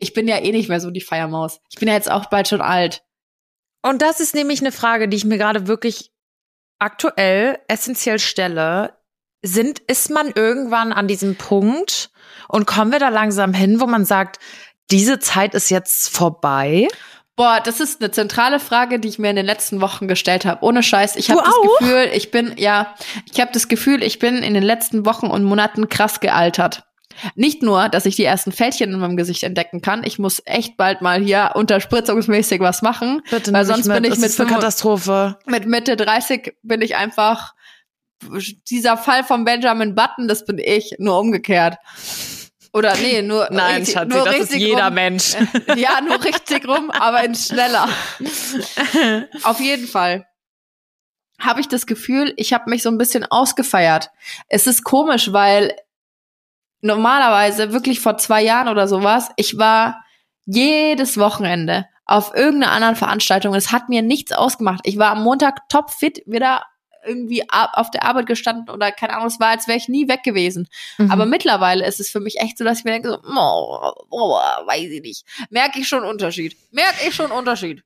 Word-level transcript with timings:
Ich 0.00 0.12
bin 0.12 0.26
ja 0.26 0.38
eh 0.38 0.50
nicht 0.50 0.68
mehr 0.68 0.80
so 0.80 0.90
die 0.90 1.00
Feiermaus. 1.00 1.60
Ich 1.70 1.78
bin 1.78 1.88
ja 1.88 1.94
jetzt 1.94 2.10
auch 2.10 2.26
bald 2.26 2.48
schon 2.48 2.60
alt. 2.60 3.04
Und 3.82 4.02
das 4.02 4.20
ist 4.20 4.34
nämlich 4.34 4.60
eine 4.60 4.72
Frage, 4.72 5.08
die 5.08 5.16
ich 5.16 5.24
mir 5.24 5.38
gerade 5.38 5.66
wirklich 5.66 6.12
aktuell 6.78 7.58
essentiell 7.68 8.18
stelle. 8.18 8.98
Sind, 9.42 9.78
ist 9.78 10.10
man 10.10 10.32
irgendwann 10.34 10.92
an 10.92 11.08
diesem 11.08 11.36
Punkt 11.36 12.10
und 12.48 12.66
kommen 12.66 12.92
wir 12.92 12.98
da 12.98 13.08
langsam 13.08 13.54
hin, 13.54 13.80
wo 13.80 13.86
man 13.86 14.04
sagt, 14.04 14.38
diese 14.90 15.18
Zeit 15.18 15.54
ist 15.54 15.70
jetzt 15.70 16.10
vorbei? 16.14 16.88
Boah, 17.36 17.60
das 17.64 17.80
ist 17.80 18.02
eine 18.02 18.10
zentrale 18.10 18.60
Frage, 18.60 18.98
die 18.98 19.08
ich 19.08 19.18
mir 19.18 19.30
in 19.30 19.36
den 19.36 19.46
letzten 19.46 19.80
Wochen 19.80 20.08
gestellt 20.08 20.44
habe. 20.44 20.62
Ohne 20.62 20.82
Scheiß, 20.82 21.16
ich 21.16 21.30
habe 21.30 21.42
das? 21.42 21.54
Gefühl, 21.78 22.10
ich 22.12 22.30
bin 22.30 22.54
ja, 22.58 22.94
ich 23.32 23.40
habe 23.40 23.50
das 23.52 23.68
Gefühl, 23.68 24.02
ich 24.02 24.18
bin 24.18 24.42
in 24.42 24.52
den 24.52 24.62
letzten 24.62 25.06
Wochen 25.06 25.28
und 25.28 25.44
Monaten 25.44 25.88
krass 25.88 26.20
gealtert. 26.20 26.84
Nicht 27.34 27.62
nur, 27.62 27.88
dass 27.88 28.06
ich 28.06 28.16
die 28.16 28.24
ersten 28.24 28.52
Fältchen 28.52 28.92
in 28.92 28.98
meinem 28.98 29.16
Gesicht 29.16 29.42
entdecken 29.42 29.80
kann, 29.82 30.02
ich 30.04 30.18
muss 30.18 30.42
echt 30.44 30.76
bald 30.76 31.02
mal 31.02 31.20
hier 31.20 31.52
unterspritzungsmäßig 31.54 32.60
was 32.60 32.82
machen, 32.82 33.22
Bitte 33.30 33.52
weil 33.52 33.64
sonst 33.64 33.88
bin 33.88 34.04
ich 34.04 34.10
mit, 34.10 34.18
ist 34.18 34.40
eine 34.40 34.48
25 34.48 34.54
Katastrophe. 34.54 35.38
mit 35.46 35.66
Mitte 35.66 35.96
30 35.96 36.54
bin 36.62 36.82
ich 36.82 36.96
einfach 36.96 37.54
dieser 38.68 38.96
Fall 38.96 39.24
von 39.24 39.44
Benjamin 39.44 39.94
Button, 39.94 40.28
das 40.28 40.44
bin 40.44 40.58
ich, 40.58 40.94
nur 40.98 41.18
umgekehrt. 41.18 41.76
Oder 42.72 42.96
nee, 42.96 43.22
nur 43.22 43.48
Nein, 43.50 43.76
richtig, 43.76 43.94
Schatzi, 43.94 44.16
nur 44.16 44.24
das 44.24 44.36
ist 44.36 44.54
jeder 44.54 44.86
rum. 44.86 44.94
Mensch. 44.94 45.34
Ja, 45.76 46.00
nur 46.00 46.22
richtig 46.22 46.66
rum, 46.68 46.90
aber 46.90 47.24
in 47.24 47.34
schneller. 47.34 47.88
Auf 49.42 49.60
jeden 49.60 49.86
Fall 49.86 50.26
habe 51.38 51.60
ich 51.60 51.68
das 51.68 51.86
Gefühl, 51.86 52.34
ich 52.36 52.52
habe 52.52 52.68
mich 52.68 52.82
so 52.82 52.90
ein 52.90 52.98
bisschen 52.98 53.24
ausgefeiert. 53.24 54.10
Es 54.48 54.66
ist 54.66 54.84
komisch, 54.84 55.32
weil 55.32 55.74
normalerweise 56.82 57.72
wirklich 57.72 58.00
vor 58.00 58.16
zwei 58.18 58.42
Jahren 58.42 58.68
oder 58.68 58.88
sowas, 58.88 59.30
ich 59.36 59.58
war 59.58 60.02
jedes 60.46 61.18
Wochenende 61.18 61.86
auf 62.06 62.34
irgendeiner 62.34 62.72
anderen 62.72 62.96
Veranstaltung. 62.96 63.54
Es 63.54 63.70
hat 63.70 63.88
mir 63.88 64.02
nichts 64.02 64.32
ausgemacht. 64.32 64.80
Ich 64.84 64.98
war 64.98 65.12
am 65.12 65.22
Montag 65.22 65.68
topfit 65.68 66.22
wieder 66.26 66.64
irgendwie 67.06 67.48
ab- 67.48 67.70
auf 67.74 67.90
der 67.90 68.04
Arbeit 68.04 68.26
gestanden 68.26 68.68
oder 68.68 68.92
keine 68.92 69.14
Ahnung, 69.14 69.28
es 69.28 69.40
war, 69.40 69.48
als 69.48 69.66
wäre 69.68 69.78
ich 69.78 69.88
nie 69.88 70.06
weg 70.08 70.22
gewesen. 70.22 70.68
Mhm. 70.98 71.10
Aber 71.10 71.24
mittlerweile 71.24 71.86
ist 71.86 71.98
es 72.00 72.10
für 72.10 72.20
mich 72.20 72.38
echt 72.40 72.58
so, 72.58 72.64
dass 72.64 72.80
ich 72.80 72.84
mir 72.84 72.90
denke, 72.90 73.08
so, 73.10 73.18
oh, 73.24 73.92
oh, 74.10 74.32
weiß 74.66 74.90
ich 74.90 75.00
nicht. 75.02 75.24
Merke 75.50 75.80
ich 75.80 75.88
schon 75.88 76.04
Unterschied. 76.04 76.56
Merke 76.72 77.08
ich 77.08 77.14
schon 77.14 77.30
Unterschied. 77.30 77.82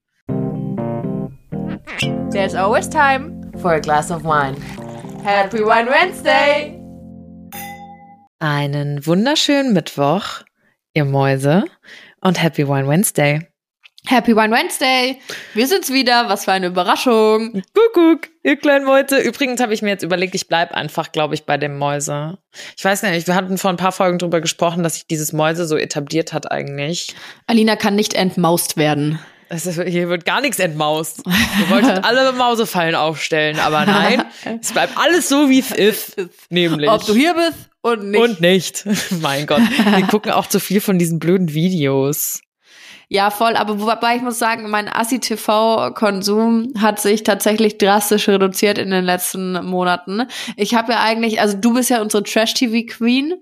There's 2.32 2.54
always 2.56 2.88
time 2.88 3.52
for 3.60 3.74
a 3.74 3.78
glass 3.78 4.10
of 4.10 4.24
wine. 4.24 4.56
Happy 5.22 5.58
Wine 5.60 5.88
Wednesday. 5.88 6.80
Einen 8.44 9.06
wunderschönen 9.06 9.72
Mittwoch, 9.72 10.42
ihr 10.92 11.06
Mäuse, 11.06 11.64
und 12.20 12.42
Happy 12.42 12.68
Wine 12.68 12.86
Wednesday. 12.86 13.48
Happy 14.06 14.36
Wine 14.36 14.54
Wednesday. 14.54 15.18
Wir 15.54 15.66
sind's 15.66 15.90
wieder. 15.90 16.28
Was 16.28 16.44
für 16.44 16.52
eine 16.52 16.66
Überraschung. 16.66 17.62
Kuckuck, 17.72 18.28
ihr 18.42 18.56
kleinen 18.56 18.84
Mäuse. 18.84 19.18
Übrigens 19.18 19.62
habe 19.62 19.72
ich 19.72 19.80
mir 19.80 19.88
jetzt 19.88 20.02
überlegt, 20.02 20.34
ich 20.34 20.46
bleib 20.46 20.72
einfach, 20.72 21.10
glaube 21.10 21.34
ich, 21.34 21.46
bei 21.46 21.56
dem 21.56 21.78
Mäuse. 21.78 22.36
Ich 22.76 22.84
weiß 22.84 23.04
nicht, 23.04 23.26
wir 23.26 23.34
hatten 23.34 23.56
vor 23.56 23.70
ein 23.70 23.78
paar 23.78 23.92
Folgen 23.92 24.18
drüber 24.18 24.42
gesprochen, 24.42 24.82
dass 24.82 24.96
sich 24.96 25.06
dieses 25.06 25.32
Mäuse 25.32 25.66
so 25.66 25.78
etabliert 25.78 26.34
hat 26.34 26.52
eigentlich. 26.52 27.16
Alina 27.46 27.76
kann 27.76 27.94
nicht 27.94 28.12
entmaust 28.12 28.76
werden. 28.76 29.20
Es 29.48 29.64
ist, 29.64 29.80
hier 29.80 30.10
wird 30.10 30.26
gar 30.26 30.42
nichts 30.42 30.58
entmaust. 30.58 31.22
Ihr 31.26 31.70
wolltet 31.70 32.04
alle 32.04 32.30
Mausefallen 32.32 32.94
aufstellen, 32.94 33.58
aber 33.58 33.86
nein, 33.86 34.24
es 34.60 34.72
bleibt 34.72 34.98
alles 34.98 35.30
so, 35.30 35.48
wie 35.48 35.60
es 35.60 35.70
ist. 35.70 36.16
Nämlich. 36.50 36.90
Ob 36.90 37.06
du 37.06 37.14
hier 37.14 37.32
bist 37.32 37.70
und 37.84 38.10
nicht. 38.10 38.20
Und 38.20 38.40
nicht. 38.40 38.84
mein 39.20 39.46
Gott. 39.46 39.60
Wir 39.60 40.06
gucken 40.06 40.32
auch 40.32 40.46
zu 40.46 40.58
viel 40.58 40.80
von 40.80 40.98
diesen 40.98 41.18
blöden 41.18 41.52
Videos. 41.52 42.40
Ja, 43.10 43.30
voll. 43.30 43.56
Aber 43.56 43.78
wobei 43.78 44.16
ich 44.16 44.22
muss 44.22 44.38
sagen, 44.38 44.70
mein 44.70 44.88
Assi-TV-Konsum 44.88 46.72
hat 46.78 46.98
sich 46.98 47.24
tatsächlich 47.24 47.76
drastisch 47.76 48.26
reduziert 48.26 48.78
in 48.78 48.90
den 48.90 49.04
letzten 49.04 49.62
Monaten. 49.66 50.22
Ich 50.56 50.74
habe 50.74 50.92
ja 50.92 51.02
eigentlich, 51.02 51.42
also 51.42 51.58
du 51.58 51.74
bist 51.74 51.90
ja 51.90 52.00
unsere 52.00 52.22
Trash-TV-Queen. 52.22 53.34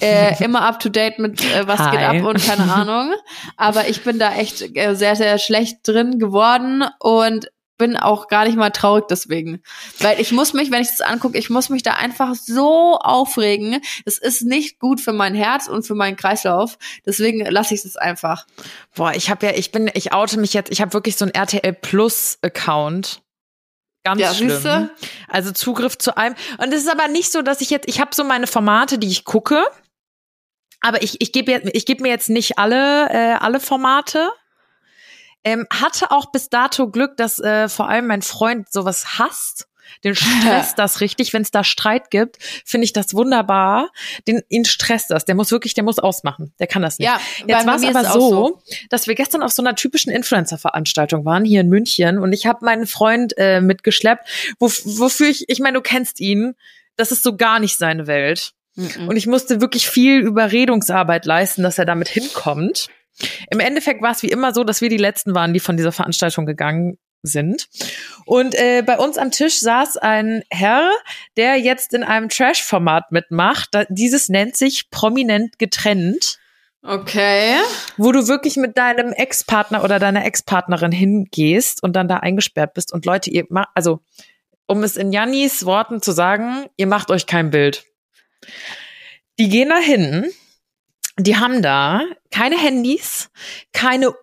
Äh, 0.00 0.44
immer 0.44 0.62
up 0.62 0.78
to 0.78 0.88
date 0.88 1.18
mit 1.18 1.42
äh, 1.52 1.66
was 1.66 1.80
Hi. 1.80 1.90
geht 1.90 2.00
ab 2.00 2.22
und 2.22 2.46
keine 2.46 2.72
Ahnung. 2.72 3.12
Aber 3.56 3.88
ich 3.88 4.04
bin 4.04 4.20
da 4.20 4.36
echt 4.36 4.76
äh, 4.76 4.94
sehr, 4.94 5.16
sehr 5.16 5.38
schlecht 5.38 5.78
drin 5.82 6.20
geworden 6.20 6.84
und 7.00 7.50
bin 7.80 7.96
auch 7.96 8.28
gar 8.28 8.44
nicht 8.44 8.56
mal 8.56 8.68
traurig 8.70 9.06
deswegen. 9.08 9.62
Weil 10.00 10.20
ich 10.20 10.32
muss 10.32 10.52
mich, 10.52 10.70
wenn 10.70 10.82
ich 10.82 10.88
das 10.90 11.00
angucke, 11.00 11.38
ich 11.38 11.48
muss 11.48 11.70
mich 11.70 11.82
da 11.82 11.94
einfach 11.94 12.34
so 12.34 12.98
aufregen. 12.98 13.80
Das 14.04 14.18
ist 14.18 14.42
nicht 14.42 14.78
gut 14.78 15.00
für 15.00 15.14
mein 15.14 15.34
Herz 15.34 15.66
und 15.66 15.84
für 15.86 15.94
meinen 15.94 16.16
Kreislauf. 16.16 16.76
Deswegen 17.06 17.40
lasse 17.46 17.74
ich 17.74 17.82
es 17.84 17.96
einfach. 17.96 18.46
Boah, 18.94 19.12
ich 19.14 19.30
habe 19.30 19.46
ja, 19.46 19.52
ich 19.54 19.72
bin, 19.72 19.90
ich 19.94 20.12
oute 20.12 20.38
mich 20.38 20.52
jetzt, 20.52 20.70
ich 20.70 20.82
habe 20.82 20.92
wirklich 20.92 21.16
so 21.16 21.24
einen 21.24 21.32
RTL 21.34 21.72
Plus 21.72 22.38
Account. 22.42 23.22
Ganz 24.04 24.20
Ja, 24.20 24.34
schlimm. 24.34 24.50
siehste? 24.50 24.90
Also 25.28 25.52
Zugriff 25.52 25.96
zu 25.96 26.16
allem. 26.16 26.34
Und 26.58 26.72
es 26.74 26.82
ist 26.82 26.90
aber 26.90 27.08
nicht 27.08 27.32
so, 27.32 27.40
dass 27.40 27.62
ich 27.62 27.70
jetzt, 27.70 27.88
ich 27.88 27.98
habe 28.00 28.14
so 28.14 28.22
meine 28.24 28.46
Formate, 28.46 28.98
die 28.98 29.08
ich 29.08 29.24
gucke. 29.24 29.64
Aber 30.82 31.02
ich, 31.02 31.20
ich 31.20 31.32
gebe 31.32 31.70
ich 31.72 31.86
geb 31.86 32.00
mir 32.00 32.08
jetzt 32.08 32.28
nicht 32.30 32.58
alle, 32.58 33.08
äh, 33.10 33.34
alle 33.38 33.60
Formate. 33.60 34.30
Ähm, 35.44 35.66
hatte 35.70 36.10
auch 36.10 36.32
bis 36.32 36.48
dato 36.50 36.90
Glück, 36.90 37.16
dass 37.16 37.38
äh, 37.38 37.68
vor 37.68 37.88
allem 37.88 38.06
mein 38.06 38.22
Freund 38.22 38.70
sowas 38.70 39.18
hasst. 39.18 39.66
Den 40.04 40.14
stresst 40.14 40.74
das 40.78 41.00
richtig, 41.00 41.32
wenn 41.32 41.42
es 41.42 41.50
da 41.50 41.64
Streit 41.64 42.10
gibt, 42.10 42.36
finde 42.64 42.84
ich 42.84 42.92
das 42.92 43.14
wunderbar. 43.14 43.90
Den, 44.26 44.42
ihn 44.48 44.64
stresst 44.64 45.10
das. 45.10 45.24
Der 45.24 45.34
muss 45.34 45.50
wirklich, 45.50 45.74
der 45.74 45.84
muss 45.84 45.98
ausmachen. 45.98 46.52
Der 46.58 46.66
kann 46.66 46.82
das 46.82 46.98
nicht. 46.98 47.08
Ja, 47.08 47.20
Jetzt 47.46 47.66
war 47.66 47.76
es 47.76 47.84
aber 47.84 48.04
so, 48.04 48.56
auch 48.56 48.62
dass 48.88 49.06
wir 49.06 49.14
gestern 49.14 49.42
auf 49.42 49.52
so 49.52 49.62
einer 49.62 49.74
typischen 49.74 50.12
Influencer-Veranstaltung 50.12 51.24
waren, 51.24 51.44
hier 51.44 51.60
in 51.60 51.68
München, 51.68 52.18
und 52.18 52.32
ich 52.32 52.46
habe 52.46 52.64
meinen 52.64 52.86
Freund 52.86 53.34
äh, 53.36 53.60
mitgeschleppt, 53.60 54.28
wo, 54.58 54.66
wofür 54.66 55.28
ich, 55.28 55.48
ich 55.48 55.60
meine, 55.60 55.78
du 55.78 55.82
kennst 55.82 56.20
ihn, 56.20 56.54
das 56.96 57.12
ist 57.12 57.22
so 57.22 57.36
gar 57.36 57.58
nicht 57.58 57.78
seine 57.78 58.06
Welt. 58.06 58.52
Mhm. 58.76 59.08
Und 59.08 59.16
ich 59.16 59.26
musste 59.26 59.60
wirklich 59.60 59.88
viel 59.88 60.20
Überredungsarbeit 60.20 61.26
leisten, 61.26 61.62
dass 61.62 61.78
er 61.78 61.84
damit 61.84 62.08
hinkommt. 62.08 62.88
Im 63.50 63.60
Endeffekt 63.60 64.02
war 64.02 64.12
es 64.12 64.22
wie 64.22 64.30
immer 64.30 64.54
so, 64.54 64.64
dass 64.64 64.80
wir 64.80 64.88
die 64.88 64.96
Letzten 64.96 65.34
waren, 65.34 65.52
die 65.52 65.60
von 65.60 65.76
dieser 65.76 65.92
Veranstaltung 65.92 66.46
gegangen 66.46 66.98
sind. 67.22 67.68
Und 68.24 68.54
äh, 68.54 68.82
bei 68.84 68.98
uns 68.98 69.18
am 69.18 69.30
Tisch 69.30 69.60
saß 69.60 69.98
ein 69.98 70.42
Herr, 70.50 70.90
der 71.36 71.56
jetzt 71.56 71.92
in 71.92 72.02
einem 72.02 72.28
Trash-Format 72.28 73.12
mitmacht. 73.12 73.70
Dieses 73.90 74.28
nennt 74.28 74.56
sich 74.56 74.90
prominent 74.90 75.58
getrennt 75.58 76.38
Okay. 76.82 77.56
wo 77.98 78.10
du 78.10 78.26
wirklich 78.26 78.56
mit 78.56 78.78
deinem 78.78 79.12
Ex-Partner 79.12 79.84
oder 79.84 79.98
deiner 79.98 80.24
Ex-Partnerin 80.24 80.92
hingehst 80.92 81.82
und 81.82 81.94
dann 81.94 82.08
da 82.08 82.16
eingesperrt 82.18 82.72
bist 82.72 82.92
und 82.92 83.04
Leute, 83.04 83.28
ihr 83.30 83.44
macht, 83.50 83.68
also 83.74 84.00
um 84.66 84.82
es 84.82 84.96
in 84.96 85.12
Jannis 85.12 85.66
Worten 85.66 86.00
zu 86.00 86.12
sagen, 86.12 86.66
ihr 86.76 86.86
macht 86.86 87.10
euch 87.10 87.26
kein 87.26 87.50
Bild. 87.50 87.84
Die 89.38 89.50
gehen 89.50 89.68
da 89.68 89.76
hin, 89.78 90.30
die 91.26 91.36
haben 91.36 91.62
da 91.62 92.02
keine 92.30 92.58
Handys, 92.58 93.30
keine 93.72 94.14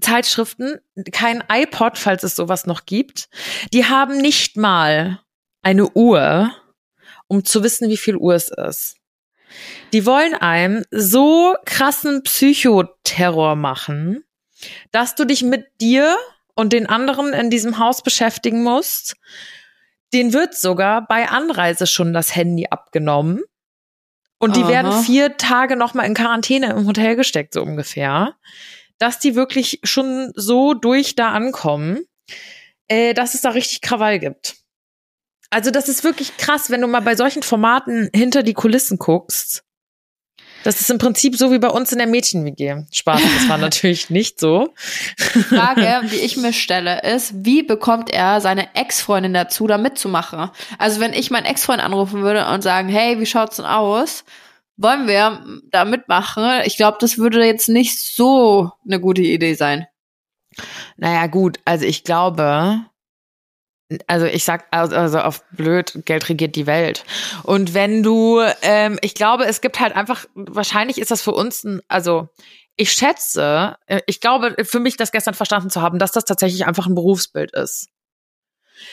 Zeitschriften, 0.00 0.80
kein 1.12 1.44
iPod, 1.50 1.98
falls 1.98 2.22
es 2.22 2.34
sowas 2.34 2.66
noch 2.66 2.86
gibt. 2.86 3.28
Die 3.72 3.84
haben 3.84 4.18
nicht 4.18 4.56
mal 4.56 5.20
eine 5.62 5.88
Uhr, 5.90 6.50
um 7.28 7.44
zu 7.44 7.62
wissen, 7.62 7.88
wie 7.90 7.96
viel 7.96 8.16
Uhr 8.16 8.34
es 8.34 8.48
ist. 8.48 8.96
Die 9.92 10.06
wollen 10.06 10.34
einem 10.34 10.84
so 10.90 11.54
krassen 11.64 12.22
Psychoterror 12.22 13.56
machen, 13.56 14.24
dass 14.90 15.14
du 15.14 15.24
dich 15.24 15.42
mit 15.42 15.66
dir 15.80 16.16
und 16.54 16.72
den 16.72 16.86
anderen 16.86 17.32
in 17.32 17.50
diesem 17.50 17.78
Haus 17.78 18.02
beschäftigen 18.02 18.62
musst. 18.62 19.16
Den 20.12 20.32
wird 20.32 20.54
sogar 20.56 21.06
bei 21.06 21.28
Anreise 21.28 21.86
schon 21.86 22.12
das 22.12 22.34
Handy 22.34 22.66
abgenommen. 22.70 23.42
Und 24.38 24.56
die 24.56 24.62
Aha. 24.62 24.68
werden 24.68 25.04
vier 25.04 25.36
Tage 25.36 25.76
nochmal 25.76 26.06
in 26.06 26.14
Quarantäne 26.14 26.70
im 26.70 26.86
Hotel 26.86 27.16
gesteckt, 27.16 27.54
so 27.54 27.62
ungefähr. 27.62 28.34
Dass 28.98 29.18
die 29.18 29.34
wirklich 29.34 29.80
schon 29.82 30.32
so 30.34 30.74
durch 30.74 31.14
da 31.14 31.30
ankommen, 31.30 32.04
äh, 32.88 33.14
dass 33.14 33.34
es 33.34 33.40
da 33.40 33.50
richtig 33.50 33.80
Krawall 33.80 34.18
gibt. 34.18 34.56
Also 35.50 35.70
das 35.70 35.88
ist 35.88 36.04
wirklich 36.04 36.36
krass, 36.36 36.70
wenn 36.70 36.80
du 36.80 36.86
mal 36.86 37.00
bei 37.00 37.16
solchen 37.16 37.42
Formaten 37.42 38.10
hinter 38.14 38.42
die 38.42 38.54
Kulissen 38.54 38.98
guckst. 38.98 39.65
Das 40.66 40.80
ist 40.80 40.90
im 40.90 40.98
Prinzip 40.98 41.36
so 41.36 41.52
wie 41.52 41.60
bei 41.60 41.68
uns 41.68 41.92
in 41.92 41.98
der 41.98 42.08
Mädchen-WG. 42.08 42.86
Spaß, 42.90 43.22
das 43.22 43.48
war 43.48 43.56
natürlich 43.68 44.10
nicht 44.10 44.40
so. 44.40 44.74
Die 45.36 45.42
Frage, 45.44 46.00
die 46.10 46.16
ich 46.16 46.36
mir 46.36 46.52
stelle, 46.52 47.02
ist, 47.02 47.44
wie 47.44 47.62
bekommt 47.62 48.10
er 48.10 48.40
seine 48.40 48.74
Ex-Freundin 48.74 49.32
dazu, 49.32 49.68
da 49.68 49.78
mitzumachen? 49.78 50.50
Also 50.76 50.98
wenn 50.98 51.12
ich 51.12 51.30
meinen 51.30 51.44
Ex-Freund 51.44 51.80
anrufen 51.80 52.22
würde 52.22 52.48
und 52.48 52.62
sagen, 52.62 52.88
hey, 52.88 53.20
wie 53.20 53.26
schaut's 53.26 53.56
denn 53.56 53.64
aus? 53.64 54.24
Wollen 54.76 55.06
wir 55.06 55.40
da 55.70 55.84
mitmachen? 55.84 56.62
Ich 56.64 56.76
glaube, 56.76 56.98
das 57.00 57.16
würde 57.16 57.46
jetzt 57.46 57.68
nicht 57.68 58.00
so 58.00 58.72
eine 58.84 58.98
gute 58.98 59.22
Idee 59.22 59.54
sein. 59.54 59.86
Naja, 60.96 61.28
gut, 61.28 61.60
also 61.64 61.84
ich 61.84 62.02
glaube, 62.02 62.80
also 64.06 64.26
ich 64.26 64.44
sag, 64.44 64.66
also 64.70 64.96
also 64.96 65.18
auf 65.20 65.44
blöd, 65.50 65.92
Geld 66.04 66.28
regiert 66.28 66.56
die 66.56 66.66
Welt. 66.66 67.04
Und 67.44 67.72
wenn 67.74 68.02
du, 68.02 68.40
ähm, 68.62 68.98
ich 69.02 69.14
glaube, 69.14 69.44
es 69.46 69.60
gibt 69.60 69.78
halt 69.80 69.94
einfach, 69.94 70.24
wahrscheinlich 70.34 70.98
ist 70.98 71.10
das 71.10 71.22
für 71.22 71.32
uns 71.32 71.62
ein, 71.64 71.80
also 71.88 72.28
ich 72.76 72.92
schätze, 72.92 73.76
äh, 73.86 74.00
ich 74.06 74.20
glaube, 74.20 74.54
für 74.64 74.80
mich 74.80 74.96
das 74.96 75.12
gestern 75.12 75.34
verstanden 75.34 75.70
zu 75.70 75.80
haben, 75.82 75.98
dass 75.98 76.12
das 76.12 76.24
tatsächlich 76.24 76.66
einfach 76.66 76.86
ein 76.86 76.94
Berufsbild 76.94 77.52
ist. 77.52 77.88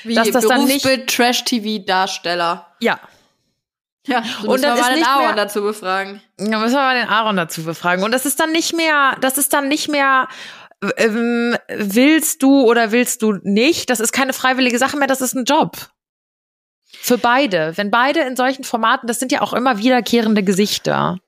Wie 0.03 0.15
Dass 0.15 0.29
das 0.31 0.45
dann 0.47 0.65
nicht- 0.65 0.83
Berufsbild 0.83 1.09
Trash-TV-Darsteller. 1.09 2.67
Ja. 2.79 2.99
Ja, 4.05 4.21
Und 4.41 4.49
und 4.49 4.63
dann 4.63 4.75
ist 4.77 4.81
mal 4.81 4.95
den 4.95 5.03
Aaron 5.05 5.25
mehr- 5.27 5.35
dazu 5.35 5.61
befragen. 5.61 6.21
Da 6.37 6.59
müssen 6.59 6.73
wir 6.75 6.81
mal 6.81 6.95
den 6.99 7.07
Aaron 7.07 7.37
dazu 7.37 7.63
befragen. 7.63 8.03
Und 8.03 8.11
das 8.11 8.25
ist 8.25 8.37
dann 8.39 8.51
nicht 8.51 8.73
mehr, 8.75 9.15
das 9.21 9.37
ist 9.37 9.53
dann 9.53 9.69
nicht 9.69 9.87
mehr, 9.87 10.27
ähm, 10.97 11.55
willst 11.69 12.43
du 12.43 12.63
oder 12.63 12.91
willst 12.91 13.21
du 13.21 13.33
nicht? 13.43 13.89
Das 13.89 13.99
ist 13.99 14.11
keine 14.11 14.33
freiwillige 14.33 14.77
Sache 14.77 14.97
mehr, 14.97 15.07
das 15.07 15.21
ist 15.21 15.35
ein 15.35 15.45
Job. 15.45 15.77
Für 16.85 17.17
beide. 17.17 17.73
Wenn 17.75 17.91
beide 17.91 18.21
in 18.21 18.35
solchen 18.35 18.63
Formaten, 18.63 19.07
das 19.07 19.19
sind 19.19 19.31
ja 19.31 19.41
auch 19.41 19.53
immer 19.53 19.77
wiederkehrende 19.79 20.43
Gesichter. 20.43 21.19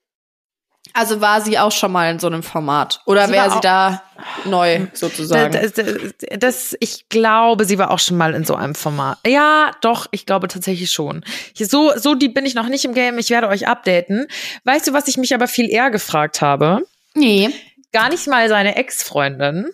Also 0.94 1.20
war 1.20 1.42
sie 1.42 1.60
auch 1.60 1.72
schon 1.72 1.92
mal 1.92 2.10
in 2.10 2.20
so 2.20 2.28
einem 2.28 2.44
Format? 2.44 3.02
Oder 3.06 3.28
Sie 3.28 3.34
wäre 3.34 3.50
war 3.50 3.56
sie 3.56 3.62
da 3.62 4.04
neu 4.46 4.88
sozusagen? 4.94 5.52
Das, 5.52 5.74
das, 5.74 5.96
das, 6.40 6.78
ich 6.80 7.10
glaube, 7.10 7.66
sie 7.66 7.78
war 7.78 7.92
auch 7.92 8.00
schon 8.00 8.16
mal 8.16 8.34
in 8.34 8.46
so 8.46 8.56
einem 8.56 8.76
Format. 8.76 9.18
Ja, 9.26 9.72
doch, 9.82 10.06
ich 10.12 10.26
glaube 10.26 10.48
tatsächlich 10.48 10.92
schon. 10.92 11.26
So, 11.54 11.92
so 11.98 12.16
die 12.16 12.30
bin 12.30 12.46
ich 12.46 12.56
noch 12.56 12.70
nicht 12.70 12.86
im 12.86 12.94
Game. 12.94 13.18
Ich 13.18 13.30
werde 13.30 13.50
euch 13.50 13.68
updaten. 13.68 14.28
Weißt 14.64 14.88
du, 14.88 14.94
was 14.94 15.10
ich 15.10 15.18
mich 15.18 15.34
aber 15.34 15.48
viel 15.48 15.70
eher 15.70 15.90
gefragt 15.90 16.42
habe? 16.42 16.84
nee. 17.16 17.50
Gar 17.96 18.10
nicht 18.10 18.28
mal 18.28 18.50
seine 18.50 18.76
Ex-Freundin. 18.76 19.72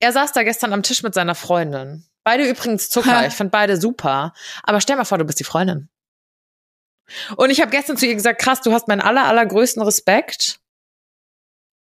Er 0.00 0.10
saß 0.10 0.32
da 0.32 0.42
gestern 0.42 0.72
am 0.72 0.82
Tisch 0.82 1.04
mit 1.04 1.14
seiner 1.14 1.36
Freundin. 1.36 2.04
Beide 2.24 2.48
übrigens 2.48 2.90
Zucker. 2.90 3.20
Ha. 3.20 3.26
Ich 3.26 3.34
fand 3.34 3.52
beide 3.52 3.80
super. 3.80 4.32
Aber 4.64 4.80
stell 4.80 4.96
mal 4.96 5.04
vor, 5.04 5.18
du 5.18 5.24
bist 5.24 5.38
die 5.38 5.44
Freundin. 5.44 5.88
Und 7.36 7.50
ich 7.50 7.60
habe 7.60 7.70
gestern 7.70 7.96
zu 7.96 8.04
ihr 8.04 8.16
gesagt, 8.16 8.40
krass, 8.40 8.62
du 8.62 8.72
hast 8.72 8.88
meinen 8.88 9.00
aller, 9.00 9.26
allergrößten 9.26 9.80
Respekt. 9.80 10.58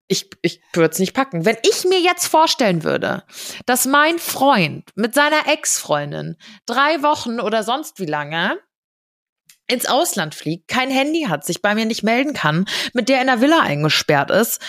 Ich, 0.08 0.30
ich 0.42 0.60
würde 0.72 0.92
es 0.92 0.98
nicht 0.98 1.14
packen. 1.14 1.44
Wenn 1.44 1.58
ich 1.62 1.84
mir 1.84 2.00
jetzt 2.00 2.26
vorstellen 2.26 2.82
würde, 2.82 3.22
dass 3.64 3.86
mein 3.86 4.18
Freund 4.18 4.90
mit 4.96 5.14
seiner 5.14 5.46
Ex-Freundin 5.46 6.36
drei 6.66 7.04
Wochen 7.04 7.38
oder 7.38 7.62
sonst 7.62 8.00
wie 8.00 8.06
lange 8.06 8.58
ins 9.68 9.86
Ausland 9.86 10.34
fliegt, 10.34 10.66
kein 10.66 10.90
Handy 10.90 11.26
hat, 11.28 11.46
sich 11.46 11.62
bei 11.62 11.76
mir 11.76 11.86
nicht 11.86 12.02
melden 12.02 12.34
kann, 12.34 12.66
mit 12.94 13.08
der 13.08 13.20
in 13.20 13.28
der 13.28 13.40
Villa 13.40 13.60
eingesperrt 13.60 14.32
ist. 14.32 14.60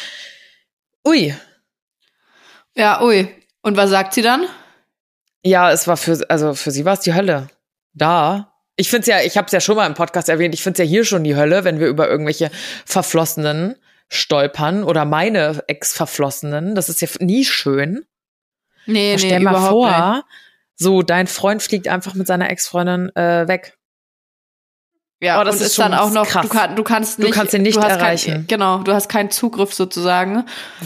Ui. 1.05 1.35
Ja, 2.75 3.01
ui. 3.01 3.29
Und 3.61 3.77
was 3.77 3.89
sagt 3.89 4.13
sie 4.13 4.21
dann? 4.21 4.45
Ja, 5.43 5.71
es 5.71 5.87
war 5.87 5.97
für, 5.97 6.19
also 6.29 6.53
für 6.53 6.71
sie 6.71 6.85
war 6.85 6.93
es 6.93 7.01
die 7.01 7.13
Hölle. 7.13 7.49
Da. 7.93 8.53
Ich 8.75 8.89
finde 8.89 9.01
es 9.01 9.07
ja, 9.07 9.21
ich 9.21 9.37
habe 9.37 9.45
es 9.45 9.51
ja 9.51 9.59
schon 9.59 9.75
mal 9.75 9.85
im 9.85 9.93
Podcast 9.93 10.29
erwähnt, 10.29 10.53
ich 10.55 10.63
finde 10.63 10.81
es 10.81 10.87
ja 10.87 10.89
hier 10.89 11.05
schon 11.05 11.23
die 11.23 11.35
Hölle, 11.35 11.63
wenn 11.63 11.79
wir 11.79 11.87
über 11.87 12.09
irgendwelche 12.09 12.49
Verflossenen 12.85 13.75
stolpern 14.09 14.83
oder 14.83 15.05
meine 15.05 15.63
Ex-Verflossenen. 15.67 16.75
Das 16.75 16.89
ist 16.89 17.01
ja 17.01 17.07
nie 17.19 17.45
schön. 17.45 18.05
Nee, 18.85 19.17
Stell 19.17 19.41
mal 19.41 19.69
vor, 19.69 20.25
so 20.75 21.03
dein 21.03 21.27
Freund 21.27 21.61
fliegt 21.61 21.87
einfach 21.87 22.13
mit 22.15 22.27
seiner 22.27 22.49
Ex-Freundin 22.49 23.15
äh, 23.15 23.47
weg. 23.47 23.77
Ja, 25.23 25.39
Oh, 25.39 25.43
das 25.43 25.55
und 25.55 25.61
ist 25.61 25.67
ist 25.67 25.75
schon 25.75 25.91
dann 25.91 25.99
auch 25.99 26.11
noch, 26.11 26.27
krass. 26.27 26.41
du, 26.43 26.49
kann, 26.49 26.75
du 26.75 26.83
kannst 26.83 27.17
Du 27.17 27.23
nicht, 27.23 27.33
kannst 27.33 27.53
ihn 27.53 27.61
nicht 27.63 27.77
erreichen. 27.77 28.33
Kein, 28.33 28.47
genau, 28.47 28.79
du 28.79 28.93
hast 28.93 29.07
keinen 29.09 29.31
Zugriff 29.31 29.73
sozusagen. 29.73 30.45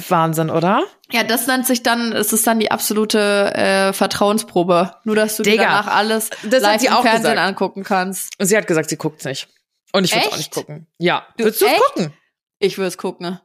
Wahnsinn, 0.09 0.49
oder? 0.49 0.83
Ja, 1.11 1.23
das 1.23 1.47
nennt 1.47 1.65
sich 1.65 1.83
dann, 1.83 2.11
es 2.11 2.33
ist 2.33 2.45
dann 2.47 2.59
die 2.59 2.69
absolute 2.69 3.53
äh, 3.55 3.93
Vertrauensprobe. 3.93 4.93
Nur, 5.05 5.15
dass 5.15 5.37
du 5.37 5.43
dir 5.43 5.51
Digga, 5.51 5.63
danach 5.63 5.87
alles 5.87 6.29
das 6.43 6.61
live 6.61 6.81
sie 6.81 6.87
im 6.87 6.93
Fernsehen 6.93 7.21
gesagt. 7.21 7.39
angucken 7.39 7.83
kannst. 7.83 8.33
Und 8.39 8.45
sie 8.45 8.57
hat 8.57 8.67
gesagt, 8.67 8.89
sie 8.89 8.97
guckt's 8.97 9.23
nicht. 9.25 9.47
Und 9.93 10.03
ich 10.03 10.13
würde 10.13 10.27
auch 10.27 10.37
nicht 10.37 10.51
gucken. 10.51 10.85
Ja. 10.97 11.25
Du- 11.37 11.45
Würdest 11.45 11.61
du 11.61 11.65
es 11.65 11.71
gucken? 11.81 12.13
Ich 12.59 12.77
würde 12.77 12.87
es 12.89 12.97
gucken. 12.97 13.39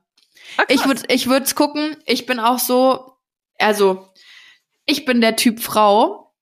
Ah, 0.58 0.64
Ich 0.68 0.84
würde 0.86 1.02
ich 1.08 1.28
würde 1.28 1.44
es 1.46 1.54
gucken. 1.54 1.96
Ich 2.04 2.26
bin 2.26 2.40
auch 2.40 2.58
so, 2.58 3.14
also 3.58 4.08
ich 4.84 5.04
bin 5.04 5.20
der 5.20 5.36
Typ 5.36 5.60
Frau. 5.60 6.32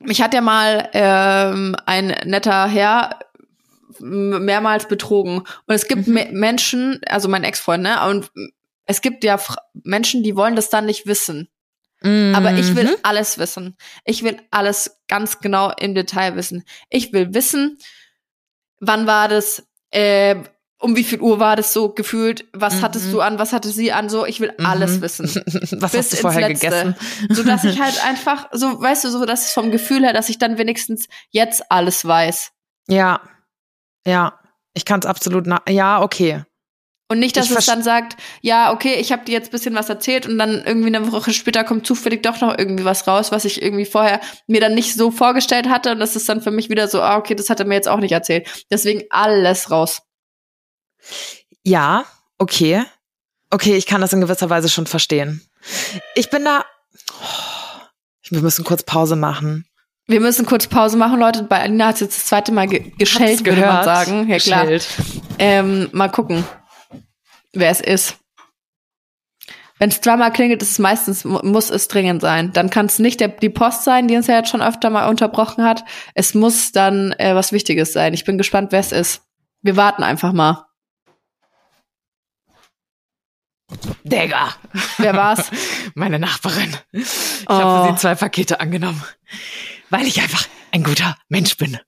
Mich 0.00 0.20
hat 0.20 0.34
ja 0.34 0.40
mal 0.42 0.90
ähm, 0.92 1.74
ein 1.86 2.08
netter 2.24 2.66
Herr 2.68 3.18
mehrmals 4.00 4.88
betrogen. 4.88 5.38
Und 5.38 5.74
es 5.74 5.86
gibt 5.88 6.06
Mhm. 6.06 6.14
Me 6.14 6.28
Menschen, 6.32 7.00
also 7.06 7.28
mein 7.28 7.44
Ex-Freund, 7.44 7.82
ne? 7.82 8.06
Und 8.08 8.30
es 8.84 9.00
gibt 9.00 9.24
ja 9.24 9.38
Fra 9.38 9.56
Menschen, 9.84 10.22
die 10.22 10.36
wollen 10.36 10.56
das 10.56 10.70
dann 10.70 10.86
nicht 10.86 11.06
wissen. 11.06 11.48
Aber 12.02 12.52
ich 12.54 12.76
will 12.76 12.84
Mhm. 12.84 12.96
alles 13.02 13.38
wissen. 13.38 13.76
Ich 14.04 14.22
will 14.22 14.36
alles 14.50 14.98
ganz 15.08 15.40
genau 15.40 15.72
im 15.80 15.94
Detail 15.94 16.36
wissen. 16.36 16.62
Ich 16.90 17.12
will 17.12 17.32
wissen, 17.34 17.78
wann 18.80 19.06
war 19.06 19.28
das, 19.28 19.66
äh, 19.90 20.36
um 20.78 20.94
wie 20.94 21.04
viel 21.04 21.20
Uhr 21.20 21.40
war 21.40 21.56
das 21.56 21.72
so 21.72 21.88
gefühlt, 21.88 22.44
was 22.52 22.74
Mhm. 22.76 22.82
hattest 22.82 23.12
du 23.12 23.20
an, 23.22 23.38
was 23.38 23.54
hatte 23.54 23.70
sie 23.70 23.92
an, 23.92 24.10
so, 24.10 24.26
ich 24.26 24.40
will 24.40 24.52
alles 24.62 24.98
Mhm. 24.98 25.02
wissen. 25.02 25.80
Was 25.80 25.94
hast 25.96 26.12
du 26.12 26.16
vorher 26.18 26.48
Letzte. 26.48 26.66
gegessen? 26.68 26.96
So 27.30 27.42
dass 27.42 27.64
ich 27.64 27.80
halt 27.80 27.98
einfach, 28.04 28.48
so, 28.52 28.78
weißt 28.80 29.04
du, 29.04 29.08
so, 29.10 29.24
dass 29.24 29.46
es 29.46 29.52
vom 29.52 29.70
Gefühl 29.70 30.04
her, 30.04 30.12
dass 30.12 30.28
ich 30.28 30.38
dann 30.38 30.58
wenigstens 30.58 31.08
jetzt 31.30 31.72
alles 31.72 32.04
weiß. 32.06 32.52
Ja. 32.88 33.20
Ja. 34.06 34.38
Ich 34.74 34.84
kann 34.84 35.00
es 35.00 35.06
absolut 35.06 35.46
nach. 35.46 35.62
Ja, 35.68 36.02
okay. 36.02 36.44
Und 37.08 37.20
nicht, 37.20 37.36
dass 37.36 37.50
Ich 37.50 37.56
es 37.56 37.66
dann 37.66 37.84
sagt, 37.84 38.16
ja, 38.42 38.72
okay, 38.72 38.94
ich 38.94 39.12
habe 39.12 39.24
dir 39.24 39.32
jetzt 39.32 39.52
bisschen 39.52 39.74
was 39.76 39.88
erzählt 39.88 40.26
und 40.26 40.38
dann 40.38 40.64
irgendwie 40.64 40.94
eine 40.94 41.12
Woche 41.12 41.32
später 41.32 41.62
kommt 41.62 41.86
zufällig 41.86 42.22
doch 42.24 42.40
noch 42.40 42.58
irgendwie 42.58 42.84
was 42.84 43.06
raus, 43.06 43.30
was 43.30 43.44
ich 43.44 43.62
irgendwie 43.62 43.84
vorher 43.84 44.20
mir 44.48 44.60
dann 44.60 44.74
nicht 44.74 44.94
so 44.94 45.12
vorgestellt 45.12 45.68
hatte 45.68 45.92
und 45.92 46.00
das 46.00 46.16
ist 46.16 46.28
dann 46.28 46.42
für 46.42 46.50
mich 46.50 46.68
wieder 46.68 46.88
so, 46.88 47.00
ah, 47.00 47.16
okay, 47.16 47.36
das 47.36 47.48
hat 47.48 47.60
er 47.60 47.66
mir 47.66 47.74
jetzt 47.74 47.88
auch 47.88 48.00
nicht 48.00 48.10
erzählt. 48.10 48.66
Deswegen 48.70 49.04
alles 49.10 49.70
raus. 49.70 50.02
Ja, 51.62 52.04
okay. 52.38 52.82
Okay, 53.50 53.76
ich 53.76 53.86
kann 53.86 54.00
das 54.00 54.12
in 54.12 54.20
gewisser 54.20 54.50
Weise 54.50 54.68
schon 54.68 54.86
verstehen. 54.86 55.48
Ich 56.16 56.28
bin 56.28 56.44
da. 56.44 56.64
Oh, 57.20 57.82
wir 58.30 58.42
müssen 58.42 58.64
kurz 58.64 58.82
Pause 58.82 59.14
machen. 59.14 59.64
Wir 60.08 60.20
müssen 60.20 60.46
kurz 60.46 60.66
Pause 60.68 60.96
machen, 60.96 61.18
Leute. 61.18 61.42
Bei 61.42 61.60
Alina 61.60 61.88
hat 61.88 62.00
jetzt 62.00 62.16
das 62.16 62.26
zweite 62.26 62.52
Mal 62.52 62.68
ge 62.68 62.92
geschellt, 62.96 63.44
würde 63.44 63.60
man 63.62 63.70
gehört. 63.80 63.84
sagen. 63.84 64.28
Ja, 64.28 64.38
klar. 64.38 64.66
Ähm, 65.38 65.88
mal 65.92 66.08
gucken, 66.10 66.44
wer 67.52 67.70
es 67.70 67.80
ist. 67.80 68.16
Wenn 69.78 69.90
es 69.90 70.00
dreimal 70.00 70.32
klingelt, 70.32 70.62
ist 70.62 70.70
es 70.70 70.78
meistens, 70.78 71.24
mu- 71.24 71.40
muss 71.42 71.68
es 71.70 71.88
dringend 71.88 72.22
sein. 72.22 72.52
Dann 72.52 72.70
kann 72.70 72.86
es 72.86 72.98
nicht 72.98 73.20
der, 73.20 73.28
die 73.28 73.50
Post 73.50 73.84
sein, 73.84 74.08
die 74.08 74.16
uns 74.16 74.26
ja 74.26 74.36
jetzt 74.36 74.48
schon 74.48 74.62
öfter 74.62 74.88
mal 74.90 75.08
unterbrochen 75.08 75.64
hat. 75.64 75.84
Es 76.14 76.32
muss 76.34 76.72
dann 76.72 77.12
äh, 77.18 77.34
was 77.34 77.52
Wichtiges 77.52 77.92
sein. 77.92 78.14
Ich 78.14 78.24
bin 78.24 78.38
gespannt, 78.38 78.72
wer 78.72 78.80
es 78.80 78.92
ist. 78.92 79.22
Wir 79.60 79.76
warten 79.76 80.02
einfach 80.02 80.32
mal. 80.32 80.64
Digga. 84.04 84.54
Wer 84.98 85.14
war's? 85.14 85.50
Meine 85.94 86.18
Nachbarin. 86.20 86.74
Ich 86.92 87.04
Oh. 87.48 87.52
habe 87.54 87.90
sie 87.92 87.96
zwei 88.00 88.14
Pakete 88.14 88.60
angenommen. 88.60 89.02
Weil 89.90 90.06
ich 90.06 90.20
einfach 90.20 90.46
ein 90.72 90.82
guter 90.82 91.16
Mensch 91.28 91.56
bin. 91.56 91.78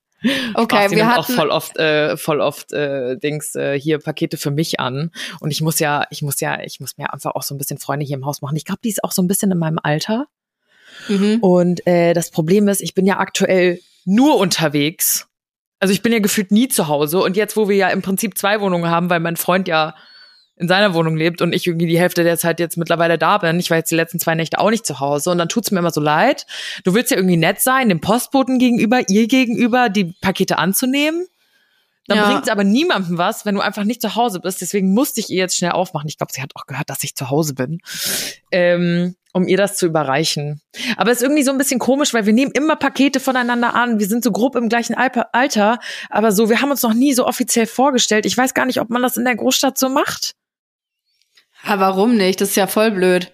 Okay, 0.55 0.77
Spaß, 0.77 0.91
wir 0.91 0.99
nimmt 0.99 1.11
auch 1.13 1.23
hatten, 1.23 1.35
voll 1.35 1.51
oft, 1.51 1.77
äh, 1.79 2.17
voll 2.17 2.41
oft 2.41 2.73
äh, 2.73 3.17
Dings 3.19 3.55
äh, 3.55 3.79
hier 3.79 3.99
Pakete 4.01 4.37
für 4.37 4.51
mich 4.51 4.81
an. 4.81 5.13
Und 5.41 5.53
ich 5.53 5.61
muss 5.61 5.79
ja, 5.79 6.07
ich 6.11 6.23
muss 6.23 6.41
ja, 6.41 6.61
ich 6.61 6.81
muss 6.81 6.99
mir 6.99 7.13
einfach 7.13 7.37
auch 7.37 7.45
so 7.45 7.55
ein 7.55 7.59
bisschen 7.59 7.79
Freunde 7.79 8.05
hier 8.05 8.17
im 8.17 8.27
Haus 8.27 8.43
machen. 8.43 8.57
Ich 8.57 8.65
glaube, 8.65 8.81
die 8.83 8.89
ist 8.89 9.05
auch 9.05 9.13
so 9.13 9.23
ein 9.23 9.29
bisschen 9.29 9.53
in 9.53 9.59
meinem 9.59 9.79
Alter. 9.81 10.27
mhm. 11.09 11.39
Und 11.41 11.87
äh, 11.87 12.15
das 12.15 12.31
Problem 12.31 12.67
ist, 12.67 12.81
ich 12.81 12.95
bin 12.95 13.07
ja 13.07 13.19
aktuell 13.19 13.81
nur 14.05 14.39
unterwegs. 14.39 15.29
Also 15.79 15.93
ich 15.95 16.03
bin 16.03 16.13
ja 16.13 16.19
gefühlt 16.19 16.51
nie 16.51 16.67
zu 16.67 16.89
Hause. 16.89 17.21
Und 17.21 17.37
jetzt, 17.37 17.57
wo 17.57 17.69
wir 17.69 17.77
ja 17.77 17.89
im 17.91 18.03
Prinzip 18.03 18.37
zwei 18.37 18.61
Wohnungen 18.61 18.91
haben, 18.91 19.11
weil 19.11 19.21
mein 19.21 19.37
Freund 19.37 19.69
ja 19.69 19.95
in 20.59 20.69
seiner 20.69 20.95
Wohnung 20.95 21.17
lebt 21.17 21.41
und 21.43 21.53
ich 21.55 21.67
irgendwie 21.67 21.87
die 21.87 21.99
Hälfte 21.99 22.25
der 22.25 22.39
Zeit 22.39 22.61
jetzt 22.61 22.77
mittlerweile 22.77 23.19
da 23.19 23.39
bin. 23.39 23.59
Ich 23.61 23.71
war 23.71 23.77
jetzt 23.77 23.91
die 23.91 23.95
letzten 23.97 24.19
zwei 24.19 24.35
Nächte 24.35 24.59
auch 24.59 24.71
nicht 24.71 24.85
zu 24.87 25.01
Hause 25.01 25.31
und 25.31 25.39
dann 25.39 25.49
tut's 25.49 25.71
mir 25.71 25.79
immer 25.79 25.91
so 25.93 26.01
leid. 26.01 26.47
Du 26.85 26.95
willst 26.95 27.11
ja 27.11 27.17
irgendwie 27.17 27.37
nett 27.37 27.61
sein, 27.61 27.89
dem 27.89 28.01
Postboten 28.01 28.59
gegenüber, 28.59 29.09
ihr 29.09 29.27
gegenüber, 29.29 29.89
die 29.89 30.15
Pakete 30.21 30.59
anzunehmen. 30.59 31.27
Dann 32.09 32.17
Ja. 32.19 32.31
bringt's 32.31 32.49
aber 32.49 32.65
niemandem 32.65 33.19
was, 33.19 33.45
wenn 33.45 33.55
du 33.55 33.61
einfach 33.61 33.85
nicht 33.85 34.01
zu 34.01 34.15
Hause 34.15 34.41
bist. 34.41 34.63
Deswegen 34.63 34.95
musste 34.95 35.21
ich 35.21 35.29
ihr 35.29 35.37
jetzt 35.37 35.59
schnell 35.59 35.73
aufmachen. 35.73 36.09
Ich 36.09 36.17
glaube, 36.17 36.33
sie 36.33 36.41
hat 36.41 36.53
auch 36.55 36.65
gehört, 36.67 36.89
dass 36.89 37.05
ich 37.05 37.15
zu 37.15 37.29
Hause 37.29 37.53
bin, 37.55 37.81
ähm, 38.51 39.15
um 39.35 39.47
ihr 39.47 39.59
das 39.59 39.77
zu 39.77 39.85
überreichen. 39.87 40.63
Aber 40.97 41.11
es 41.11 41.19
ist 41.19 41.23
irgendwie 41.23 41.43
so 41.43 41.51
ein 41.51 41.59
bisschen 41.59 41.79
komisch, 41.79 42.15
weil 42.15 42.25
wir 42.25 42.33
nehmen 42.33 42.51
immer 42.53 42.77
Pakete 42.77 43.21
voneinander 43.21 43.75
an. 43.75 43.99
Wir 43.99 44.07
sind 44.07 44.25
so 44.25 44.33
grob 44.33 44.57
im 44.57 44.71
gleichen 44.71 44.95
Alter, 44.95 45.79
aber 46.09 46.33
so, 46.33 46.49
wir 46.49 46.63
haben 46.63 46.71
uns 46.71 46.83
noch 46.83 46.95
nie 46.95 47.13
so 47.13 47.27
offiziell 47.27 47.67
vorgestellt. 47.67 48.25
Ich 48.25 48.37
weiß 48.39 48.55
gar 48.55 48.65
nicht, 48.65 48.81
ob 48.81 48.89
man 48.89 49.03
das 49.03 49.19
in 49.19 49.25
der 49.25 49.37
Großstadt 49.37 49.77
so 49.77 49.91
macht. 49.91 50.33
Aber 51.69 51.83
warum 51.83 52.17
nicht? 52.17 52.41
Das 52.41 52.51
ist 52.51 52.57
ja 52.57 52.67
voll 52.67 52.91
blöd. 52.91 53.31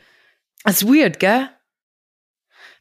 Das 0.65 0.83
ist 0.83 0.89
weird, 0.89 1.21
gell? 1.21 1.49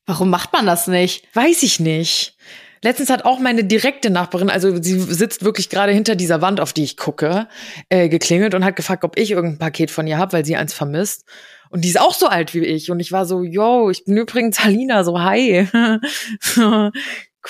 Warum 0.08 0.32
macht 0.32 0.52
man 0.52 0.66
das 0.66 0.88
nicht? 0.88 1.28
Weiß 1.36 1.62
ich 1.62 1.80
nicht. 1.80 2.36
Letztens 2.82 3.12
hat 3.12 3.24
auch 3.24 3.40
meine 3.40 3.64
direkte 3.64 4.10
Nachbarin, 4.10 4.50
also 4.50 4.82
sie 4.82 5.00
sitzt 5.00 5.46
wirklich 5.46 5.70
gerade 5.70 5.94
hinter 5.94 6.16
dieser 6.16 6.42
Wand, 6.42 6.60
auf 6.60 6.74
die 6.74 6.84
ich 6.84 6.98
gucke, 6.98 7.48
äh, 7.88 8.10
geklingelt 8.10 8.56
und 8.56 8.66
hat 8.66 8.76
gefragt, 8.76 9.06
ob 9.06 9.18
ich 9.18 9.32
irgendein 9.32 9.60
Paket 9.60 9.92
von 9.92 10.06
ihr 10.08 10.18
habe, 10.18 10.34
weil 10.34 10.44
sie 10.44 10.58
eins 10.58 10.74
vermisst. 10.74 11.24
Und 11.70 11.86
die 11.86 11.90
ist 11.90 12.02
auch 12.02 12.14
so 12.14 12.28
alt 12.28 12.54
wie 12.54 12.66
ich. 12.66 12.90
Und 12.90 13.00
ich 13.00 13.12
war 13.12 13.26
so, 13.26 13.44
yo, 13.44 13.90
ich 13.92 14.04
bin 14.06 14.18
übrigens 14.18 14.64
Halina, 14.64 15.04
so 15.04 15.22
hi. 15.22 15.68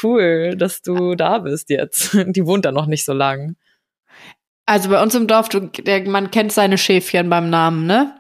cool, 0.04 0.56
dass 0.58 0.82
du 0.82 1.16
da 1.16 1.40
bist 1.40 1.70
jetzt. 1.70 2.14
Die 2.28 2.46
wohnt 2.46 2.66
da 2.66 2.72
noch 2.72 2.86
nicht 2.86 3.06
so 3.06 3.14
lang. 3.14 3.56
Also 4.66 4.90
bei 4.90 5.02
uns 5.02 5.14
im 5.14 5.28
Dorf, 5.28 5.50
du, 5.50 5.60
der, 5.60 6.08
man 6.08 6.32
kennt 6.32 6.54
seine 6.54 6.78
Schäfchen 6.78 7.30
beim 7.30 7.50
Namen, 7.50 7.86
ne? 7.86 8.16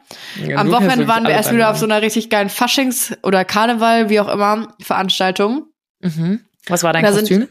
Ja, 0.45 0.57
Am 0.57 0.71
Wochenende 0.71 1.07
waren 1.07 1.23
wir 1.23 1.31
erst 1.31 1.53
wieder 1.53 1.69
auf 1.71 1.77
so 1.77 1.85
einer 1.85 2.01
richtig 2.01 2.29
geilen 2.29 2.49
Faschings- 2.49 3.15
oder 3.23 3.45
Karneval, 3.45 4.09
wie 4.09 4.19
auch 4.19 4.27
immer, 4.27 4.75
Veranstaltung. 4.81 5.67
Mhm. 6.01 6.41
Was 6.67 6.83
war 6.83 6.91
dein 6.91 7.03
Da 7.03 7.13
sind- 7.13 7.29
Kostüm? 7.29 7.47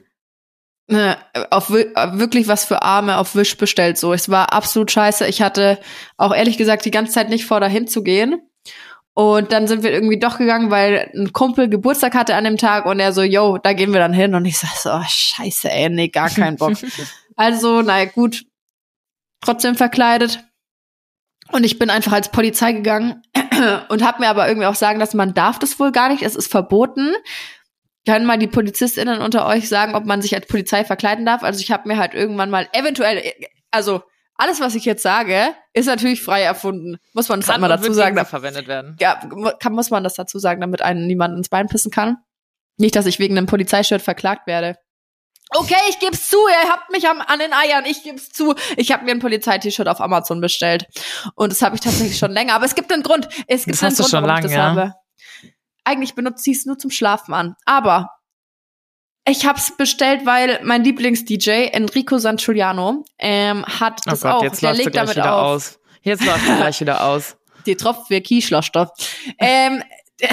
Ne, 0.89 1.17
auf 1.51 1.71
wi- 1.71 1.91
wirklich 2.19 2.49
was 2.49 2.65
für 2.67 2.83
Arme 2.83 3.17
auf 3.17 3.35
Wisch 3.35 3.57
bestellt. 3.57 3.97
So, 3.97 4.13
es 4.13 4.29
war 4.29 4.53
absolut 4.53 4.91
scheiße. 4.91 5.27
Ich 5.27 5.41
hatte 5.41 5.79
auch 6.19 6.35
ehrlich 6.35 6.59
gesagt 6.59 6.85
die 6.85 6.91
ganze 6.91 7.13
Zeit 7.13 7.31
nicht 7.31 7.47
vor, 7.47 7.61
dahin 7.61 7.87
zu 7.87 8.03
gehen. 8.03 8.43
Und 9.15 9.53
dann 9.53 9.67
sind 9.69 9.85
wir 9.85 9.93
irgendwie 9.93 10.19
doch 10.19 10.39
gegangen, 10.39 10.71
weil 10.71 11.11
ein 11.15 11.33
Kumpel 11.33 11.69
Geburtstag 11.69 12.15
hatte 12.15 12.35
an 12.35 12.45
dem 12.45 12.57
Tag 12.59 12.85
und 12.85 12.99
er 12.99 13.13
so, 13.13 13.23
yo, 13.23 13.59
da 13.59 13.73
gehen 13.75 13.93
wir 13.93 14.01
dann 14.01 14.13
hin. 14.13 14.35
Und 14.35 14.45
ich 14.45 14.59
sag 14.59 14.71
so, 14.77 14.91
oh, 14.91 15.03
scheiße, 15.07 15.71
ey, 15.71 15.89
nee, 15.89 16.09
gar 16.09 16.29
keinen 16.29 16.57
Bock. 16.57 16.73
also, 17.37 17.81
naja, 17.83 18.07
gut, 18.07 18.43
trotzdem 19.43 19.75
verkleidet. 19.75 20.43
Und 21.51 21.65
ich 21.65 21.79
bin 21.79 21.91
einfach 21.91 22.13
als 22.13 22.31
Polizei 22.31 22.73
gegangen 22.73 23.23
und 23.89 24.03
habe 24.03 24.21
mir 24.21 24.29
aber 24.29 24.49
irgendwie 24.49 24.67
auch 24.67 24.75
sagen 24.75 24.99
lassen, 24.99 25.17
man 25.17 25.35
darf 25.35 25.59
das 25.59 25.79
wohl 25.79 25.93
gar 25.93 26.09
nicht, 26.09 26.23
es 26.23 26.37
ist 26.37 26.51
verboten. 26.51 27.13
Können 28.07 28.27
mal 28.27 28.39
die 28.39 28.49
PolizistInnen 28.49 29.21
unter 29.21 29.47
euch 29.47 29.69
sagen, 29.69 29.95
ob 29.95 30.07
man 30.07 30.23
sich 30.23 30.35
als 30.35 30.47
Polizei 30.47 30.85
verkleiden 30.85 31.27
darf? 31.27 31.43
Also 31.43 31.61
ich 31.61 31.71
habe 31.71 31.87
mir 31.87 31.99
halt 31.99 32.15
irgendwann 32.15 32.51
mal 32.51 32.69
eventuell, 32.73 33.23
also 33.71 34.03
alles, 34.35 34.61
was 34.61 34.75
ich 34.75 34.85
jetzt 34.85 35.03
sage, 35.03 35.55
ist 35.73 35.87
natürlich 35.87 36.23
frei 36.23 36.43
erfunden. 36.43 36.97
Muss 37.13 37.29
man 37.29 37.41
das 37.41 37.47
Kann 37.47 37.57
einmal 37.57 37.71
und 37.71 37.81
dazu 37.81 37.93
sagen. 37.93 38.17
sie 38.17 38.25
verwendet 38.25 38.67
werden. 38.67 38.97
Ja, 38.99 39.21
kann, 39.61 39.73
muss 39.73 39.91
man 39.91 40.03
das 40.03 40.15
dazu 40.15 40.39
sagen, 40.39 40.61
damit 40.61 40.83
einen 40.83 41.07
niemand 41.07 41.37
ins 41.37 41.49
Bein 41.49 41.69
pissen 41.69 41.93
kann? 41.93 42.17
Nicht, 42.77 42.97
dass 42.97 43.07
ich 43.07 43.19
wegen 43.19 43.37
einem 43.37 43.47
Polizeishirt 43.47 44.03
verklagt 44.03 44.47
werde. 44.47 44.77
Okay, 45.55 45.75
ich 45.91 45.99
geb's 45.99 46.29
zu, 46.29 46.37
ihr 46.49 46.71
habt 46.71 46.91
mich 46.91 47.09
am, 47.09 47.21
an 47.21 47.39
den 47.39 47.53
Eiern, 47.53 47.85
ich 47.85 48.03
geb's 48.03 48.31
zu. 48.31 48.55
Ich 48.77 48.91
habe 48.93 49.05
mir 49.05 49.11
ein 49.13 49.19
Polizei-T-Shirt 49.19 49.89
auf 49.89 50.01
Amazon 50.01 50.41
bestellt. 50.41 50.87
Und 51.35 51.53
das 51.53 51.63
habe 51.63 51.75
ich 51.75 51.81
tatsächlich 51.81 52.19
schon 52.19 52.31
länger. 52.33 52.55
Aber 52.55 52.65
es 52.65 52.75
gibt 52.75 52.93
einen 52.93 53.03
Grund. 53.03 53.29
Es 53.47 53.65
gibt 53.65 53.75
Das 53.77 53.83
einen 53.83 53.91
hast 53.91 53.99
du 53.99 54.03
Grund, 54.03 54.11
schon 54.11 54.23
warum 54.25 54.37
ich 54.37 54.43
lang, 54.43 54.43
das 54.43 54.53
ja? 54.53 54.63
habe. 54.83 54.95
Eigentlich 55.85 56.15
benutze 56.15 56.51
ich 56.51 56.59
es 56.59 56.65
nur 56.67 56.79
zum 56.79 56.91
Schlafen 56.91 57.35
an. 57.35 57.55
Aber 57.67 58.11
ich 59.29 59.47
hab's 59.47 59.77
bestellt, 59.77 60.25
weil 60.27 60.61
mein 60.63 60.85
Lieblings-DJ, 60.85 61.69
Enrico 61.73 62.19
Sanchuliano, 62.19 63.05
ähm, 63.19 63.65
hat 63.67 64.01
Oh 64.07 64.11
das 64.11 64.21
Gott, 64.23 64.33
auch. 64.33 64.43
jetzt 64.43 64.63
Der 64.63 64.71
er 64.71 64.75
legt 64.77 64.93
gleich 64.93 65.05
damit 65.05 65.17
wieder 65.17 65.35
auf. 65.37 65.43
aus. 65.57 65.79
Jetzt 66.03 66.25
läuft 66.25 66.45
gleich 66.45 66.81
wieder 66.81 67.05
aus. 67.05 67.37
Die 67.67 67.77
tropft 67.77 68.11
wie 68.11 68.21
Kieschlostoff. 68.21 68.89
ähm, 69.39 69.83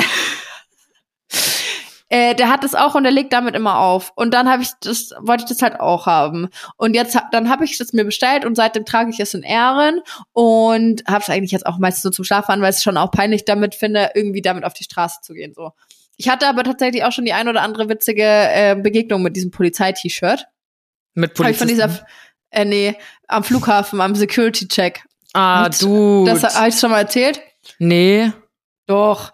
äh, 2.09 2.35
der 2.35 2.49
hat 2.49 2.63
das 2.63 2.75
auch 2.75 2.95
und 2.95 3.03
der 3.03 3.11
legt 3.11 3.31
damit 3.33 3.55
immer 3.55 3.79
auf. 3.79 4.11
Und 4.15 4.33
dann 4.33 4.49
habe 4.49 4.63
ich 4.63 4.69
das, 4.81 5.11
wollte 5.19 5.43
ich 5.43 5.49
das 5.49 5.61
halt 5.61 5.79
auch 5.79 6.05
haben. 6.07 6.49
Und 6.75 6.95
jetzt, 6.95 7.15
hab- 7.15 7.31
dann 7.31 7.49
habe 7.49 7.65
ich 7.65 7.77
das 7.77 7.93
mir 7.93 8.03
bestellt 8.03 8.45
und 8.45 8.55
seitdem 8.55 8.83
trage 8.85 9.11
ich 9.11 9.19
es 9.19 9.33
in 9.33 9.43
Ehren 9.43 10.01
und 10.33 11.03
habe 11.07 11.21
es 11.21 11.29
eigentlich 11.29 11.51
jetzt 11.51 11.65
auch 11.65 11.77
meistens 11.77 12.03
so 12.03 12.09
zum 12.09 12.25
Schlafen 12.25 12.51
an, 12.51 12.61
weil 12.61 12.71
ich 12.71 12.77
es 12.77 12.83
schon 12.83 12.97
auch 12.97 13.11
peinlich 13.11 13.45
damit 13.45 13.75
finde, 13.75 14.11
irgendwie 14.15 14.41
damit 14.41 14.63
auf 14.65 14.73
die 14.73 14.83
Straße 14.83 15.19
zu 15.21 15.33
gehen. 15.33 15.53
So. 15.53 15.71
Ich 16.17 16.27
hatte 16.29 16.47
aber 16.47 16.63
tatsächlich 16.63 17.03
auch 17.03 17.11
schon 17.11 17.25
die 17.25 17.33
ein 17.33 17.47
oder 17.47 17.61
andere 17.61 17.87
witzige 17.89 18.23
äh, 18.23 18.75
Begegnung 18.75 19.21
mit 19.21 19.35
diesem 19.35 19.51
Polizei-T-Shirt. 19.51 20.45
Mit 21.13 21.37
Habe 21.39 21.51
ich 21.51 21.57
von 21.57 21.67
dieser, 21.67 21.89
äh, 22.49 22.65
nee, 22.65 22.95
am 23.27 23.43
Flughafen, 23.43 24.01
am 24.01 24.15
Security-Check. 24.15 25.03
ah, 25.33 25.69
du. 25.69 26.25
Das 26.25 26.55
habe 26.55 26.69
ich 26.69 26.75
schon 26.79 26.91
mal 26.91 26.99
erzählt. 26.99 27.39
nee. 27.77 28.31
Doch. 28.87 29.31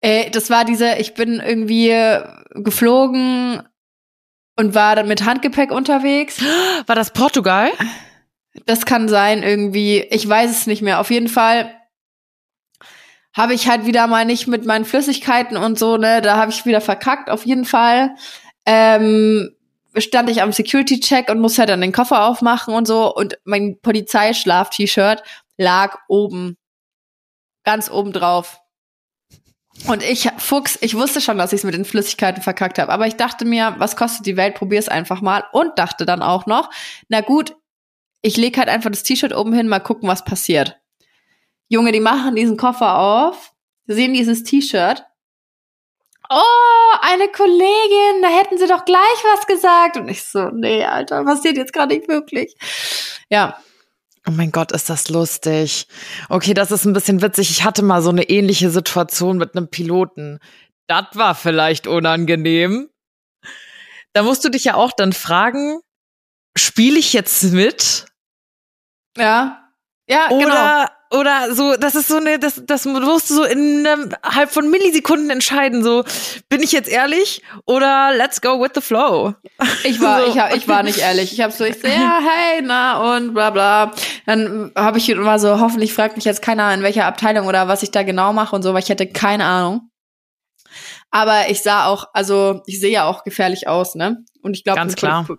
Äh, 0.00 0.30
das 0.30 0.50
war 0.50 0.64
diese, 0.64 0.94
ich 0.96 1.14
bin 1.14 1.40
irgendwie 1.40 1.94
geflogen 2.50 3.62
und 4.56 4.74
war 4.74 4.96
dann 4.96 5.08
mit 5.08 5.24
Handgepäck 5.24 5.70
unterwegs. 5.70 6.42
War 6.86 6.94
das 6.94 7.12
Portugal? 7.12 7.70
Das 8.66 8.84
kann 8.84 9.08
sein, 9.08 9.42
irgendwie. 9.42 10.00
Ich 10.10 10.28
weiß 10.28 10.50
es 10.50 10.66
nicht 10.66 10.82
mehr. 10.82 11.00
Auf 11.00 11.10
jeden 11.10 11.28
Fall 11.28 11.74
habe 13.32 13.54
ich 13.54 13.68
halt 13.68 13.86
wieder 13.86 14.06
mal 14.06 14.24
nicht 14.24 14.48
mit 14.48 14.66
meinen 14.66 14.84
Flüssigkeiten 14.84 15.56
und 15.56 15.78
so, 15.78 15.96
ne, 15.96 16.20
da 16.20 16.36
habe 16.36 16.50
ich 16.50 16.66
wieder 16.66 16.80
verkackt, 16.80 17.30
auf 17.30 17.46
jeden 17.46 17.64
Fall. 17.64 18.16
Ähm, 18.66 19.54
stand 19.96 20.30
ich 20.30 20.42
am 20.42 20.52
Security-Check 20.52 21.30
und 21.30 21.40
musste 21.40 21.60
halt 21.60 21.70
dann 21.70 21.80
den 21.80 21.92
Koffer 21.92 22.24
aufmachen 22.24 22.74
und 22.74 22.86
so 22.86 23.14
und 23.14 23.38
mein 23.44 23.78
Polizeischlaf-T-Shirt 23.80 25.22
lag 25.56 25.98
oben. 26.08 26.56
Ganz 27.64 27.90
oben 27.90 28.12
drauf. 28.12 28.59
Und 29.86 30.02
ich, 30.02 30.28
Fuchs, 30.38 30.78
ich 30.80 30.94
wusste 30.94 31.20
schon, 31.20 31.38
dass 31.38 31.52
ich 31.52 31.60
es 31.60 31.64
mit 31.64 31.74
den 31.74 31.84
Flüssigkeiten 31.84 32.42
verkackt 32.42 32.78
habe. 32.78 32.92
Aber 32.92 33.06
ich 33.06 33.16
dachte 33.16 33.44
mir, 33.44 33.74
was 33.78 33.96
kostet 33.96 34.26
die 34.26 34.36
Welt? 34.36 34.54
Probier's 34.54 34.88
einfach 34.88 35.20
mal. 35.20 35.44
Und 35.52 35.78
dachte 35.78 36.04
dann 36.04 36.22
auch 36.22 36.46
noch, 36.46 36.70
na 37.08 37.20
gut, 37.20 37.56
ich 38.22 38.36
leg 38.36 38.58
halt 38.58 38.68
einfach 38.68 38.90
das 38.90 39.02
T-Shirt 39.02 39.34
oben 39.34 39.52
hin, 39.52 39.68
mal 39.68 39.80
gucken, 39.80 40.08
was 40.08 40.24
passiert. 40.24 40.78
Junge, 41.68 41.92
die 41.92 42.00
machen 42.00 42.34
diesen 42.34 42.56
Koffer 42.56 42.98
auf, 42.98 43.52
sehen 43.86 44.12
dieses 44.12 44.42
T-Shirt. 44.44 45.04
Oh, 46.28 46.96
eine 47.00 47.28
Kollegin, 47.28 48.22
da 48.22 48.28
hätten 48.28 48.58
sie 48.58 48.68
doch 48.68 48.84
gleich 48.84 49.24
was 49.34 49.46
gesagt. 49.46 49.96
Und 49.96 50.08
ich 50.08 50.22
so, 50.22 50.50
nee, 50.50 50.84
Alter, 50.84 51.24
passiert 51.24 51.56
jetzt 51.56 51.72
gerade 51.72 51.94
nicht 51.94 52.08
wirklich. 52.08 52.54
Ja, 53.28 53.58
Oh 54.26 54.32
mein 54.32 54.52
Gott, 54.52 54.72
ist 54.72 54.90
das 54.90 55.08
lustig. 55.08 55.86
Okay, 56.28 56.52
das 56.52 56.70
ist 56.70 56.84
ein 56.84 56.92
bisschen 56.92 57.22
witzig. 57.22 57.50
Ich 57.50 57.64
hatte 57.64 57.82
mal 57.82 58.02
so 58.02 58.10
eine 58.10 58.28
ähnliche 58.28 58.70
Situation 58.70 59.38
mit 59.38 59.56
einem 59.56 59.68
Piloten. 59.68 60.38
Das 60.86 61.06
war 61.14 61.34
vielleicht 61.34 61.86
unangenehm. 61.86 62.90
Da 64.12 64.22
musst 64.22 64.44
du 64.44 64.48
dich 64.50 64.64
ja 64.64 64.74
auch 64.74 64.92
dann 64.92 65.12
fragen, 65.12 65.80
spiele 66.56 66.98
ich 66.98 67.12
jetzt 67.12 67.44
mit? 67.44 68.06
ja, 69.16 69.68
ja, 70.08 70.28
genau. 70.28 70.86
Oder, 71.12 71.52
so, 71.54 71.74
das 71.76 71.96
ist 71.96 72.06
so 72.06 72.16
eine, 72.18 72.38
das, 72.38 72.62
das 72.64 72.84
musst 72.84 73.30
du 73.30 73.34
so 73.34 73.44
innerhalb 73.44 74.50
von 74.50 74.70
Millisekunden 74.70 75.28
entscheiden. 75.30 75.82
So, 75.82 76.04
bin 76.48 76.62
ich 76.62 76.70
jetzt 76.70 76.88
ehrlich 76.88 77.42
oder 77.66 78.12
let's 78.16 78.40
go 78.40 78.60
with 78.60 78.70
the 78.74 78.80
flow? 78.80 79.34
Ich 79.82 80.00
war, 80.00 80.24
So. 80.24 80.30
ich, 80.30 80.38
hab, 80.38 80.54
ich 80.54 80.68
war 80.68 80.84
nicht 80.84 80.98
ehrlich. 80.98 81.32
Ich 81.32 81.40
habe 81.40 81.52
so, 81.52 81.64
ich 81.64 81.80
so, 81.80 81.88
ja, 81.88 82.20
hey, 82.20 82.62
na 82.62 83.16
und 83.16 83.34
bla 83.34 83.50
bla. 83.50 83.92
Dann 84.26 84.70
habe 84.76 84.98
ich 84.98 85.08
immer 85.08 85.38
so, 85.40 85.58
hoffentlich 85.58 85.92
fragt 85.92 86.14
mich 86.14 86.24
jetzt 86.24 86.42
keiner, 86.42 86.72
in 86.72 86.82
welcher 86.82 87.06
Abteilung 87.06 87.48
oder 87.48 87.66
was 87.66 87.82
ich 87.82 87.90
da 87.90 88.04
genau 88.04 88.32
mache 88.32 88.54
und 88.54 88.62
so, 88.62 88.72
weil 88.72 88.82
ich 88.82 88.88
hätte 88.88 89.08
keine 89.08 89.46
Ahnung. 89.46 89.90
Aber 91.10 91.50
ich 91.50 91.60
sah 91.62 91.86
auch, 91.86 92.04
also 92.12 92.62
ich 92.66 92.78
sehe 92.78 92.92
ja 92.92 93.04
auch 93.04 93.24
gefährlich 93.24 93.66
aus, 93.66 93.96
ne? 93.96 94.24
Und 94.42 94.56
ich 94.56 94.62
glaube, 94.62 94.80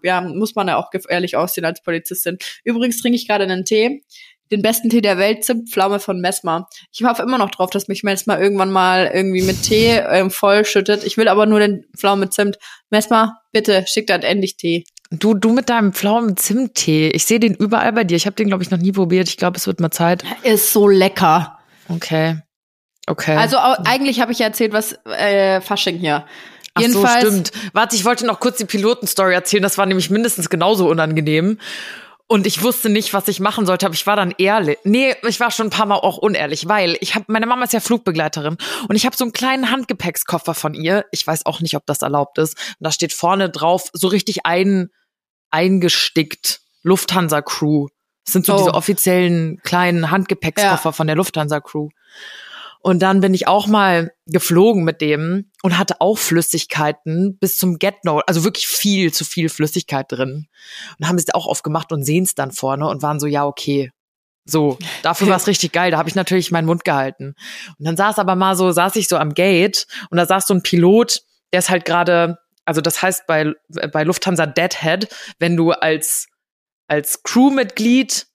ja, 0.04 0.20
muss 0.22 0.54
man 0.54 0.68
ja 0.68 0.76
auch 0.76 0.90
gefährlich 0.92 1.38
aussehen 1.38 1.64
als 1.66 1.82
Polizistin. 1.82 2.38
Übrigens 2.66 3.02
trinke 3.02 3.16
ich 3.16 3.26
gerade 3.28 3.46
einen 3.46 3.64
Tee, 3.64 4.04
den 4.52 4.62
besten 4.62 4.90
Tee 4.90 5.02
der 5.02 5.18
Welt, 5.18 5.44
Zimtpflaume 5.44 6.00
von 6.00 6.20
Messmer. 6.20 6.68
Ich 6.92 7.04
hoffe 7.04 7.24
immer 7.24 7.38
noch 7.38 7.52
drauf, 7.52 7.70
dass 7.70 7.88
mich 7.88 8.04
Messmer 8.04 8.40
irgendwann 8.40 8.72
mal 8.72 9.10
irgendwie 9.14 9.42
mit 9.42 9.64
Tee 9.64 10.02
ähm, 10.10 10.30
vollschüttet. 10.32 11.04
Ich 11.04 11.18
will 11.18 11.28
aber 11.28 11.46
nur 11.46 11.60
den 11.60 11.86
Pflaume 11.98 12.30
Zimt. 12.30 12.58
Messmer, 12.90 13.38
bitte, 13.52 13.86
schick 13.88 14.08
dann 14.08 14.22
endlich 14.22 14.58
Tee. 14.58 14.84
Du, 15.10 15.34
du 15.34 15.52
mit 15.52 15.70
deinem 15.70 15.94
Pflaumen 15.94 16.38
Zimttee. 16.38 17.10
Ich 17.10 17.26
sehe 17.26 17.40
den 17.40 17.54
überall 17.54 17.92
bei 17.92 18.06
dir. 18.06 18.16
Ich 18.16 18.26
habe 18.26 18.36
den, 18.36 18.48
glaube 18.48 18.64
ich, 18.64 18.72
noch 18.72 18.78
nie 18.78 18.94
probiert. 18.94 19.28
Ich 19.28 19.38
glaube, 19.38 19.58
es 19.58 19.68
wird 19.68 19.82
mal 19.82 19.92
Zeit. 19.92 20.24
Ist 20.44 20.72
so 20.72 20.88
lecker. 20.88 21.60
Okay. 21.90 22.38
Okay. 23.08 23.36
Also 23.36 23.58
eigentlich 23.58 24.22
habe 24.22 24.32
ich 24.32 24.40
ja 24.40 24.48
erzählt, 24.48 24.72
was 24.72 24.98
äh, 25.06 25.60
Fasching 25.60 25.98
hier. 25.98 26.26
Ach 26.74 26.82
Jedenfalls, 26.82 27.24
so, 27.24 27.30
stimmt. 27.30 27.52
Warte, 27.74 27.96
ich 27.98 28.06
wollte 28.06 28.26
noch 28.26 28.40
kurz 28.40 28.58
die 28.58 28.66
Pilotenstory 28.66 29.34
erzählen. 29.34 29.64
Das 29.64 29.78
war 29.78 29.86
nämlich 29.86 30.10
mindestens 30.10 30.50
genauso 30.50 30.90
unangenehm. 30.90 31.58
Und 32.32 32.48
ich 32.48 32.64
wusste 32.64 32.88
nicht, 32.88 33.14
was 33.14 33.28
ich 33.28 33.42
machen 33.42 33.66
sollte, 33.66 33.86
aber 33.86 33.94
ich 33.94 34.08
war 34.08 34.16
dann 34.16 34.34
ehrlich. 34.38 34.78
Nee, 34.86 35.16
ich 35.28 35.42
war 35.42 35.52
schon 35.52 35.68
ein 35.68 35.70
paar 35.70 35.86
Mal 35.86 35.98
auch 35.98 36.18
unehrlich, 36.18 36.66
weil 36.70 36.98
ich 37.02 37.14
habe 37.14 37.26
meine 37.28 37.46
Mama 37.46 37.66
ist 37.66 37.74
ja 37.74 37.82
Flugbegleiterin 37.82 38.56
und 38.88 38.96
ich 38.96 39.06
habe 39.06 39.18
so 39.18 39.26
einen 39.26 39.34
kleinen 39.34 39.70
Handgepäckskoffer 39.70 40.54
von 40.54 40.74
ihr. 40.74 41.04
Ich 41.12 41.28
weiß 41.28 41.46
auch 41.46 41.60
nicht, 41.60 41.76
ob 41.76 41.86
das 41.86 42.02
erlaubt 42.02 42.38
ist. 42.38 42.54
Und 42.80 42.86
da 42.86 42.92
steht 42.94 43.12
vorne 43.12 43.50
drauf 43.50 43.90
so 43.92 44.08
richtig 44.08 44.46
ein 44.46 44.92
eingestickt 45.50 46.62
Lufthansa 46.84 47.42
Crew. 47.42 47.88
Das 48.24 48.32
sind 48.32 48.46
so 48.46 48.54
Oh. 48.54 48.58
diese 48.60 48.74
offiziellen 48.76 49.60
kleinen 49.64 50.10
Handgepäckskoffer 50.10 50.94
von 50.94 51.08
der 51.08 51.18
Lufthansa 51.18 51.60
Crew. 51.60 51.90
Und 52.84 53.00
dann 53.00 53.22
bin 53.22 53.34
ich 53.34 53.48
auch 53.48 53.68
mal 53.68 54.12
geflogen 54.26 54.84
mit 54.84 55.02
dem 55.02 55.52
und 55.62 55.78
hatte 55.78 56.02
auch 56.02 56.18
Flüssigkeiten 56.18 57.38
bis 57.38 57.58
zum 57.58 57.78
Get 57.78 58.04
No, 58.04 58.22
also 58.26 58.44
wirklich 58.44 58.68
viel 58.68 59.14
zu 59.14 59.24
viel 59.24 59.50
Flüssigkeit 59.50 60.12
drin. 60.12 60.48
Und 61.00 61.08
haben 61.08 61.18
es 61.18 61.32
auch 61.34 61.46
aufgemacht 61.46 61.92
und 61.92 62.04
sehen 62.04 62.24
es 62.24 62.34
dann 62.34 62.52
vorne 62.52 62.88
und 62.88 63.04
waren 63.04 63.20
so, 63.20 63.28
ja, 63.28 63.46
okay. 63.46 63.92
So, 64.46 64.80
dafür 65.04 65.28
war 65.28 65.38
es 65.38 65.48
richtig 65.48 65.72
geil. 65.72 65.92
Da 65.92 66.00
habe 66.00 66.10
ich 66.10 66.16
natürlich 66.16 66.50
meinen 66.50 66.66
Mund 66.66 66.84
gehalten. 66.84 67.36
Und 67.78 67.86
dann 67.86 67.98
saß 67.98 68.18
aber 68.18 68.36
mal 68.36 68.56
so, 68.56 68.72
saß 68.72 68.96
ich 68.96 69.08
so 69.08 69.18
am 69.18 69.36
Gate 69.36 69.86
und 70.10 70.18
da 70.18 70.26
saß 70.26 70.48
so 70.48 70.56
ein 70.56 70.64
Pilot, 70.64 71.22
der 71.54 71.60
ist 71.60 71.70
halt 71.70 71.86
gerade, 71.86 72.40
also 72.66 72.82
das 72.82 73.02
heißt 73.02 73.28
bei, 73.28 73.54
bei 73.92 74.04
Lufthansa 74.04 74.48
Deadhead, 74.48 75.08
wenn 75.38 75.56
du 75.56 75.72
als, 75.72 76.28
als 76.88 77.22
Crewmitglied 77.22 78.26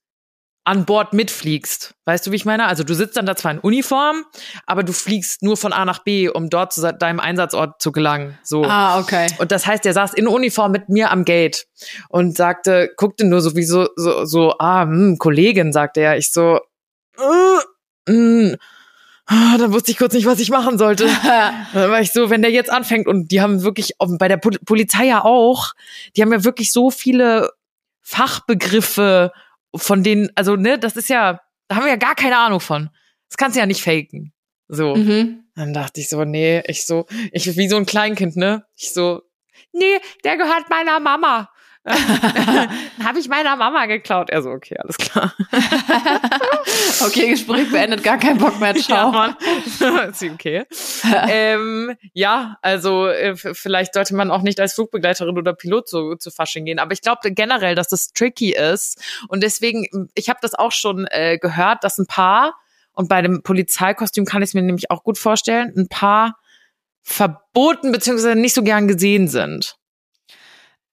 an 0.67 0.85
Bord 0.85 1.13
mitfliegst. 1.13 1.95
Weißt 2.07 2.27
du, 2.27 2.33
wie 2.33 2.37
ich 2.37 2.45
meine? 2.45 2.67
Also 2.67 2.83
du 2.83 2.95
sitzt 2.95 3.17
dann 3.17 3.25
da 3.25 3.37
zwar 3.37 3.53
in 3.53 3.61
Uniform, 3.61 4.25
aber 4.67 4.83
du 4.83 4.93
fliegst 4.93 5.43
nur 5.43 5.57
von 5.57 5.73
A 5.73 5.85
nach 5.85 6.01
B, 6.01 6.29
um 6.29 6.51
dort 6.51 6.73
zu 6.73 6.93
deinem 6.93 7.21
Einsatzort 7.21 7.81
zu 7.81 7.93
gelangen. 7.93 8.37
So. 8.43 8.65
Ah, 8.65 8.99
okay. 8.99 9.29
Und 9.39 9.53
das 9.53 9.65
heißt, 9.65 9.87
er 9.87 9.93
saß 9.93 10.15
in 10.15 10.27
Uniform 10.27 10.73
mit 10.73 10.89
mir 10.89 11.13
am 11.13 11.25
Gate 11.25 11.69
und 12.09 12.37
sagte, 12.37 12.91
guckte 12.97 13.25
nur 13.25 13.41
so 13.41 13.55
wie 13.55 13.63
so, 13.63 13.89
so, 13.95 14.25
so 14.25 14.55
ah, 14.59 14.83
hm, 14.83 15.19
Kollegin, 15.19 15.73
sagte 15.73 16.01
er. 16.01 16.17
Ich 16.17 16.33
so, 16.33 16.59
äh, 17.17 18.13
mh, 18.13 18.57
Ah, 19.29 19.59
dann 19.59 19.73
wusste 19.73 19.91
ich 19.91 19.99
kurz 19.99 20.15
nicht, 20.15 20.27
was 20.27 20.39
ich 20.39 20.51
machen 20.51 20.79
sollte. 20.79 21.07
dann 21.75 21.91
war 21.91 22.01
ich 22.01 22.13
so, 22.13 22.31
wenn 22.31 22.43
der 22.43 22.53
jetzt 22.53 22.71
anfängt 22.71 23.09
und 23.09 23.33
die 23.33 23.41
haben 23.41 23.63
wirklich, 23.63 23.95
bei 23.99 24.29
der 24.29 24.37
Polizei 24.37 25.07
ja 25.07 25.25
auch, 25.25 25.73
die 26.17 26.23
haben 26.23 26.33
ja 26.33 26.45
wirklich 26.45 26.73
so 26.73 26.91
viele 26.91 27.51
Fachbegriffe, 28.03 29.33
von 29.77 30.03
denen, 30.03 30.31
also 30.35 30.57
ne, 30.57 30.79
das 30.79 30.97
ist 30.97 31.09
ja, 31.09 31.41
da 31.69 31.77
haben 31.77 31.85
wir 31.85 31.91
ja 31.91 31.97
gar 31.97 32.15
keine 32.15 32.39
Ahnung 32.39 32.61
von. 32.61 32.91
Das 33.29 33.37
kannst 33.37 33.57
du 33.57 33.61
ja 33.61 33.67
nicht 33.67 33.83
faken. 33.83 34.33
So. 34.69 34.95
Mhm. 34.95 35.45
Dann 35.55 35.73
dachte 35.73 36.01
ich 36.01 36.09
so, 36.09 36.25
nee, 36.25 36.63
ich 36.67 36.87
so, 36.87 37.07
ich 37.33 37.57
wie 37.57 37.69
so 37.69 37.77
ein 37.77 37.87
Kleinkind, 37.87 38.37
ne? 38.37 38.65
Ich 38.77 38.93
so, 38.93 39.23
nee, 39.73 39.99
der 40.25 40.37
gehört 40.37 40.69
meiner 40.69 41.01
Mama. 41.01 41.51
habe 43.05 43.19
ich 43.21 43.29
meiner 43.29 43.55
Mama 43.55 43.87
geklaut. 43.87 44.29
Er 44.31 44.43
so, 44.43 44.51
okay, 44.51 44.77
alles 44.79 44.97
klar. 44.97 45.33
okay, 47.07 47.31
Gespräch 47.31 47.71
beendet, 47.71 48.03
gar 48.03 48.19
kein 48.19 48.39
Bock 48.39 48.59
mehr. 48.59 48.75
Ciao. 48.75 49.13
Ja, 49.13 49.17
Mann. 49.17 49.37
ist 50.11 50.23
okay. 50.25 50.65
ähm, 51.29 51.95
ja, 52.13 52.59
also 52.61 53.07
äh, 53.07 53.37
vielleicht 53.37 53.95
sollte 53.95 54.17
man 54.17 54.33
auch 54.33 54.43
nicht 54.43 54.59
als 54.59 54.75
Flugbegleiterin 54.75 55.39
oder 55.39 55.55
Pilot 55.55 55.89
zu, 55.89 56.17
zu 56.17 56.33
Fasching 56.33 56.65
gehen. 56.65 56.81
Aber 56.81 56.93
ich 56.93 57.03
glaube 57.03 57.31
generell, 57.31 57.77
dass 57.77 57.89
das 57.89 58.09
tricky 58.09 58.53
ist. 58.53 59.01
Und 59.29 59.45
deswegen, 59.45 60.11
ich 60.15 60.29
habe 60.29 60.41
das 60.43 60.55
auch 60.55 60.73
schon 60.73 61.07
äh, 61.11 61.39
gehört, 61.39 61.85
dass 61.85 61.99
ein 61.99 62.07
paar, 62.07 62.55
und 62.95 63.09
bei 63.09 63.23
dem 63.23 63.43
Polizeikostüm 63.45 64.25
kann 64.25 64.43
ich 64.43 64.49
es 64.49 64.55
mir 64.55 64.63
nämlich 64.63 64.91
auch 64.91 65.05
gut 65.05 65.19
vorstellen, 65.19 65.73
ein 65.77 65.89
paar 65.89 66.37
verboten 67.03 67.93
beziehungsweise 67.93 68.35
nicht 68.35 68.55
so 68.55 68.65
gern 68.65 68.89
gesehen 68.89 69.29
sind. 69.29 69.77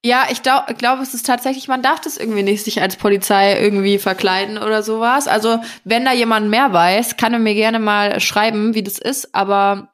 Ja, 0.06 0.28
ich 0.30 0.44
glaube, 0.44 0.74
glaub, 0.74 1.00
es 1.00 1.14
ist 1.14 1.26
tatsächlich, 1.26 1.70
man 1.70 1.82
darf 1.82 2.02
das 2.02 2.18
irgendwie 2.18 2.44
nicht 2.44 2.66
sich 2.66 2.82
als 2.82 2.98
Polizei 2.98 3.58
irgendwie 3.58 3.98
verkleiden 3.98 4.58
oder 4.58 4.84
sowas. 4.84 5.30
Also, 5.30 5.60
wenn 5.86 6.04
da 6.04 6.12
jemand 6.12 6.50
mehr 6.50 6.74
weiß, 6.74 7.16
kann 7.16 7.32
er 7.32 7.40
mir 7.40 7.56
gerne 7.56 7.80
mal 7.80 8.20
schreiben, 8.20 8.76
wie 8.76 8.84
das 8.84 8.98
ist, 8.98 9.34
aber 9.34 9.94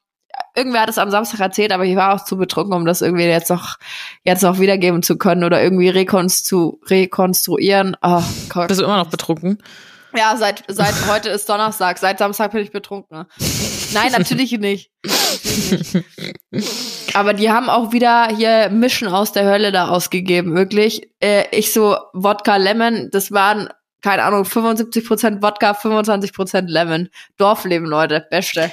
irgendwer 0.55 0.81
hat 0.81 0.89
es 0.89 0.97
am 0.97 1.11
Samstag 1.11 1.39
erzählt, 1.39 1.71
aber 1.71 1.85
ich 1.85 1.95
war 1.95 2.15
auch 2.15 2.25
zu 2.25 2.37
betrunken, 2.37 2.73
um 2.73 2.85
das 2.85 3.03
irgendwie 3.03 3.25
jetzt 3.25 3.49
noch, 3.49 3.77
jetzt 4.23 4.41
noch 4.41 4.59
wiedergeben 4.59 5.03
zu 5.03 5.17
können 5.17 5.43
oder 5.43 5.61
irgendwie 5.61 5.89
rekonstru 5.89 6.79
rekonstruieren. 6.87 7.95
Oh 8.01 8.23
Gott. 8.49 8.67
Bist 8.67 8.79
du 8.79 8.85
immer 8.85 8.97
noch 8.97 9.11
betrunken? 9.11 9.61
Ja, 10.17 10.35
seit, 10.37 10.63
seit 10.67 10.95
heute 11.07 11.29
ist 11.29 11.47
Donnerstag, 11.49 11.99
seit 11.99 12.17
Samstag 12.17 12.51
bin 12.51 12.63
ich 12.63 12.71
betrunken. 12.71 13.25
Nein, 13.93 14.11
natürlich 14.11 14.51
nicht. 14.53 14.91
Aber 17.15 17.33
die 17.33 17.51
haben 17.51 17.69
auch 17.69 17.91
wieder 17.91 18.27
hier 18.35 18.69
Mischen 18.69 19.07
aus 19.07 19.31
der 19.31 19.45
Hölle 19.45 19.71
da 19.71 19.87
ausgegeben, 19.89 20.55
wirklich. 20.55 21.09
Äh, 21.19 21.45
ich 21.51 21.73
so, 21.73 21.97
Wodka 22.13 22.55
Lemon, 22.57 23.09
das 23.11 23.31
waren, 23.31 23.69
keine 24.01 24.23
Ahnung, 24.23 24.43
75% 24.43 25.41
Wodka, 25.41 25.71
25% 25.71 26.67
Lemon. 26.67 27.09
Dorfleben, 27.37 27.87
Leute, 27.87 28.25
beste. 28.29 28.71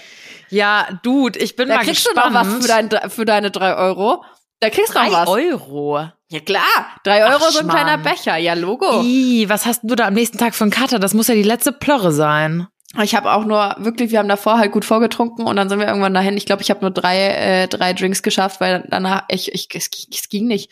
Ja, 0.51 0.87
Dude, 1.03 1.39
ich 1.39 1.57
bin 1.57 1.69
da 1.69 1.77
mal 1.77 1.85
kriegst 1.85 2.07
gespannt. 2.07 2.35
du 2.35 2.39
noch 2.39 2.47
was 2.47 2.63
für, 2.63 2.69
dein, 2.69 3.11
für 3.11 3.25
deine 3.25 3.51
drei 3.51 3.75
Euro? 3.77 4.25
Da 4.61 4.71
kriegst 4.71 4.95
du 4.95 4.99
noch 4.99 5.13
was. 5.13 5.29
Euro? 5.29 6.09
Ja 6.29 6.41
klar, 6.41 6.63
drei 7.05 7.25
Euro 7.25 7.45
Ach, 7.47 7.51
so 7.51 7.61
ein 7.61 7.69
kleiner 7.69 7.99
Becher, 7.99 8.37
ja 8.37 8.55
Logo. 8.55 9.03
Ih, 9.03 9.49
was 9.49 9.65
hast 9.65 9.83
du 9.85 9.95
da 9.95 10.07
am 10.09 10.15
nächsten 10.15 10.39
Tag 10.39 10.55
für 10.55 10.65
einen 10.65 10.73
Kater? 10.73 10.99
Das 10.99 11.15
muss 11.15 11.29
ja 11.29 11.35
die 11.35 11.43
letzte 11.43 11.71
Plörre 11.73 12.11
sein. 12.11 12.67
Ich 13.03 13.15
habe 13.15 13.33
auch 13.33 13.45
nur 13.45 13.75
wirklich, 13.79 14.11
wir 14.11 14.19
haben 14.19 14.29
davor 14.29 14.59
halt 14.59 14.73
gut 14.73 14.85
vorgetrunken 14.85 15.47
und 15.47 15.57
dann 15.57 15.69
sind 15.69 15.79
wir 15.79 15.87
irgendwann 15.87 16.15
dahin. 16.15 16.37
Ich 16.37 16.47
glaube, 16.47 16.63
ich 16.63 16.71
habe 16.71 16.81
nur 16.81 16.91
drei, 16.91 17.29
äh, 17.29 17.69
drei 17.69 17.93
Drinks 17.93 18.23
geschafft, 18.23 18.61
weil 18.61 18.87
danach 18.89 19.25
ich, 19.29 19.53
ich 19.53 19.69
es, 19.75 19.91
es 20.11 20.29
ging 20.29 20.47
nicht. 20.47 20.71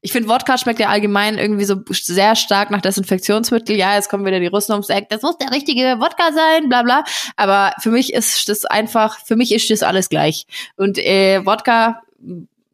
Ich 0.00 0.12
finde, 0.12 0.28
Wodka 0.28 0.56
schmeckt 0.56 0.78
ja 0.78 0.88
allgemein 0.88 1.38
irgendwie 1.38 1.64
so 1.64 1.76
sehr 1.90 2.36
stark 2.36 2.70
nach 2.70 2.80
Desinfektionsmittel. 2.80 3.74
Ja, 3.76 3.94
jetzt 3.94 4.08
kommen 4.08 4.24
wieder 4.24 4.38
die 4.38 4.46
Russen 4.46 4.72
ums 4.72 4.88
Eck. 4.88 5.08
Das 5.08 5.22
muss 5.22 5.38
der 5.38 5.50
richtige 5.50 5.96
Wodka 5.98 6.32
sein, 6.32 6.68
bla 6.68 6.82
bla. 6.82 7.02
Aber 7.36 7.72
für 7.80 7.90
mich 7.90 8.12
ist 8.12 8.48
das 8.48 8.64
einfach, 8.64 9.18
für 9.24 9.34
mich 9.34 9.52
ist 9.52 9.68
das 9.68 9.82
alles 9.82 10.08
gleich. 10.08 10.46
Und 10.76 10.98
äh, 10.98 11.44
Wodka 11.44 12.02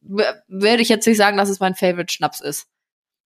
würde 0.02 0.82
ich 0.82 0.88
jetzt 0.88 1.06
nicht 1.06 1.16
sagen, 1.16 1.36
dass 1.36 1.48
es 1.48 1.60
mein 1.60 1.74
Favorite 1.74 2.12
Schnaps 2.12 2.40
ist. 2.40 2.66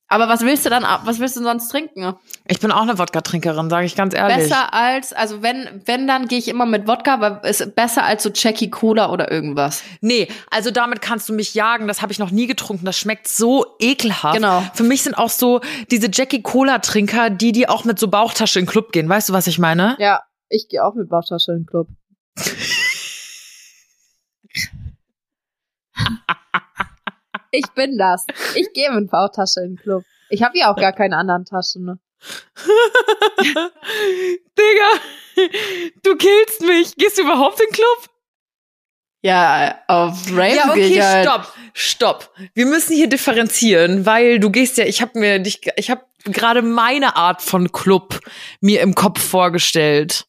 Aber 0.09 0.29
was 0.29 0.43
willst 0.43 0.65
du 0.65 0.71
dann, 0.71 0.85
was 1.05 1.19
willst 1.19 1.37
du 1.37 1.43
sonst 1.43 1.69
trinken? 1.69 2.15
Ich 2.47 2.61
bin 2.61 2.71
auch 2.71 2.83
eine 2.83 2.97
Wodka-Trinkerin, 2.97 3.69
sage 3.69 3.87
ich 3.87 3.97
ganz 3.97 4.15
ehrlich. 4.15 4.37
Besser 4.37 4.73
als, 4.73 5.13
also 5.13 5.43
wenn, 5.43 5.83
wenn 5.85 6.07
dann 6.07 6.29
gehe 6.29 6.39
ich 6.39 6.47
immer 6.47 6.65
mit 6.65 6.87
Wodka, 6.87 7.21
weil 7.21 7.41
es 7.43 7.73
besser 7.75 8.05
als 8.05 8.23
so 8.23 8.31
Jackie 8.33 8.71
Cola 8.71 9.11
oder 9.11 9.33
irgendwas. 9.33 9.83
Nee, 10.01 10.29
also 10.51 10.71
damit 10.71 11.03
kannst 11.03 11.29
du 11.29 11.33
mich 11.33 11.55
jagen, 11.55 11.89
das 11.89 12.03
habe 12.03 12.13
ich 12.13 12.21
noch 12.21 12.31
nie 12.31 12.47
getrunken, 12.47 12.85
das 12.85 12.97
schmeckt 12.97 13.27
so 13.27 13.67
ekelhaft. 13.81 14.37
Genau. 14.37 14.63
Für 14.75 14.85
mich 14.85 15.03
sind 15.03 15.15
auch 15.15 15.31
so 15.31 15.61
diese 15.91 16.09
Jackie 16.13 16.43
Cola-Trinker, 16.43 17.31
die, 17.31 17.51
die 17.51 17.69
auch 17.69 17.85
mit 17.85 17.99
so 17.99 18.07
Bauchtasche 18.07 18.61
in 18.61 18.67
den 18.67 18.71
Club 18.71 18.93
gehen. 18.93 19.09
Weißt 19.09 19.29
du, 19.29 19.33
was 19.33 19.49
ich 19.49 19.59
meine? 19.59 19.97
Ja, 19.99 20.23
ich 20.49 20.69
gehe 20.69 20.85
auch 20.85 20.95
mit 20.95 21.09
Bauchtasche 21.09 21.51
in 21.51 21.59
den 21.61 21.67
Club. 21.67 21.89
ich 27.57 27.67
bin 27.75 27.99
das. 27.99 28.25
Ich 28.55 28.73
gehe 28.73 28.91
mit 28.93 29.11
Bauchtasche 29.11 29.61
in 29.61 29.75
den 29.75 29.77
Club. 29.77 30.05
Ich 30.29 30.43
habe 30.43 30.59
ja 30.59 30.73
auch 30.73 30.77
gar 30.77 30.93
keine 30.93 31.17
anderen 31.17 31.45
Taschen. 31.45 31.85
Ne? 31.85 31.99
Digga, 34.59 34.91
du 36.03 36.17
killst 36.17 36.61
mich. 36.63 36.97
Gehst 36.97 37.19
du 37.19 37.23
überhaupt 37.23 37.61
in 37.61 37.67
den 37.67 37.75
Club? 37.75 38.11
Ja, 39.23 39.81
auf 39.89 40.29
Rave 40.31 40.55
Ja, 40.55 40.71
okay, 40.71 41.03
halt. 41.03 41.27
stopp, 41.27 41.53
stopp. 41.75 42.31
Wir 42.55 42.67
müssen 42.67 42.95
hier 42.95 43.09
differenzieren, 43.09 44.07
weil 44.07 44.39
du 44.39 44.51
gehst 44.51 44.79
ja, 44.79 44.85
ich 44.85 45.03
habe 45.03 45.19
mir 45.19 45.39
dich, 45.41 45.63
ich 45.77 45.91
habe 45.91 46.05
gerade 46.25 46.63
meine 46.63 47.17
Art 47.17 47.43
von 47.43 47.73
Club 47.73 48.21
mir 48.61 48.81
im 48.83 48.95
Kopf 48.95 49.21
vorgestellt. 49.21 50.27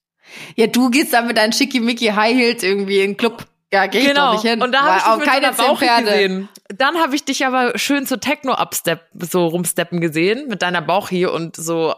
Ja, 0.55 0.67
du 0.67 0.89
gehst 0.89 1.13
dann 1.13 1.27
mit 1.27 1.37
deinen 1.37 1.53
schickimicki 1.53 2.07
High 2.07 2.35
Heels 2.35 2.63
irgendwie 2.63 2.99
in 3.01 3.11
den 3.11 3.17
Club. 3.17 3.45
Ja, 3.71 3.85
geh 3.87 4.05
genau. 4.05 4.09
ich 4.09 4.15
doch 4.15 4.43
nicht 4.43 4.51
hin. 4.51 4.61
Und 4.61 4.71
da 4.71 4.81
habe 4.81 4.97
ich 4.97 5.05
auch 5.05 5.31
keine 5.31 5.51
Bauch 5.51 5.79
gesehen. 5.79 6.47
Dann 6.69 6.97
habe 6.97 7.15
ich 7.15 7.25
dich 7.25 7.45
aber 7.45 7.77
schön 7.77 8.05
zu 8.05 8.19
Techno 8.19 8.53
upstep 8.53 9.01
so 9.13 9.47
rumsteppen 9.47 9.99
gesehen 9.99 10.47
mit 10.47 10.61
deiner 10.61 10.81
Bauch 10.81 11.09
hier 11.09 11.33
und 11.33 11.55
so. 11.55 11.93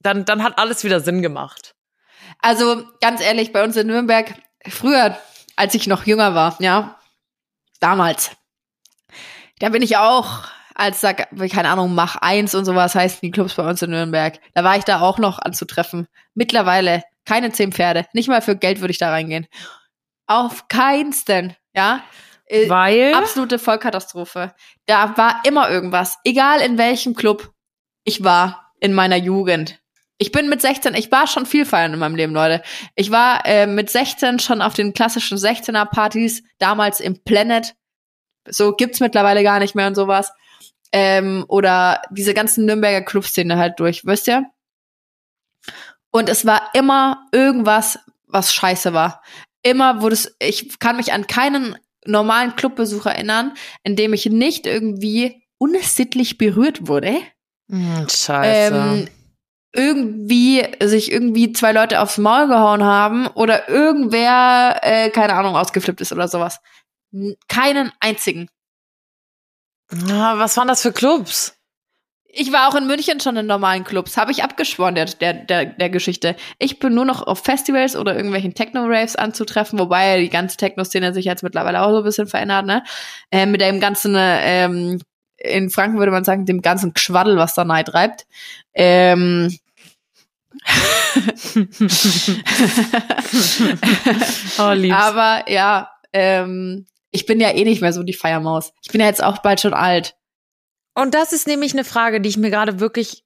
Dann 0.00 0.24
dann 0.24 0.42
hat 0.42 0.58
alles 0.58 0.82
wieder 0.82 1.00
Sinn 1.00 1.22
gemacht. 1.22 1.74
Also 2.40 2.84
ganz 3.00 3.20
ehrlich, 3.20 3.52
bei 3.52 3.62
uns 3.62 3.76
in 3.76 3.86
Nürnberg 3.86 4.34
früher, 4.68 5.16
als 5.54 5.74
ich 5.74 5.86
noch 5.86 6.06
jünger 6.06 6.34
war, 6.34 6.56
ja, 6.58 6.98
damals, 7.78 8.32
da 9.60 9.68
bin 9.68 9.82
ich 9.82 9.96
auch 9.96 10.44
als 10.74 11.00
da, 11.00 11.12
keine 11.12 11.68
Ahnung, 11.68 11.94
Mach 11.94 12.16
eins 12.16 12.54
und 12.54 12.64
sowas 12.64 12.94
heißt 12.94 13.22
die 13.22 13.30
Clubs 13.30 13.54
bei 13.54 13.68
uns 13.68 13.82
in 13.82 13.90
Nürnberg. 13.90 14.40
Da 14.54 14.64
war 14.64 14.76
ich 14.76 14.84
da 14.84 15.00
auch 15.00 15.18
noch 15.18 15.38
anzutreffen. 15.38 16.08
Mittlerweile 16.34 17.02
keine 17.24 17.52
zehn 17.52 17.72
Pferde. 17.72 18.06
Nicht 18.12 18.28
mal 18.28 18.42
für 18.42 18.56
Geld 18.56 18.80
würde 18.80 18.90
ich 18.90 18.98
da 18.98 19.10
reingehen. 19.10 19.46
Auf 20.26 20.68
keinsten, 20.68 21.56
ja. 21.74 22.02
Äh, 22.46 22.68
Weil? 22.68 23.14
Absolute 23.14 23.58
Vollkatastrophe. 23.58 24.54
Da 24.86 25.16
war 25.16 25.40
immer 25.44 25.70
irgendwas. 25.70 26.18
Egal 26.24 26.60
in 26.60 26.78
welchem 26.78 27.14
Club 27.14 27.52
ich 28.04 28.24
war 28.24 28.72
in 28.80 28.92
meiner 28.92 29.16
Jugend. 29.16 29.80
Ich 30.18 30.32
bin 30.32 30.48
mit 30.48 30.60
16, 30.60 30.94
ich 30.94 31.10
war 31.10 31.26
schon 31.26 31.46
viel 31.46 31.64
feiern 31.64 31.94
in 31.94 31.98
meinem 31.98 32.14
Leben, 32.14 32.32
Leute. 32.32 32.62
Ich 32.94 33.10
war 33.10 33.44
äh, 33.46 33.66
mit 33.66 33.90
16 33.90 34.38
schon 34.38 34.62
auf 34.62 34.74
den 34.74 34.92
klassischen 34.92 35.38
16er 35.38 35.86
Partys, 35.86 36.42
damals 36.58 37.00
im 37.00 37.24
Planet. 37.24 37.74
So 38.48 38.72
gibt's 38.72 39.00
mittlerweile 39.00 39.42
gar 39.42 39.58
nicht 39.58 39.74
mehr 39.74 39.86
und 39.86 39.94
sowas. 39.94 40.32
Ähm, 40.92 41.44
oder 41.48 42.02
diese 42.10 42.34
ganzen 42.34 42.66
Nürnberger 42.66 43.02
Clubszene 43.02 43.56
halt 43.56 43.80
durch, 43.80 44.04
wisst 44.04 44.28
ihr? 44.28 44.44
Und 46.10 46.28
es 46.28 46.44
war 46.44 46.70
immer 46.74 47.26
irgendwas, 47.32 47.98
was 48.26 48.52
scheiße 48.52 48.92
war 48.92 49.22
immer 49.62 50.02
wurde 50.02 50.14
es, 50.14 50.36
ich 50.38 50.78
kann 50.78 50.96
mich 50.96 51.12
an 51.12 51.26
keinen 51.26 51.76
normalen 52.04 52.56
Clubbesuch 52.56 53.06
erinnern, 53.06 53.54
in 53.84 53.96
dem 53.96 54.12
ich 54.12 54.26
nicht 54.26 54.66
irgendwie 54.66 55.42
unsittlich 55.58 56.38
berührt 56.38 56.88
wurde. 56.88 57.20
Hm, 57.70 58.06
scheiße. 58.08 58.74
Ähm, 58.74 59.08
irgendwie 59.74 60.66
sich 60.82 61.10
irgendwie 61.10 61.52
zwei 61.52 61.72
Leute 61.72 62.00
aufs 62.00 62.18
Maul 62.18 62.48
gehauen 62.48 62.82
haben 62.82 63.26
oder 63.28 63.68
irgendwer, 63.68 64.80
äh, 64.82 65.10
keine 65.10 65.34
Ahnung, 65.34 65.56
ausgeflippt 65.56 66.00
ist 66.00 66.12
oder 66.12 66.28
sowas. 66.28 66.60
Keinen 67.48 67.92
einzigen. 68.00 68.48
Na, 69.90 70.38
was 70.38 70.56
waren 70.56 70.68
das 70.68 70.82
für 70.82 70.92
Clubs? 70.92 71.54
Ich 72.34 72.50
war 72.50 72.66
auch 72.66 72.74
in 72.74 72.86
München 72.86 73.20
schon 73.20 73.36
in 73.36 73.44
normalen 73.44 73.84
Clubs. 73.84 74.16
Habe 74.16 74.32
ich 74.32 74.42
abgeschworen 74.42 74.94
der, 74.94 75.04
der, 75.04 75.34
der, 75.34 75.66
der 75.66 75.90
Geschichte. 75.90 76.34
Ich 76.58 76.78
bin 76.78 76.94
nur 76.94 77.04
noch 77.04 77.26
auf 77.26 77.40
Festivals 77.40 77.94
oder 77.94 78.16
irgendwelchen 78.16 78.54
Techno-Raves 78.54 79.16
anzutreffen, 79.16 79.78
wobei 79.78 80.18
die 80.18 80.30
ganze 80.30 80.56
Techno-Szene 80.56 81.12
sich 81.12 81.26
jetzt 81.26 81.42
mittlerweile 81.42 81.82
auch 81.82 81.90
so 81.90 81.98
ein 81.98 82.04
bisschen 82.04 82.26
verändert, 82.26 82.64
ne? 82.64 82.84
Äh, 83.30 83.44
mit 83.44 83.60
dem 83.60 83.80
ganzen, 83.80 84.16
ähm, 84.16 85.02
in 85.36 85.68
Franken 85.68 85.98
würde 85.98 86.10
man 86.10 86.24
sagen, 86.24 86.46
dem 86.46 86.62
ganzen 86.62 86.94
Schwaddel, 86.96 87.36
was 87.36 87.52
da 87.52 87.64
neid 87.64 87.88
treibt. 87.88 88.26
Ähm, 88.72 89.54
oh, 94.58 94.72
lieb's. 94.72 94.96
Aber 94.96 95.44
ja, 95.50 95.90
ähm, 96.14 96.86
ich 97.10 97.26
bin 97.26 97.40
ja 97.40 97.50
eh 97.50 97.64
nicht 97.64 97.82
mehr 97.82 97.92
so 97.92 98.02
die 98.02 98.14
Feiermaus. 98.14 98.72
Ich 98.82 98.90
bin 98.90 99.02
ja 99.02 99.06
jetzt 99.06 99.22
auch 99.22 99.38
bald 99.38 99.60
schon 99.60 99.74
alt. 99.74 100.14
Und 100.94 101.14
das 101.14 101.32
ist 101.32 101.46
nämlich 101.46 101.72
eine 101.72 101.84
Frage, 101.84 102.20
die 102.20 102.28
ich 102.28 102.36
mir 102.36 102.50
gerade 102.50 102.80
wirklich 102.80 103.24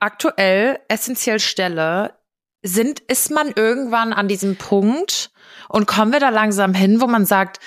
aktuell 0.00 0.80
essentiell 0.88 1.40
stelle. 1.40 2.14
Sind, 2.62 3.00
ist 3.00 3.30
man 3.30 3.52
irgendwann 3.54 4.12
an 4.12 4.28
diesem 4.28 4.56
Punkt 4.56 5.30
und 5.70 5.86
kommen 5.86 6.12
wir 6.12 6.20
da 6.20 6.28
langsam 6.28 6.74
hin, 6.74 7.00
wo 7.00 7.06
man 7.06 7.24
sagt, 7.24 7.58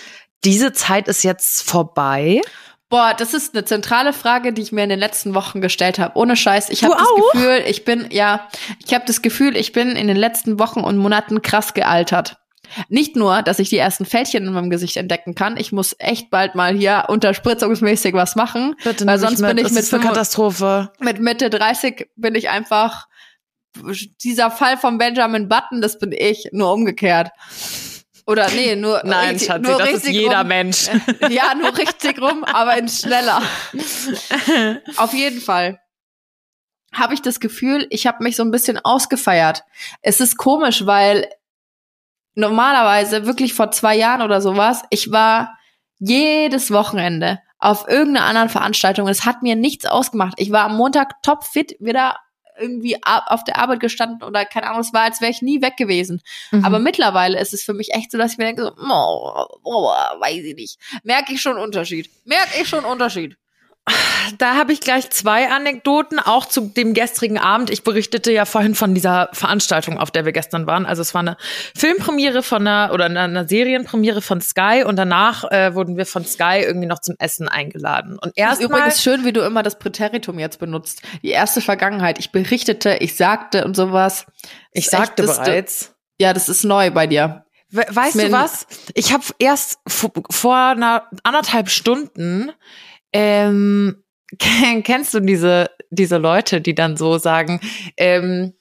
diese 0.43 0.71
Zeit 0.71 1.07
ist 1.07 1.23
jetzt 1.23 1.67
vorbei? 1.67 2.41
Boah, 2.89 3.15
das 3.17 3.33
ist 3.33 3.55
eine 3.55 3.65
zentrale 3.65 4.13
Frage, 4.13 4.53
die 4.53 4.61
ich 4.61 4.71
mir 4.71 4.83
in 4.83 4.89
den 4.89 4.99
letzten 4.99 5.33
Wochen 5.33 5.61
gestellt 5.61 5.97
habe. 5.97 6.15
Ohne 6.15 6.35
Scheiß, 6.35 6.69
ich 6.69 6.83
habe 6.83 6.95
das? 6.95 7.33
Gefühl, 7.33 7.63
ich 7.65 7.85
bin 7.85 8.09
ja, 8.11 8.47
ich 8.85 8.93
habe 8.93 9.05
das 9.07 9.23
Gefühl, 9.23 9.57
ich 9.57 9.71
bin 9.71 9.95
in 9.95 10.07
den 10.07 10.17
letzten 10.17 10.59
Wochen 10.59 10.81
und 10.81 10.97
Monaten 10.97 11.41
krass 11.41 11.73
gealtert. 11.73 12.42
Nicht 12.89 13.15
nur, 13.15 13.41
dass 13.41 13.59
ich 13.59 13.69
die 13.69 13.77
ersten 13.77 14.05
Fältchen 14.05 14.45
in 14.45 14.53
meinem 14.53 14.69
Gesicht 14.69 14.97
entdecken 14.97 15.35
kann, 15.35 15.57
ich 15.57 15.71
muss 15.71 15.95
echt 15.99 16.29
bald 16.29 16.55
mal 16.55 16.73
hier 16.73 17.05
unterspritzungsmäßig 17.07 18.13
was 18.13 18.35
machen, 18.35 18.75
Bitte 18.83 19.05
weil 19.05 19.19
sonst 19.19 19.41
bin 19.41 19.57
ich 19.57 19.71
mit, 19.71 19.85
25 19.85 20.01
Katastrophe. 20.01 20.91
mit 20.99 21.19
Mitte 21.19 21.49
30 21.49 22.09
bin 22.15 22.35
ich 22.35 22.49
einfach 22.49 23.07
dieser 24.23 24.51
Fall 24.51 24.77
von 24.77 24.97
Benjamin 24.97 25.49
Button, 25.49 25.81
das 25.81 25.97
bin 25.99 26.11
ich, 26.11 26.49
nur 26.51 26.71
umgekehrt. 26.73 27.31
Oder 28.25 28.49
nee, 28.51 28.75
nur 28.75 29.01
Nein, 29.03 29.31
richtig, 29.31 29.47
Schatzi, 29.47 29.69
nur 29.69 29.77
das 29.77 29.91
ist 29.91 30.07
jeder 30.07 30.39
rum. 30.39 30.47
Mensch. 30.47 30.89
Ja, 31.29 31.55
nur 31.55 31.77
richtig 31.77 32.21
rum, 32.21 32.43
aber 32.43 32.77
in 32.77 32.87
schneller. 32.87 33.41
Auf 34.97 35.13
jeden 35.13 35.41
Fall 35.41 35.79
habe 36.93 37.15
ich 37.15 37.21
das 37.21 37.39
Gefühl, 37.39 37.87
ich 37.89 38.05
habe 38.05 38.23
mich 38.23 38.35
so 38.35 38.43
ein 38.43 38.51
bisschen 38.51 38.77
ausgefeiert. 38.77 39.63
Es 40.01 40.19
ist 40.19 40.37
komisch, 40.37 40.85
weil 40.85 41.27
normalerweise 42.35 43.25
wirklich 43.25 43.53
vor 43.53 43.71
zwei 43.71 43.95
Jahren 43.95 44.21
oder 44.21 44.41
sowas, 44.41 44.83
ich 44.89 45.11
war 45.11 45.57
jedes 45.99 46.71
Wochenende 46.71 47.39
auf 47.59 47.87
irgendeiner 47.87 48.25
anderen 48.25 48.49
Veranstaltung. 48.49 49.07
Es 49.07 49.25
hat 49.25 49.41
mir 49.41 49.55
nichts 49.55 49.85
ausgemacht. 49.85 50.33
Ich 50.37 50.51
war 50.51 50.65
am 50.65 50.75
Montag 50.75 51.21
topfit 51.23 51.77
wieder 51.79 52.17
irgendwie 52.59 52.97
auf 53.03 53.43
der 53.43 53.57
Arbeit 53.57 53.79
gestanden 53.79 54.21
oder 54.23 54.45
keine 54.45 54.67
Ahnung, 54.67 54.81
es 54.81 54.93
war, 54.93 55.01
als 55.01 55.21
wäre 55.21 55.31
ich 55.31 55.41
nie 55.41 55.61
weg 55.61 55.75
gewesen. 55.77 56.21
Mhm. 56.51 56.65
Aber 56.65 56.79
mittlerweile 56.79 57.39
ist 57.39 57.53
es 57.53 57.63
für 57.63 57.73
mich 57.73 57.93
echt 57.93 58.11
so, 58.11 58.17
dass 58.17 58.33
ich 58.33 58.37
mir 58.37 58.45
denke, 58.45 58.63
so, 58.63 58.71
oh, 58.77 59.45
oh, 59.63 59.89
weiß 60.19 60.43
ich 60.43 60.55
nicht. 60.55 60.79
Merke 61.03 61.33
ich 61.33 61.41
schon 61.41 61.57
Unterschied. 61.57 62.09
Merke 62.25 62.61
ich 62.61 62.69
schon 62.69 62.85
Unterschied. 62.85 63.37
Da 64.37 64.55
habe 64.55 64.71
ich 64.71 64.79
gleich 64.79 65.09
zwei 65.09 65.49
Anekdoten, 65.49 66.19
auch 66.19 66.45
zu 66.45 66.61
dem 66.61 66.93
gestrigen 66.93 67.37
Abend. 67.37 67.69
Ich 67.69 67.83
berichtete 67.83 68.31
ja 68.31 68.45
vorhin 68.45 68.73
von 68.75 68.95
dieser 68.95 69.29
Veranstaltung, 69.33 69.99
auf 69.99 70.11
der 70.11 70.25
wir 70.25 70.31
gestern 70.31 70.65
waren. 70.65 70.85
Also 70.85 71.01
es 71.01 71.13
war 71.13 71.19
eine 71.19 71.37
Filmpremiere 71.75 72.41
von 72.41 72.65
einer 72.65 72.93
oder 72.93 73.05
eine 73.05 73.47
Serienpremiere 73.47 74.21
von 74.21 74.39
Sky 74.41 74.83
und 74.85 74.95
danach 74.95 75.43
äh, 75.51 75.75
wurden 75.75 75.97
wir 75.97 76.05
von 76.05 76.25
Sky 76.25 76.61
irgendwie 76.63 76.87
noch 76.87 76.99
zum 76.99 77.15
Essen 77.19 77.49
eingeladen. 77.49 78.17
Und 78.17 78.29
Ist 78.29 78.37
erstmal 78.37 78.69
übrigens 78.69 79.03
schön, 79.03 79.25
wie 79.25 79.33
du 79.33 79.41
immer 79.41 79.61
das 79.61 79.77
Präteritum 79.77 80.39
jetzt 80.39 80.59
benutzt. 80.59 81.01
Die 81.21 81.29
erste 81.31 81.59
Vergangenheit. 81.61 82.17
Ich 82.19 82.31
berichtete, 82.31 82.97
ich 83.01 83.15
sagte 83.15 83.65
und 83.65 83.75
sowas. 83.75 84.25
ich 84.71 84.85
echt, 84.85 84.91
sagte 84.91 85.23
das- 85.23 85.39
bereits. 85.39 85.93
Ja, 86.19 86.31
das 86.33 86.47
ist 86.47 86.63
neu 86.63 86.91
bei 86.91 87.07
dir. 87.07 87.43
We 87.69 87.83
weißt 87.89 88.15
du 88.21 88.31
was? 88.31 88.67
Ich 88.93 89.13
habe 89.13 89.23
erst 89.39 89.79
vor 89.87 90.55
einer 90.55 91.07
anderthalb 91.23 91.69
Stunden 91.69 92.51
ähm, 93.13 94.03
kennst 94.83 95.13
du 95.13 95.19
diese 95.19 95.69
diese 95.93 96.17
Leute, 96.17 96.61
die 96.61 96.75
dann 96.75 96.97
so 96.97 97.17
sagen, 97.17 97.59
ähm, 97.97 98.53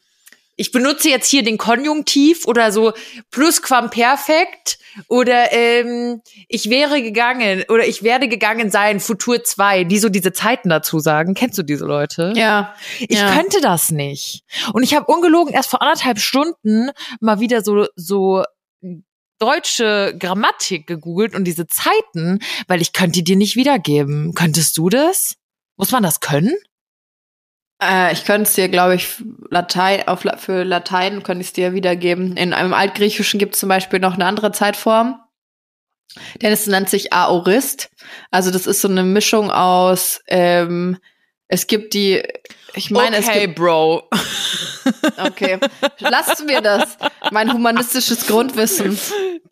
ich 0.55 0.71
benutze 0.71 1.09
jetzt 1.09 1.29
hier 1.29 1.43
den 1.43 1.57
Konjunktiv 1.57 2.47
oder 2.47 2.71
so 2.73 2.93
Plusquamperfekt 3.31 4.79
oder 5.09 5.51
ähm, 5.53 6.21
ich 6.47 6.69
wäre 6.69 7.03
gegangen 7.03 7.65
oder 7.71 7.87
ich 7.87 8.03
werde 8.03 8.29
gegangen 8.29 8.71
sein, 8.71 9.01
Futur 9.01 9.43
2, 9.43 9.85
die 9.85 9.99
so 9.99 10.11
diese 10.11 10.33
Zeiten 10.33 10.69
dazu 10.69 10.99
sagen. 10.99 11.33
Kennst 11.35 11.57
du 11.57 11.63
diese 11.63 11.87
Leute? 11.87 12.35
Ja. 12.37 12.75
Ich 13.01 13.19
ja. 13.19 13.35
könnte 13.35 13.63
das 13.63 13.91
nicht. 13.91 14.45
Und 14.75 14.83
ich 14.83 14.95
habe 14.95 15.11
ungelogen 15.11 15.55
erst 15.55 15.71
vor 15.71 15.81
anderthalb 15.81 16.19
Stunden 16.19 16.91
mal 17.21 17.41
wieder 17.41 17.63
so, 17.63 17.87
so 17.97 18.45
deutsche 19.43 20.15
Grammatik 20.17 20.87
gegoogelt 20.87 21.35
und 21.35 21.43
diese 21.43 21.67
Zeiten, 21.67 22.39
weil 22.69 22.81
ich 22.81 22.93
könnte 22.93 23.15
die 23.15 23.25
dir 23.25 23.37
nicht 23.37 23.57
wiedergeben. 23.57 24.35
Könntest 24.35 24.79
du 24.79 24.89
das? 24.89 25.35
Muss 25.77 25.91
man 25.91 26.05
das 26.05 26.21
können? 26.21 26.55
Äh, 27.83 28.13
ich 28.13 28.25
könnte 28.25 28.49
es 28.49 28.55
dir, 28.55 28.69
glaube 28.69 28.95
ich, 28.95 29.21
Latein, 29.51 30.07
auf, 30.07 30.25
für 30.39 30.63
Latein 30.63 31.25
könnte 31.25 31.41
ich 31.41 31.49
es 31.49 31.53
dir 31.53 31.75
wiedergeben. 31.75 32.37
In 32.37 32.55
einem 32.55 32.73
Altgriechischen 32.73 33.41
gibt 33.41 33.55
es 33.55 33.61
zum 33.61 33.69
Beispiel 33.69 33.99
noch 33.99 34.15
eine 34.15 34.27
andere 34.27 34.53
Zeitform. 34.53 35.21
Denn 36.41 36.53
es 36.53 36.69
nennt 36.69 36.89
sich 36.89 37.13
Aorist. 37.13 37.91
Also 38.31 38.53
das 38.53 38.69
ist 38.69 38.81
so 38.81 38.89
eine 38.89 39.03
Mischung 39.03 39.51
aus, 39.51 40.21
ähm, 40.29 40.99
es 41.53 41.67
gibt 41.67 41.93
die, 41.93 42.23
ich 42.73 42.91
meine, 42.91 43.19
es 43.19 43.31
gibt 43.31 43.57
Bro. 43.57 44.09
Okay, 45.17 45.59
lasst 46.01 46.45
mir 46.45 46.61
das. 46.61 46.97
Mein 47.31 47.53
humanistisches 47.53 48.27
Grundwissen. 48.27 48.99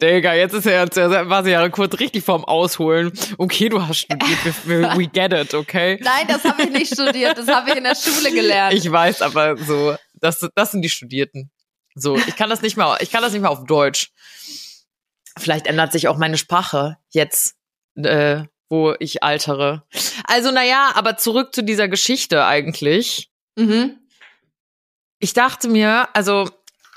Digga, 0.03 0.35
jetzt 0.35 0.55
ist 0.55 0.67
er 0.67 0.89
war 1.29 1.45
sie 1.45 1.51
ja 1.51 1.69
kurz 1.69 2.01
richtig 2.01 2.25
vorm 2.25 2.45
Ausholen. 2.45 3.13
Okay, 3.39 3.69
du 3.69 3.87
hast 3.87 3.99
studiert, 3.99 4.39
we, 4.65 4.83
we 4.97 5.07
get 5.07 5.33
it, 5.33 5.55
okay? 5.55 6.01
Nein, 6.03 6.27
das 6.27 6.43
habe 6.43 6.65
ich 6.65 6.71
nicht 6.71 6.93
studiert. 6.93 7.39
Das 7.39 7.47
habe 7.47 7.71
ich 7.71 7.77
in 7.77 7.85
der 7.85 7.95
Schule 7.95 8.33
gelernt. 8.33 8.75
Ich 8.75 8.91
weiß, 8.91 9.23
aber 9.23 9.57
so, 9.57 9.95
das, 10.15 10.49
das 10.57 10.73
sind 10.73 10.83
die 10.83 10.91
Studierten. 10.91 11.53
So, 11.95 12.17
ich 12.17 12.35
kann 12.35 12.51
das 12.51 12.63
nicht 12.63 12.77
mal, 12.77 12.99
ich 13.01 13.13
kann 13.13 13.23
das 13.23 13.33
nicht 13.33 13.43
mal 13.43 13.51
auf 13.51 13.65
Deutsch. 13.67 14.11
Vielleicht 15.39 15.69
ändert 15.69 15.93
sich 15.93 16.09
auch 16.09 16.17
meine 16.17 16.39
Sprache 16.39 16.97
jetzt, 17.11 17.55
äh, 17.95 18.43
wo 18.71 18.95
ich 18.99 19.23
altere. 19.23 19.83
Also, 20.25 20.51
naja, 20.51 20.93
aber 20.95 21.17
zurück 21.19 21.55
zu 21.55 21.63
dieser 21.63 21.89
Geschichte 21.89 22.45
eigentlich. 22.47 23.31
mhm. 23.57 23.99
Ich 25.23 25.35
dachte 25.35 25.69
mir, 25.69 26.09
also, 26.15 26.49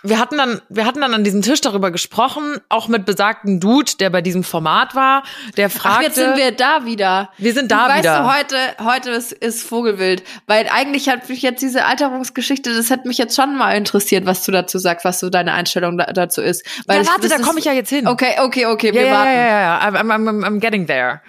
wir 0.04 0.20
hatten 0.20 0.38
dann, 0.38 0.62
wir 0.70 0.86
hatten 0.86 1.00
dann 1.02 1.14
an 1.14 1.24
diesem 1.24 1.42
Tisch 1.42 1.62
darüber 1.62 1.90
gesprochen, 1.92 2.58
auch 2.70 2.88
mit 2.90 3.06
besagten 3.06 3.60
Dude, 3.60 3.94
der 4.00 4.10
bei 4.10 4.22
diesem 4.22 4.44
Format 4.44 4.96
war, 4.96 5.24
der 5.58 5.70
fragte. 5.70 5.98
Ach, 5.98 6.02
jetzt 6.04 6.16
sind 6.16 6.36
wir 6.38 6.52
da 6.52 6.86
wieder. 6.86 7.30
wir 7.38 7.54
sind 7.54 7.72
da 7.72 7.88
weißt 7.88 8.00
wieder. 8.04 8.20
du, 8.20 8.34
heute, 8.36 8.58
heute 8.84 9.12
ist, 9.12 9.32
ist 9.32 9.64
Vogelwild. 9.64 10.24
Weil 10.46 10.68
eigentlich 10.70 11.08
hat 11.10 11.30
mich 11.30 11.42
jetzt 11.42 11.62
diese 11.62 11.86
Alterungsgeschichte, 11.86 12.74
das 12.76 12.90
hätte 12.90 13.08
mich 13.08 13.18
jetzt 13.18 13.36
schon 13.36 13.58
mal 13.58 13.72
interessiert, 13.78 14.26
was 14.26 14.44
du 14.44 14.52
dazu 14.52 14.78
sagst, 14.78 15.06
was 15.06 15.20
so 15.22 15.30
deine 15.30 15.54
Einstellung 15.54 15.98
da, 15.98 16.06
dazu 16.12 16.42
ist. 16.42 16.66
Weil 16.86 16.98
ja, 16.98 17.02
ich- 17.04 17.08
warte, 17.08 17.30
da 17.30 17.38
komme 17.40 17.60
ich 17.60 17.66
ja 17.66 17.72
jetzt 17.74 17.90
hin. 17.90 18.06
Okay, 18.08 18.36
okay, 18.42 18.66
okay, 18.66 18.88
Ja, 18.88 18.94
wir 18.94 19.06
ja, 19.06 19.12
warten. 19.14 19.32
ja, 19.32 19.48
ja, 19.48 19.62
ja. 19.62 19.80
I'm, 19.88 19.96
I'm, 20.12 20.30
I'm, 20.30 20.46
I'm 20.46 20.60
getting 20.60 20.86
there. 20.86 21.22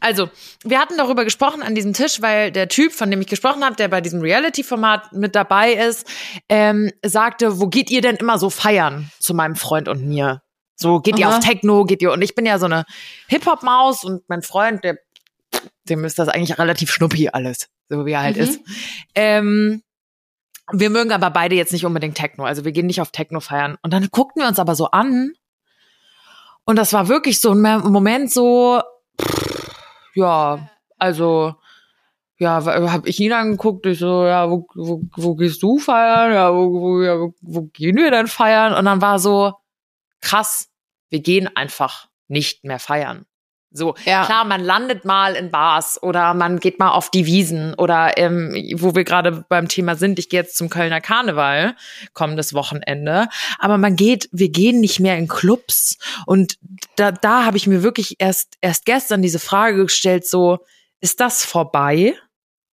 Also, 0.00 0.30
wir 0.62 0.78
hatten 0.78 0.94
darüber 0.98 1.24
gesprochen 1.24 1.62
an 1.62 1.74
diesem 1.74 1.94
Tisch, 1.94 2.22
weil 2.22 2.52
der 2.52 2.68
Typ, 2.68 2.92
von 2.92 3.10
dem 3.10 3.20
ich 3.20 3.26
gesprochen 3.26 3.64
habe, 3.64 3.74
der 3.76 3.88
bei 3.88 4.00
diesem 4.00 4.20
Reality-Format 4.20 5.12
mit 5.14 5.34
dabei 5.34 5.72
ist, 5.72 6.06
ähm, 6.48 6.92
sagte, 7.04 7.58
wo 7.58 7.66
geht 7.66 7.90
ihr 7.90 8.02
denn 8.02 8.19
immer 8.20 8.38
so 8.38 8.50
feiern 8.50 9.10
zu 9.18 9.34
meinem 9.34 9.56
Freund 9.56 9.88
und 9.88 10.06
mir? 10.06 10.42
So, 10.76 11.00
geht 11.00 11.18
ihr 11.18 11.28
Aha. 11.28 11.38
auf 11.38 11.44
Techno, 11.44 11.84
geht 11.84 12.00
ihr, 12.02 12.12
und 12.12 12.22
ich 12.22 12.34
bin 12.34 12.46
ja 12.46 12.58
so 12.58 12.66
eine 12.66 12.84
Hip-Hop-Maus 13.28 14.04
und 14.04 14.26
mein 14.28 14.42
Freund, 14.42 14.82
der, 14.82 14.98
dem 15.84 16.04
ist 16.04 16.18
das 16.18 16.28
eigentlich 16.28 16.58
relativ 16.58 16.90
schnuppi 16.90 17.28
alles, 17.28 17.68
so 17.88 18.06
wie 18.06 18.12
er 18.12 18.22
halt 18.22 18.36
Mhm. 18.36 18.42
ist. 18.42 18.60
Ähm, 19.14 19.82
wir 20.72 20.88
mögen 20.88 21.12
aber 21.12 21.30
beide 21.30 21.54
jetzt 21.56 21.72
nicht 21.72 21.84
unbedingt 21.84 22.16
Techno, 22.16 22.44
also 22.44 22.64
wir 22.64 22.72
gehen 22.72 22.86
nicht 22.86 23.00
auf 23.00 23.10
Techno 23.10 23.40
feiern. 23.40 23.76
Und 23.82 23.92
dann 23.92 24.08
guckten 24.10 24.42
wir 24.42 24.48
uns 24.48 24.58
aber 24.58 24.74
so 24.74 24.86
an 24.90 25.32
und 26.64 26.76
das 26.76 26.92
war 26.92 27.08
wirklich 27.08 27.40
so 27.40 27.52
ein 27.52 27.60
Moment 27.60 28.30
so, 28.32 28.80
pff, 29.20 29.70
ja, 30.14 30.70
also, 30.98 31.54
ja, 32.40 32.64
habe 32.64 33.08
ich 33.08 33.20
ihn 33.20 33.32
angeguckt, 33.32 33.84
ich 33.86 33.98
so, 33.98 34.24
ja, 34.24 34.50
wo, 34.50 34.66
wo, 34.74 35.02
wo 35.14 35.34
gehst 35.34 35.62
du 35.62 35.78
feiern? 35.78 36.32
Ja, 36.32 36.52
wo, 36.52 36.72
wo, 36.72 37.02
ja, 37.02 37.16
wo, 37.40 37.62
gehen 37.72 37.96
wir 37.96 38.10
denn 38.10 38.28
feiern? 38.28 38.72
Und 38.74 38.86
dann 38.86 39.02
war 39.02 39.18
so, 39.18 39.52
krass, 40.22 40.68
wir 41.10 41.20
gehen 41.20 41.54
einfach 41.54 42.08
nicht 42.28 42.64
mehr 42.64 42.78
feiern. 42.78 43.26
So, 43.72 43.94
Ja. 44.04 44.24
klar, 44.24 44.44
man 44.46 44.64
landet 44.64 45.04
mal 45.04 45.36
in 45.36 45.50
Bars 45.50 46.02
oder 46.02 46.34
man 46.34 46.58
geht 46.58 46.80
mal 46.80 46.90
auf 46.90 47.10
die 47.10 47.24
Wiesen 47.26 47.74
oder 47.74 48.18
ähm, 48.18 48.52
wo 48.74 48.96
wir 48.96 49.04
gerade 49.04 49.44
beim 49.48 49.68
Thema 49.68 49.94
sind, 49.94 50.18
ich 50.18 50.28
gehe 50.28 50.40
jetzt 50.40 50.56
zum 50.56 50.70
Kölner 50.70 51.00
Karneval 51.00 51.76
kommendes 52.12 52.52
Wochenende, 52.52 53.28
aber 53.60 53.78
man 53.78 53.94
geht, 53.94 54.28
wir 54.32 54.48
gehen 54.48 54.80
nicht 54.80 54.98
mehr 54.98 55.16
in 55.18 55.28
Clubs 55.28 55.98
und 56.26 56.58
da, 56.96 57.12
da 57.12 57.44
habe 57.44 57.58
ich 57.58 57.68
mir 57.68 57.84
wirklich 57.84 58.16
erst 58.18 58.56
erst 58.60 58.86
gestern 58.86 59.22
diese 59.22 59.38
Frage 59.38 59.84
gestellt, 59.84 60.26
so 60.26 60.58
ist 61.00 61.20
das 61.20 61.44
vorbei? 61.44 62.16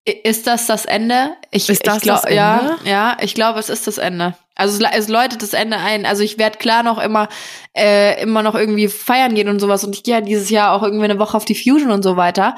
Ist 0.07 0.47
das 0.47 0.67
das 0.67 0.85
Ende? 0.85 1.35
Ich, 1.51 1.67
Ist 1.67 1.85
das 1.85 1.97
ich 1.97 2.03
glaub, 2.03 2.21
das 2.21 2.33
Ja, 2.33 2.59
Ende? 2.59 2.89
ja, 2.89 3.17
ich 3.21 3.33
glaube, 3.33 3.59
es 3.59 3.69
ist 3.69 3.87
das 3.87 3.97
Ende. 3.97 4.35
Also 4.55 4.81
es, 4.83 4.91
es 4.93 5.07
läutet 5.09 5.41
das 5.43 5.53
Ende 5.53 5.77
ein. 5.77 6.05
Also 6.05 6.23
ich 6.23 6.37
werde 6.37 6.57
klar 6.57 6.81
noch 6.81 6.97
immer, 6.97 7.27
äh, 7.75 8.21
immer 8.21 8.41
noch 8.41 8.55
irgendwie 8.55 8.87
feiern 8.87 9.35
gehen 9.35 9.49
und 9.49 9.59
sowas. 9.59 9.83
Und 9.83 9.93
ich 9.95 10.03
gehe 10.03 10.15
ja 10.15 10.21
dieses 10.21 10.49
Jahr 10.49 10.71
auch 10.73 10.83
irgendwie 10.83 11.03
eine 11.05 11.19
Woche 11.19 11.35
auf 11.35 11.45
die 11.45 11.55
Fusion 11.55 11.91
und 11.91 12.03
so 12.03 12.15
weiter. 12.15 12.55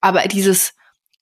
Aber 0.00 0.20
dieses 0.22 0.74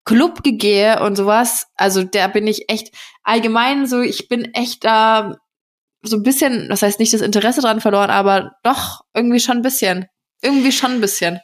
Club 0.04 0.40
gehe 0.42 1.00
und 1.02 1.16
sowas, 1.16 1.68
also 1.76 2.02
da 2.02 2.26
bin 2.26 2.46
ich 2.46 2.68
echt 2.68 2.92
allgemein 3.22 3.86
so, 3.86 4.00
ich 4.00 4.28
bin 4.28 4.52
echt 4.52 4.84
da 4.84 5.36
so 6.02 6.16
ein 6.16 6.22
bisschen, 6.24 6.68
das 6.68 6.82
heißt 6.82 6.98
nicht 6.98 7.14
das 7.14 7.20
Interesse 7.20 7.60
dran 7.60 7.80
verloren, 7.80 8.10
aber 8.10 8.52
doch 8.64 9.02
irgendwie 9.14 9.40
schon 9.40 9.58
ein 9.58 9.62
bisschen. 9.62 10.06
Irgendwie 10.42 10.72
schon 10.72 10.92
ein 10.92 11.00
bisschen. 11.00 11.40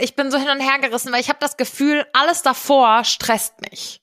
Ich 0.00 0.16
bin 0.16 0.30
so 0.30 0.38
hin 0.38 0.48
und 0.48 0.60
her 0.60 0.78
gerissen, 0.80 1.12
weil 1.12 1.20
ich 1.20 1.28
habe 1.28 1.38
das 1.40 1.56
Gefühl, 1.56 2.06
alles 2.12 2.42
davor 2.42 3.04
stresst 3.04 3.54
mich. 3.70 4.00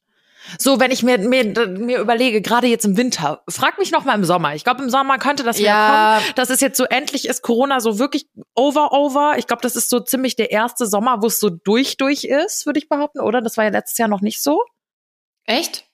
So, 0.60 0.80
wenn 0.80 0.92
ich 0.92 1.02
mir, 1.02 1.18
mir, 1.18 1.44
mir 1.68 1.98
überlege, 1.98 2.40
gerade 2.40 2.68
jetzt 2.68 2.86
im 2.86 2.98
Winter, 2.98 3.42
frag 3.50 3.80
mich 3.80 3.92
noch 3.92 4.06
mal 4.06 4.14
im 4.14 4.24
Sommer. 4.24 4.54
Ich 4.54 4.64
glaube, 4.64 4.84
im 4.84 4.92
Sommer 4.92 5.18
könnte 5.18 5.42
das 5.44 5.58
wieder 5.58 5.70
Ja. 5.70 6.20
kommen. 6.20 6.34
Das 6.36 6.52
ist 6.52 6.62
jetzt 6.62 6.78
so, 6.78 6.84
endlich 6.84 7.28
ist 7.28 7.42
Corona 7.42 7.80
so 7.80 7.98
wirklich 7.98 8.28
over, 8.54 8.92
over. 8.94 9.36
Ich 9.40 9.48
glaube, 9.48 9.64
das 9.64 9.76
ist 9.76 9.90
so 9.90 10.00
ziemlich 10.00 10.36
der 10.36 10.52
erste 10.52 10.86
Sommer, 10.86 11.24
wo 11.24 11.28
es 11.28 11.40
so 11.40 11.50
durch, 11.50 11.98
durch 11.98 12.26
ist, 12.26 12.68
würde 12.68 12.78
ich 12.78 12.88
behaupten, 12.88 13.22
oder? 13.22 13.42
Das 13.42 13.58
war 13.58 13.64
ja 13.64 13.72
letztes 13.72 13.98
Jahr 13.98 14.08
noch 14.08 14.22
nicht 14.22 14.44
so. 14.44 14.62
Echt? 15.46 15.86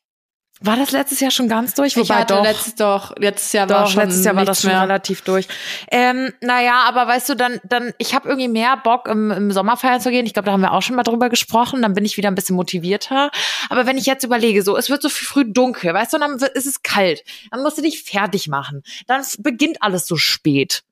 War 0.64 0.78
das 0.78 0.92
letztes 0.92 1.20
Jahr 1.20 1.32
schon 1.32 1.50
ganz 1.50 1.74
durch? 1.74 1.98
ich 1.98 2.12
hatte 2.12 2.40
letztes 2.40 2.76
doch, 2.76 3.16
letztes 3.18 3.52
Jahr 3.52 3.68
war 3.68 3.84
Doch, 3.86 3.90
schon 3.92 4.04
letztes 4.04 4.24
Jahr 4.24 4.36
war 4.36 4.46
das 4.46 4.62
schon 4.62 4.70
mehr. 4.70 4.82
relativ 4.84 5.24
durch. 5.24 5.48
Ähm, 5.90 6.32
naja, 6.40 6.84
aber 6.88 7.08
weißt 7.08 7.30
du, 7.30 7.36
dann, 7.36 7.60
dann, 7.64 7.94
ich 7.98 8.14
habe 8.14 8.30
irgendwie 8.30 8.48
mehr 8.48 8.78
Bock, 8.78 9.08
im, 9.08 9.32
im 9.32 9.52
Sommer 9.52 9.76
feiern 9.76 10.00
zu 10.02 10.12
gehen. 10.12 10.28
Ich 10.28 10.34
glaube, 10.34 10.46
da 10.46 10.52
haben 10.52 10.62
wir 10.62 10.72
auch 10.74 10.84
schon 10.84 10.96
mal 10.96 11.02
drüber 11.04 11.30
gesprochen. 11.30 11.82
Dann 11.82 11.96
bin 11.96 12.06
ich 12.06 12.16
wieder 12.16 12.30
ein 12.30 12.36
bisschen 12.36 12.56
motivierter. 12.56 13.32
Aber 13.70 13.88
wenn 13.88 13.98
ich 13.98 14.06
jetzt 14.06 14.24
überlege, 14.24 14.62
so, 14.62 14.78
es 14.78 14.92
wird 14.92 15.02
so 15.02 15.10
früh 15.10 15.46
dunkel, 15.52 15.96
weißt 15.96 16.14
du, 16.14 16.20
dann 16.20 16.40
wird, 16.40 16.52
ist 16.56 16.68
es 16.68 16.84
kalt. 16.84 17.24
Dann 17.50 17.64
musst 17.64 17.80
du 17.80 17.82
dich 17.82 18.04
fertig 18.04 18.48
machen. 18.48 18.84
Dann 19.08 19.26
beginnt 19.40 19.82
alles 19.82 20.06
so 20.06 20.16
spät. 20.16 20.84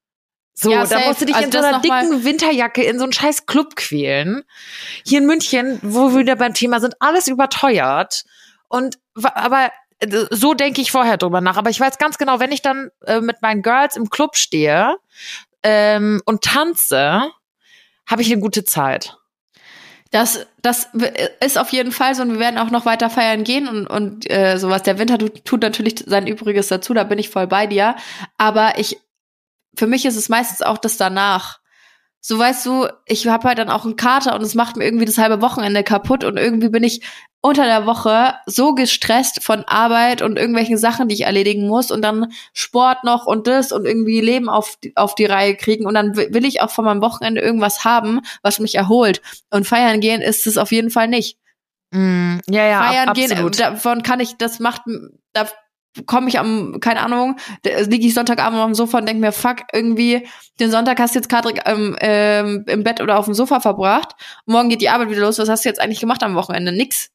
So, 0.55 0.71
Ja, 0.71 0.79
dann 0.79 0.87
safe. 0.87 1.07
musst 1.07 1.21
du 1.21 1.25
dich 1.25 1.35
Also 1.35 1.45
in 1.45 1.51
so 1.51 1.59
einer 1.59 1.79
dicken 1.79 2.23
Winterjacke 2.25 2.83
in 2.83 2.97
so 2.97 3.03
einen 3.03 3.13
scheiß 3.13 3.45
Club 3.45 3.75
quälen. 3.75 4.43
Hier 5.05 5.19
in 5.19 5.27
München, 5.27 5.79
wo 5.83 6.09
wir 6.11 6.21
wieder 6.21 6.35
beim 6.35 6.55
Thema 6.55 6.79
sind, 6.79 6.95
alles 6.99 7.27
überteuert. 7.27 8.23
Und 8.69 8.97
aber 9.13 9.71
äh, 9.99 10.25
so 10.29 10.53
denke 10.53 10.81
ich 10.81 10.91
vorher 10.91 11.17
drüber 11.17 11.41
nach. 11.41 11.57
Aber 11.57 11.69
ich 11.69 11.79
weiß 11.79 11.97
ganz 11.97 12.17
genau, 12.17 12.39
wenn 12.39 12.51
ich 12.51 12.61
dann 12.61 12.89
äh, 13.05 13.21
mit 13.21 13.41
meinen 13.41 13.61
Girls 13.61 13.95
im 13.95 14.09
Club 14.09 14.37
stehe 14.37 14.97
ähm, 15.63 16.21
und 16.25 16.43
tanze, 16.43 17.29
habe 18.05 18.21
ich 18.21 18.31
eine 18.31 18.41
gute 18.41 18.63
Zeit. 18.63 19.17
Das, 20.11 20.47
das 20.63 20.89
ist 21.39 21.59
auf 21.59 21.69
jeden 21.69 21.91
Fall 21.91 22.15
so 22.15 22.23
und 22.23 22.31
wir 22.31 22.39
werden 22.39 22.57
auch 22.57 22.71
noch 22.71 22.85
weiter 22.85 23.11
feiern 23.11 23.43
gehen 23.43 23.67
und, 23.67 23.85
und 23.85 24.29
äh, 24.29 24.57
sowas. 24.57 24.81
Der 24.81 24.97
Winter 24.97 25.19
tut 25.19 25.61
natürlich 25.61 26.03
sein 26.07 26.25
Übriges 26.25 26.67
dazu, 26.67 26.95
da 26.95 27.03
bin 27.03 27.19
ich 27.19 27.29
voll 27.29 27.45
bei 27.45 27.67
dir. 27.67 27.95
Aber 28.37 28.79
ich, 28.79 28.97
für 29.75 29.85
mich 29.85 30.05
ist 30.05 30.15
es 30.15 30.27
meistens 30.27 30.63
auch 30.63 30.79
das 30.79 30.97
danach. 30.97 31.58
So 32.21 32.37
weißt 32.37 32.65
du, 32.65 32.87
ich 33.05 33.25
habe 33.27 33.47
halt 33.47 33.59
dann 33.59 33.69
auch 33.69 33.85
einen 33.85 33.95
Kater 33.95 34.35
und 34.35 34.41
es 34.41 34.53
macht 34.55 34.75
mir 34.75 34.83
irgendwie 34.85 35.05
das 35.05 35.17
halbe 35.17 35.41
Wochenende 35.41 35.83
kaputt 35.83 36.23
und 36.23 36.37
irgendwie 36.37 36.69
bin 36.69 36.83
ich 36.83 37.01
unter 37.41 37.63
der 37.63 37.85
Woche 37.85 38.35
so 38.45 38.73
gestresst 38.75 39.41
von 39.41 39.63
Arbeit 39.63 40.21
und 40.21 40.37
irgendwelchen 40.37 40.77
Sachen, 40.77 41.07
die 41.07 41.15
ich 41.15 41.21
erledigen 41.21 41.67
muss 41.67 41.89
und 41.91 42.01
dann 42.01 42.33
Sport 42.53 43.05
noch 43.05 43.25
und 43.25 43.47
das 43.47 43.71
und 43.71 43.85
irgendwie 43.85 44.19
Leben 44.19 44.49
auf, 44.49 44.75
die- 44.83 44.91
auf 44.97 45.15
die 45.15 45.23
Reihe 45.25 45.55
kriegen 45.55 45.85
und 45.85 45.93
dann 45.93 46.17
will 46.17 46.43
ich 46.43 46.61
auch 46.61 46.69
von 46.69 46.83
meinem 46.83 47.01
Wochenende 47.01 47.39
irgendwas 47.39 47.85
haben, 47.85 48.19
was 48.41 48.59
mich 48.59 48.75
erholt. 48.75 49.21
Und 49.49 49.65
feiern 49.65 50.01
gehen 50.01 50.21
ist 50.21 50.45
es 50.47 50.57
auf 50.57 50.73
jeden 50.73 50.89
Fall 50.89 51.07
nicht. 51.07 51.37
Mm, 51.91 52.39
ja, 52.49 52.67
ja, 52.67 52.83
feiern 52.83 53.09
ab, 53.09 53.15
gehen, 53.15 53.31
absolut. 53.31 53.59
davon 53.59 54.03
kann 54.03 54.19
ich, 54.19 54.35
das 54.35 54.59
macht, 54.59 54.81
da 55.31 55.47
komme 56.05 56.29
ich 56.29 56.39
am, 56.39 56.79
keine 56.79 57.01
Ahnung, 57.01 57.37
liege 57.63 58.07
ich 58.07 58.13
Sonntagabend 58.13 58.59
auf 58.59 58.65
dem 58.65 58.75
Sofa 58.75 58.99
und 58.99 59.07
denke 59.07 59.21
mir, 59.21 59.31
fuck, 59.31 59.57
irgendwie, 59.73 60.27
den 60.59 60.71
Sonntag 60.71 60.99
hast 60.99 61.15
du 61.15 61.19
jetzt 61.19 61.29
gerade 61.29 61.49
ähm, 61.65 61.95
ähm, 61.99 62.63
im 62.67 62.83
Bett 62.83 63.01
oder 63.01 63.17
auf 63.17 63.25
dem 63.25 63.33
Sofa 63.33 63.59
verbracht. 63.59 64.13
Morgen 64.45 64.69
geht 64.69 64.81
die 64.81 64.89
Arbeit 64.89 65.09
wieder 65.09 65.21
los. 65.21 65.39
Was 65.39 65.49
hast 65.49 65.65
du 65.65 65.69
jetzt 65.69 65.79
eigentlich 65.81 65.99
gemacht 65.99 66.21
am 66.23 66.35
Wochenende? 66.35 66.71
Nix. 66.71 67.09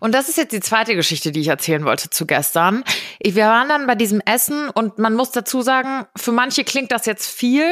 Und 0.00 0.14
das 0.14 0.28
ist 0.28 0.36
jetzt 0.38 0.52
die 0.52 0.60
zweite 0.60 0.94
Geschichte, 0.94 1.32
die 1.32 1.40
ich 1.40 1.48
erzählen 1.48 1.84
wollte 1.84 2.10
zu 2.10 2.26
gestern. 2.26 2.84
Ich- 3.18 3.34
Wir 3.34 3.46
waren 3.46 3.68
dann 3.68 3.86
bei 3.86 3.94
diesem 3.94 4.20
Essen 4.24 4.68
und 4.70 4.98
man 4.98 5.14
muss 5.14 5.32
dazu 5.32 5.62
sagen, 5.62 6.06
für 6.16 6.32
manche 6.32 6.64
klingt 6.64 6.92
das 6.92 7.06
jetzt 7.06 7.26
viel, 7.28 7.66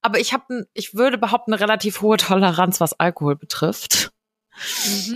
aber 0.00 0.18
ich 0.20 0.32
habe, 0.32 0.66
ich 0.74 0.94
würde 0.94 1.18
behaupten, 1.18 1.52
eine 1.52 1.60
relativ 1.60 2.02
hohe 2.02 2.16
Toleranz, 2.18 2.80
was 2.80 2.98
Alkohol 2.98 3.36
betrifft. 3.36 4.12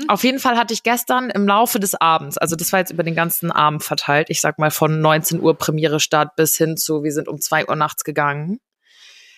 Auf 0.08 0.24
jeden 0.24 0.38
Fall 0.38 0.56
hatte 0.56 0.72
ich 0.74 0.82
gestern 0.82 1.30
im 1.30 1.46
Laufe 1.46 1.78
des 1.80 1.94
Abends, 1.94 2.38
also 2.38 2.56
das 2.56 2.72
war 2.72 2.80
jetzt 2.80 2.90
über 2.92 3.02
den 3.02 3.14
ganzen 3.14 3.50
Abend 3.50 3.82
verteilt, 3.84 4.30
ich 4.30 4.40
sag 4.40 4.58
mal 4.58 4.70
von 4.70 5.00
19 5.00 5.40
Uhr 5.40 5.56
Premiere 5.56 6.00
Start 6.00 6.36
bis 6.36 6.56
hin 6.56 6.76
zu, 6.76 7.02
wir 7.04 7.12
sind 7.12 7.28
um 7.28 7.40
2 7.40 7.68
Uhr 7.68 7.76
nachts 7.76 8.04
gegangen, 8.04 8.60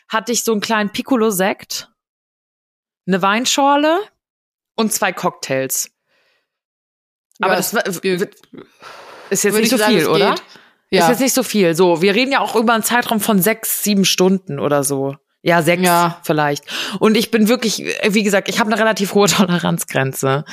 hatte 0.09 0.33
ich 0.33 0.45
so 0.45 0.53
einen 0.53 0.61
kleinen 0.61 0.91
Piccolo-Sekt, 0.91 1.91
eine 3.07 3.23
Weinschorle 3.23 3.99
und 4.77 4.93
zwei 4.93 5.13
Cocktails. 5.13 5.91
Aber 7.41 7.53
Ja, 7.53 7.57
das 7.57 7.75
war, 7.75 7.83
geht. 7.83 8.37
ist 9.31 9.45
jetzt 9.45 9.55
nicht 9.55 9.65
ich 9.65 9.71
so 9.71 9.77
sagen, 9.77 9.95
viel, 9.97 10.07
oder? 10.07 10.31
geht. 10.31 10.43
Ist 10.91 11.01
Ja. 11.01 11.11
jetzt 11.11 11.21
nicht 11.21 11.35
so 11.35 11.43
viel. 11.43 11.75
So, 11.75 12.01
wir 12.03 12.15
reden 12.15 12.33
ja 12.33 12.41
auch 12.41 12.57
über 12.57 12.73
einen 12.75 12.83
Zeitraum 12.83 13.21
von 13.21 13.41
sechs, 13.43 13.83
sieben 13.83 14.05
Stunden 14.05 14.59
oder 14.59 14.85
so. 14.85 15.17
Ja, 15.43 15.63
sechs 15.63 15.83
Ja. 15.83 16.19
vielleicht. 16.23 16.65
Und 16.99 17.17
ich 17.17 17.31
bin 17.31 17.49
wirklich, 17.49 17.85
wie 18.09 18.23
gesagt, 18.23 18.49
ich 18.49 18.59
habe 18.61 18.71
eine 18.71 18.81
relativ 18.81 19.15
hohe 19.15 19.29
Toleranzgrenze. 19.29 20.45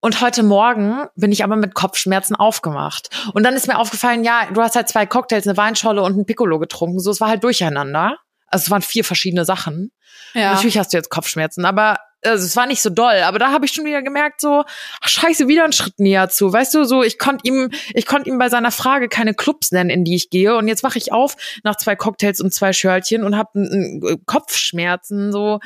Und 0.00 0.20
heute 0.20 0.42
Morgen 0.42 1.06
bin 1.16 1.32
ich 1.32 1.42
aber 1.42 1.56
mit 1.56 1.74
Kopfschmerzen 1.74 2.36
aufgemacht. 2.36 3.08
Und 3.32 3.42
dann 3.44 3.54
ist 3.54 3.66
mir 3.66 3.78
aufgefallen, 3.78 4.24
ja, 4.24 4.42
du 4.52 4.60
hast 4.62 4.76
halt 4.76 4.88
zwei 4.88 5.06
Cocktails, 5.06 5.46
eine 5.46 5.56
Weinscholle 5.56 6.02
und 6.02 6.16
ein 6.16 6.26
Piccolo 6.26 6.58
getrunken. 6.58 7.00
So, 7.00 7.10
es 7.10 7.20
war 7.20 7.28
halt 7.28 7.42
durcheinander. 7.42 8.16
Also 8.48 8.64
es 8.64 8.70
waren 8.70 8.82
vier 8.82 9.04
verschiedene 9.04 9.44
Sachen. 9.44 9.90
Ja. 10.34 10.52
Natürlich 10.52 10.78
hast 10.78 10.92
du 10.92 10.96
jetzt 10.96 11.08
Kopfschmerzen, 11.10 11.64
aber 11.64 11.96
also, 12.26 12.44
es 12.44 12.56
war 12.56 12.66
nicht 12.66 12.82
so 12.82 12.90
doll. 12.90 13.20
Aber 13.24 13.38
da 13.38 13.50
habe 13.52 13.64
ich 13.66 13.72
schon 13.72 13.84
wieder 13.84 14.02
gemerkt, 14.02 14.40
so, 14.40 14.64
ach, 15.00 15.08
scheiße, 15.08 15.48
wieder 15.48 15.64
einen 15.64 15.72
Schritt 15.72 15.98
näher 15.98 16.28
zu. 16.28 16.52
Weißt 16.52 16.74
du, 16.74 16.84
so, 16.84 17.02
ich 17.02 17.18
konnte 17.18 17.46
ihm, 17.48 17.70
ich 17.94 18.06
konnte 18.06 18.28
ihm 18.28 18.38
bei 18.38 18.48
seiner 18.48 18.70
Frage 18.70 19.08
keine 19.08 19.34
Clubs 19.34 19.72
nennen, 19.72 19.90
in 19.90 20.04
die 20.04 20.14
ich 20.16 20.30
gehe. 20.30 20.56
Und 20.56 20.68
jetzt 20.68 20.82
wache 20.82 20.98
ich 20.98 21.12
auf 21.12 21.36
nach 21.64 21.76
zwei 21.76 21.96
Cocktails 21.96 22.40
und 22.40 22.52
zwei 22.52 22.72
Schörtchen 22.72 23.22
und 23.24 23.36
habe 23.36 24.18
Kopfschmerzen. 24.26 25.32
So, 25.32 25.60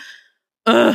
äh, 0.67 0.95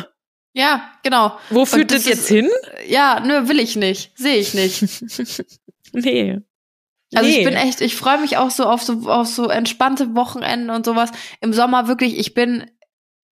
ja, 0.54 0.90
genau. 1.04 1.38
wo 1.50 1.66
führt 1.66 1.92
das 1.92 2.04
das 2.04 2.06
jetzt 2.08 2.20
ist- 2.22 2.28
hin? 2.30 2.50
Ja, 2.88 3.20
nö, 3.20 3.48
will 3.50 3.60
ich 3.60 3.76
nicht. 3.76 4.12
Sehe 4.18 4.38
ich 4.38 4.54
nicht. 4.54 4.84
Nee. 5.94 6.40
Also 7.14 7.30
Nee. 7.30 7.38
ich 7.40 7.46
bin 7.46 7.54
echt, 7.54 7.80
ich 7.80 7.96
freue 7.96 8.18
mich 8.20 8.36
auch 8.36 8.50
so 8.50 8.66
auf 8.66 8.82
so 8.82 9.10
auf 9.10 9.28
so 9.28 9.48
entspannte 9.48 10.16
Wochenenden 10.16 10.70
und 10.72 10.86
sowas. 10.86 11.12
Im 11.40 11.54
Sommer 11.54 11.88
wirklich, 11.88 12.18
ich 12.18 12.34
bin 12.34 12.70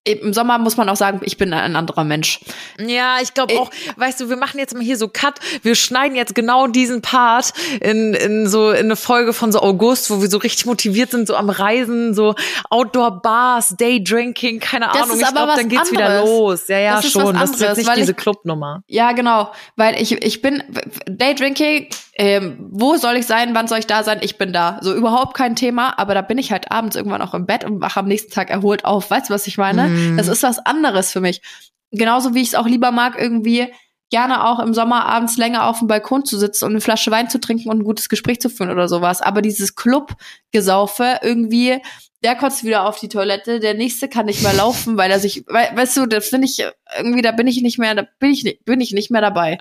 im 0.03 0.33
Sommer 0.33 0.57
muss 0.57 0.77
man 0.77 0.89
auch 0.89 0.95
sagen, 0.95 1.21
ich 1.23 1.37
bin 1.37 1.53
ein 1.53 1.75
anderer 1.75 2.03
Mensch. 2.03 2.39
Ja, 2.79 3.17
ich 3.21 3.35
glaube 3.35 3.53
Ich- 3.53 3.59
auch, 3.59 3.69
weißt 3.97 4.19
du, 4.19 4.29
wir 4.29 4.35
machen 4.37 4.57
jetzt 4.57 4.73
mal 4.73 4.81
hier 4.83 4.97
so 4.97 5.07
Cut. 5.07 5.35
Wir 5.61 5.75
schneiden 5.75 6.15
jetzt 6.15 6.33
genau 6.33 6.65
diesen 6.65 7.03
Part 7.03 7.53
in, 7.81 8.15
in 8.15 8.47
so 8.47 8.71
in 8.71 8.85
eine 8.85 8.95
Folge 8.95 9.31
von 9.31 9.51
so 9.51 9.59
August, 9.61 10.09
wo 10.09 10.19
wir 10.21 10.29
so 10.29 10.39
richtig 10.39 10.65
motiviert 10.65 11.11
sind, 11.11 11.27
so 11.27 11.35
am 11.35 11.51
Reisen, 11.51 12.15
so 12.15 12.33
Outdoor 12.71 13.21
Bars, 13.21 13.75
Day 13.79 14.03
Drinking, 14.03 14.59
keine 14.59 14.87
Das 14.87 15.03
Ahnung. 15.03 15.17
ist 15.19 15.21
ich 15.27 15.33
glaube, 15.35 15.53
dann 15.55 15.69
geht's 15.69 15.91
wieder 15.91 16.05
anderes. 16.07 16.29
los. 16.29 16.67
Ja, 16.67 16.79
ja, 16.79 16.95
Das 16.95 17.05
ist 17.05 17.15
was 17.15 17.21
schon. 17.23 17.35
Das 17.35 17.43
ist 17.51 17.59
jetzt 17.59 17.61
anderes, 17.69 17.77
nicht 17.87 17.97
diese 17.97 18.13
Clubnummer. 18.15 18.83
Ja, 18.87 19.11
genau, 19.11 19.51
weil 19.75 20.01
ich 20.01 20.11
ich 20.23 20.41
bin 20.41 20.63
Daydrinking. 21.05 21.87
Ähm, 22.21 22.67
wo 22.69 22.97
soll 22.97 23.15
ich 23.15 23.25
sein? 23.25 23.55
Wann 23.55 23.67
soll 23.67 23.79
ich 23.79 23.87
da 23.87 24.03
sein? 24.03 24.19
Ich 24.21 24.37
bin 24.37 24.53
da. 24.53 24.77
So 24.81 24.93
überhaupt 24.93 25.35
kein 25.35 25.55
Thema. 25.55 25.97
Aber 25.97 26.13
da 26.13 26.21
bin 26.21 26.37
ich 26.37 26.51
halt 26.51 26.71
abends 26.71 26.95
irgendwann 26.95 27.23
auch 27.23 27.33
im 27.33 27.47
Bett 27.47 27.63
und 27.63 27.81
wache 27.81 27.99
am 27.99 28.07
nächsten 28.07 28.31
Tag 28.31 28.51
erholt 28.51 28.85
auf. 28.85 29.09
Weißt 29.09 29.31
du, 29.31 29.33
was 29.33 29.47
ich 29.47 29.57
meine? 29.57 29.87
Mhm. 29.87 30.17
Das 30.17 30.27
ist 30.27 30.43
was 30.43 30.59
anderes 30.59 31.11
für 31.11 31.19
mich. 31.19 31.41
Genauso 31.89 32.35
wie 32.35 32.43
ich 32.43 32.49
es 32.49 32.55
auch 32.55 32.67
lieber 32.67 32.91
mag, 32.91 33.19
irgendwie 33.19 33.73
gerne 34.11 34.45
auch 34.45 34.59
im 34.59 34.75
Sommer 34.75 35.07
abends 35.07 35.37
länger 35.37 35.65
auf 35.65 35.79
dem 35.79 35.87
Balkon 35.87 36.23
zu 36.23 36.37
sitzen 36.37 36.65
und 36.65 36.73
eine 36.73 36.81
Flasche 36.81 37.09
Wein 37.09 37.27
zu 37.27 37.39
trinken 37.39 37.71
und 37.71 37.79
ein 37.79 37.83
gutes 37.83 38.07
Gespräch 38.07 38.39
zu 38.39 38.51
führen 38.51 38.69
oder 38.69 38.87
sowas. 38.87 39.23
Aber 39.23 39.41
dieses 39.41 39.73
Club-Gesaufe 39.75 41.21
irgendwie, 41.23 41.81
der 42.23 42.35
kotzt 42.35 42.63
wieder 42.63 42.85
auf 42.87 42.99
die 42.99 43.09
Toilette, 43.09 43.59
der 43.59 43.73
nächste 43.73 44.07
kann 44.07 44.27
nicht 44.27 44.43
mehr 44.43 44.53
laufen, 44.53 44.97
weil 44.97 45.09
er 45.09 45.19
sich, 45.19 45.43
we 45.47 45.69
weißt 45.73 45.97
du, 45.97 46.05
das 46.05 46.29
finde 46.29 46.45
ich 46.45 46.63
irgendwie, 46.97 47.21
da 47.21 47.31
bin 47.31 47.47
ich 47.47 47.61
nicht 47.61 47.79
mehr, 47.79 47.95
da 47.95 48.03
bin 48.19 48.31
ich, 48.31 48.59
bin 48.63 48.79
ich 48.79 48.91
nicht 48.91 49.09
mehr 49.09 49.21
dabei. 49.21 49.57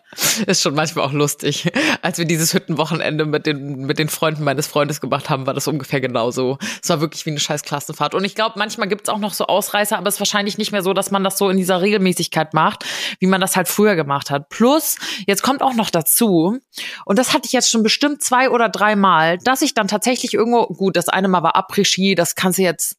Ist 0.46 0.62
schon 0.62 0.74
manchmal 0.74 1.06
auch 1.06 1.12
lustig. 1.12 1.70
Als 2.02 2.18
wir 2.18 2.24
dieses 2.26 2.52
Hüttenwochenende 2.52 3.24
mit 3.24 3.46
den, 3.46 3.86
mit 3.86 3.98
den 3.98 4.08
Freunden 4.08 4.44
meines 4.44 4.66
Freundes 4.66 5.00
gemacht 5.00 5.30
haben, 5.30 5.46
war 5.46 5.54
das 5.54 5.68
ungefähr 5.68 6.00
genauso. 6.00 6.58
Es 6.82 6.88
war 6.88 7.00
wirklich 7.00 7.24
wie 7.24 7.30
eine 7.30 7.40
scheiß 7.40 7.62
Klassenfahrt. 7.62 8.14
Und 8.14 8.24
ich 8.24 8.34
glaube, 8.34 8.54
manchmal 8.58 8.88
gibt's 8.88 9.08
auch 9.08 9.18
noch 9.18 9.32
so 9.32 9.46
Ausreißer, 9.46 9.96
aber 9.96 10.08
es 10.08 10.14
ist 10.14 10.20
wahrscheinlich 10.20 10.58
nicht 10.58 10.72
mehr 10.72 10.82
so, 10.82 10.92
dass 10.92 11.10
man 11.10 11.24
das 11.24 11.38
so 11.38 11.48
in 11.48 11.56
dieser 11.56 11.80
Regelmäßigkeit 11.80 12.52
macht, 12.52 12.84
wie 13.20 13.26
man 13.26 13.40
das 13.40 13.56
halt 13.56 13.68
früher 13.68 13.96
gemacht 13.96 14.30
hat. 14.30 14.48
Plus, 14.48 14.96
jetzt 15.26 15.42
kommt 15.42 15.62
auch 15.62 15.74
noch 15.74 15.90
dazu, 15.90 16.58
und 17.04 17.18
das 17.18 17.32
hatte 17.32 17.46
ich 17.46 17.52
jetzt 17.52 17.70
schon 17.70 17.82
bestimmt 17.82 18.22
zwei 18.22 18.50
oder 18.50 18.68
drei 18.68 18.96
Mal, 18.96 19.38
dass 19.38 19.62
ich 19.62 19.74
dann 19.74 19.88
tatsächlich 19.88 20.34
irgendwo, 20.34 20.66
gut, 20.66 20.96
das 20.96 21.08
eine 21.08 21.28
Mal 21.28 21.42
war 21.42 21.56
Après-Ski, 21.56 22.14
das 22.14 22.34
kannst 22.50 22.58
du 22.58 22.62
jetzt, 22.62 22.96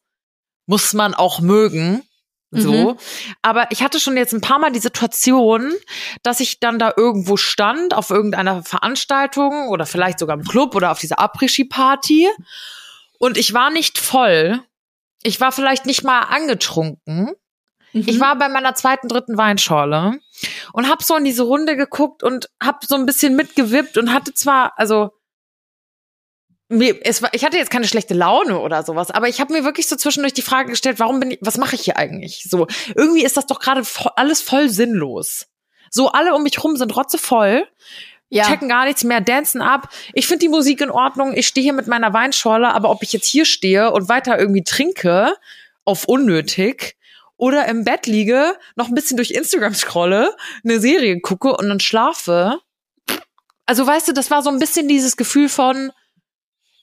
muss 0.66 0.94
man 0.94 1.14
auch 1.14 1.40
mögen. 1.40 2.02
So. 2.54 2.72
Mhm. 2.72 2.98
Aber 3.40 3.70
ich 3.70 3.82
hatte 3.82 3.98
schon 3.98 4.16
jetzt 4.16 4.32
ein 4.34 4.40
paar 4.42 4.58
Mal 4.58 4.72
die 4.72 4.78
Situation, 4.78 5.72
dass 6.22 6.40
ich 6.40 6.60
dann 6.60 6.78
da 6.78 6.92
irgendwo 6.96 7.36
stand, 7.36 7.94
auf 7.94 8.10
irgendeiner 8.10 8.62
Veranstaltung 8.62 9.68
oder 9.68 9.86
vielleicht 9.86 10.18
sogar 10.18 10.36
im 10.36 10.44
Club 10.44 10.74
oder 10.74 10.90
auf 10.90 10.98
dieser 10.98 11.18
Après-Ski-Party. 11.18 12.28
Und 13.18 13.36
ich 13.38 13.54
war 13.54 13.70
nicht 13.70 13.98
voll. 13.98 14.60
Ich 15.22 15.40
war 15.40 15.52
vielleicht 15.52 15.86
nicht 15.86 16.02
mal 16.04 16.20
angetrunken. 16.20 17.32
Ich 17.94 18.16
Mhm. 18.16 18.20
war 18.20 18.36
bei 18.36 18.48
meiner 18.48 18.74
zweiten, 18.74 19.08
dritten 19.08 19.36
Weinschorle. 19.36 20.18
und 20.72 20.88
hab 20.88 21.02
so 21.02 21.14
in 21.16 21.24
diese 21.24 21.44
Runde 21.44 21.76
geguckt 21.76 22.22
und 22.22 22.48
hab 22.62 22.84
so 22.84 22.96
ein 22.96 23.06
bisschen 23.06 23.36
mitgewippt 23.36 23.96
und 23.96 24.12
hatte 24.12 24.34
zwar, 24.34 24.72
also 24.76 25.10
mir, 26.72 26.96
es 27.04 27.22
war, 27.22 27.30
ich 27.32 27.44
hatte 27.44 27.56
jetzt 27.56 27.70
keine 27.70 27.86
schlechte 27.86 28.14
Laune 28.14 28.58
oder 28.58 28.82
sowas, 28.82 29.10
aber 29.10 29.28
ich 29.28 29.40
habe 29.40 29.52
mir 29.52 29.64
wirklich 29.64 29.88
so 29.88 29.96
zwischendurch 29.96 30.34
die 30.34 30.42
Frage 30.42 30.70
gestellt, 30.70 30.98
warum 30.98 31.20
bin 31.20 31.32
ich, 31.32 31.38
was 31.40 31.58
mache 31.58 31.74
ich 31.76 31.82
hier 31.82 31.96
eigentlich? 31.96 32.46
So, 32.48 32.66
irgendwie 32.94 33.24
ist 33.24 33.36
das 33.36 33.46
doch 33.46 33.60
gerade 33.60 33.84
vo 33.84 34.10
alles 34.16 34.42
voll 34.42 34.68
sinnlos. 34.68 35.46
So, 35.90 36.08
alle 36.08 36.34
um 36.34 36.42
mich 36.42 36.62
rum 36.62 36.76
sind 36.76 36.96
rotzevoll, 36.96 37.66
Ja. 38.30 38.44
checken 38.48 38.68
gar 38.68 38.86
nichts 38.86 39.04
mehr, 39.04 39.20
dancen 39.20 39.60
ab. 39.60 39.90
Ich 40.14 40.26
finde 40.26 40.40
die 40.40 40.48
Musik 40.48 40.80
in 40.80 40.90
Ordnung. 40.90 41.34
Ich 41.34 41.46
stehe 41.46 41.62
hier 41.62 41.74
mit 41.74 41.86
meiner 41.86 42.12
Weinschorle, 42.14 42.72
aber 42.72 42.90
ob 42.90 43.02
ich 43.02 43.12
jetzt 43.12 43.26
hier 43.26 43.44
stehe 43.44 43.92
und 43.92 44.08
weiter 44.08 44.38
irgendwie 44.38 44.64
trinke, 44.64 45.34
auf 45.84 46.06
unnötig, 46.06 46.96
oder 47.36 47.66
im 47.66 47.84
Bett 47.84 48.06
liege, 48.06 48.56
noch 48.76 48.88
ein 48.88 48.94
bisschen 48.94 49.16
durch 49.16 49.32
Instagram 49.32 49.74
scrolle, 49.74 50.34
eine 50.64 50.78
Serie 50.80 51.20
gucke 51.20 51.56
und 51.56 51.68
dann 51.68 51.80
schlafe. 51.80 52.60
Also 53.66 53.86
weißt 53.86 54.08
du, 54.08 54.12
das 54.12 54.30
war 54.30 54.42
so 54.42 54.50
ein 54.50 54.58
bisschen 54.60 54.86
dieses 54.88 55.16
Gefühl 55.16 55.48
von, 55.48 55.92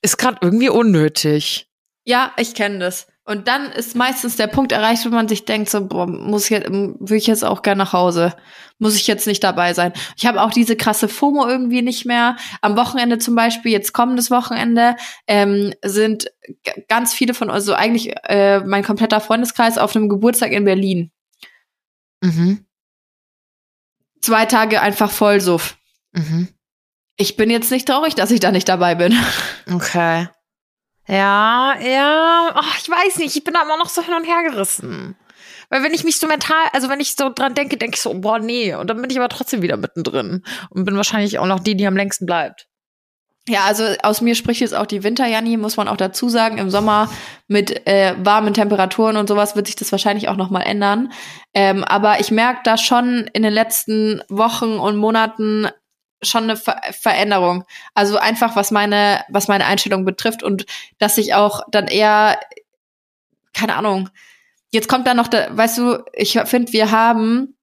ist 0.01 0.17
gerade 0.17 0.37
irgendwie 0.41 0.69
unnötig. 0.69 1.69
Ja, 2.05 2.33
ich 2.37 2.53
kenne 2.55 2.79
das. 2.79 3.07
Und 3.29 3.47
dann 3.47 3.71
ist 3.71 3.95
meistens 3.95 4.37
der 4.37 4.47
Punkt 4.47 4.71
erreicht, 4.71 5.05
wo 5.05 5.09
man 5.09 5.27
sich 5.27 5.45
denkt, 5.45 5.69
so, 5.69 5.85
boah, 5.85 6.07
muss 6.07 6.45
ich 6.45 6.49
jetzt, 6.49 6.71
will 6.71 7.17
ich 7.17 7.27
jetzt 7.27 7.45
auch 7.45 7.61
gerne 7.61 7.77
nach 7.83 7.93
Hause? 7.93 8.33
Muss 8.79 8.95
ich 8.95 9.05
jetzt 9.05 9.27
nicht 9.27 9.43
dabei 9.43 9.75
sein? 9.75 9.93
Ich 10.17 10.25
habe 10.25 10.41
auch 10.41 10.49
diese 10.49 10.75
krasse 10.75 11.07
FOMO 11.07 11.47
irgendwie 11.47 11.83
nicht 11.83 12.07
mehr. 12.07 12.37
Am 12.61 12.75
Wochenende 12.75 13.19
zum 13.19 13.35
Beispiel, 13.35 13.71
jetzt 13.71 13.93
kommendes 13.93 14.31
Wochenende, 14.31 14.95
ähm, 15.27 15.75
sind 15.85 16.31
ganz 16.87 17.13
viele 17.13 17.35
von 17.35 17.51
uns, 17.51 17.65
so 17.65 17.75
eigentlich 17.75 18.15
äh, 18.23 18.61
mein 18.61 18.83
kompletter 18.83 19.21
Freundeskreis 19.21 19.77
auf 19.77 19.95
einem 19.95 20.09
Geburtstag 20.09 20.51
in 20.51 20.65
Berlin. 20.65 21.11
Mhm. 22.21 22.65
Zwei 24.21 24.45
Tage 24.47 24.81
einfach 24.81 25.11
Vollsuff. 25.11 25.77
Mhm. 26.13 26.47
Ich 27.21 27.35
bin 27.35 27.49
jetzt 27.49 27.69
nicht 27.69 27.85
traurig, 27.85 28.15
dass 28.15 28.31
ich 28.31 28.39
da 28.39 28.49
nicht 28.51 28.69
dabei 28.69 28.95
bin. 28.95 29.13
Okay. 29.71 30.29
Ja, 31.05 31.75
ja, 31.79 32.51
ach, 32.55 32.77
ich 32.79 32.89
weiß 32.89 33.17
nicht, 33.17 33.35
ich 33.35 33.43
bin 33.43 33.53
da 33.53 33.63
immer 33.63 33.77
noch 33.77 33.89
so 33.89 34.01
hin 34.01 34.13
und 34.13 34.23
her 34.23 34.41
gerissen. 34.49 35.17
Weil 35.69 35.83
wenn 35.83 35.93
ich 35.93 36.05
mich 36.05 36.17
so 36.17 36.27
mental, 36.27 36.67
also 36.71 36.87
wenn 36.87 37.01
ich 37.01 37.15
so 37.15 37.29
dran 37.29 37.55
denke, 37.55 37.77
denke 37.77 37.95
ich 37.95 38.01
so, 38.01 38.13
boah, 38.13 38.39
nee. 38.39 38.73
Und 38.73 38.89
dann 38.89 39.01
bin 39.01 39.09
ich 39.11 39.17
aber 39.17 39.27
trotzdem 39.27 39.61
wieder 39.61 39.75
mittendrin. 39.75 40.43
Und 40.69 40.85
bin 40.85 40.95
wahrscheinlich 40.95 41.39
auch 41.39 41.45
noch 41.45 41.59
die, 41.59 41.75
die 41.75 41.85
am 41.85 41.97
längsten 41.97 42.25
bleibt. 42.25 42.67
Ja, 43.49 43.65
also 43.65 43.83
aus 44.01 44.21
mir 44.21 44.35
spricht 44.35 44.61
jetzt 44.61 44.75
auch 44.75 44.85
die 44.85 45.03
Winterjani, 45.03 45.57
muss 45.57 45.75
man 45.75 45.87
auch 45.89 45.97
dazu 45.97 46.29
sagen. 46.29 46.57
Im 46.57 46.69
Sommer 46.69 47.09
mit 47.47 47.85
äh, 47.85 48.15
warmen 48.17 48.53
Temperaturen 48.53 49.17
und 49.17 49.27
sowas 49.27 49.57
wird 49.57 49.67
sich 49.67 49.75
das 49.75 49.91
wahrscheinlich 49.91 50.29
auch 50.29 50.37
noch 50.37 50.51
mal 50.51 50.61
ändern. 50.61 51.11
Ähm, 51.53 51.83
aber 51.83 52.21
ich 52.21 52.31
merke 52.31 52.61
da 52.63 52.77
schon 52.77 53.29
in 53.33 53.43
den 53.43 53.53
letzten 53.53 54.21
Wochen 54.29 54.77
und 54.77 54.95
Monaten 54.95 55.67
schon 56.21 56.43
eine 56.43 56.57
Ver 56.57 56.81
Veränderung. 56.91 57.65
Also 57.93 58.17
einfach 58.17 58.55
was 58.55 58.71
meine 58.71 59.23
was 59.29 59.47
meine 59.47 59.65
Einstellung 59.65 60.05
betrifft 60.05 60.43
und 60.43 60.65
dass 60.97 61.17
ich 61.17 61.33
auch 61.33 61.61
dann 61.71 61.87
eher 61.87 62.39
keine 63.53 63.75
Ahnung. 63.75 64.09
Jetzt 64.71 64.87
kommt 64.87 65.07
da 65.07 65.15
noch, 65.15 65.27
da, 65.27 65.47
weißt 65.57 65.79
du, 65.79 66.03
ich 66.13 66.39
finde, 66.45 66.71
wir 66.73 66.91
haben 66.91 67.55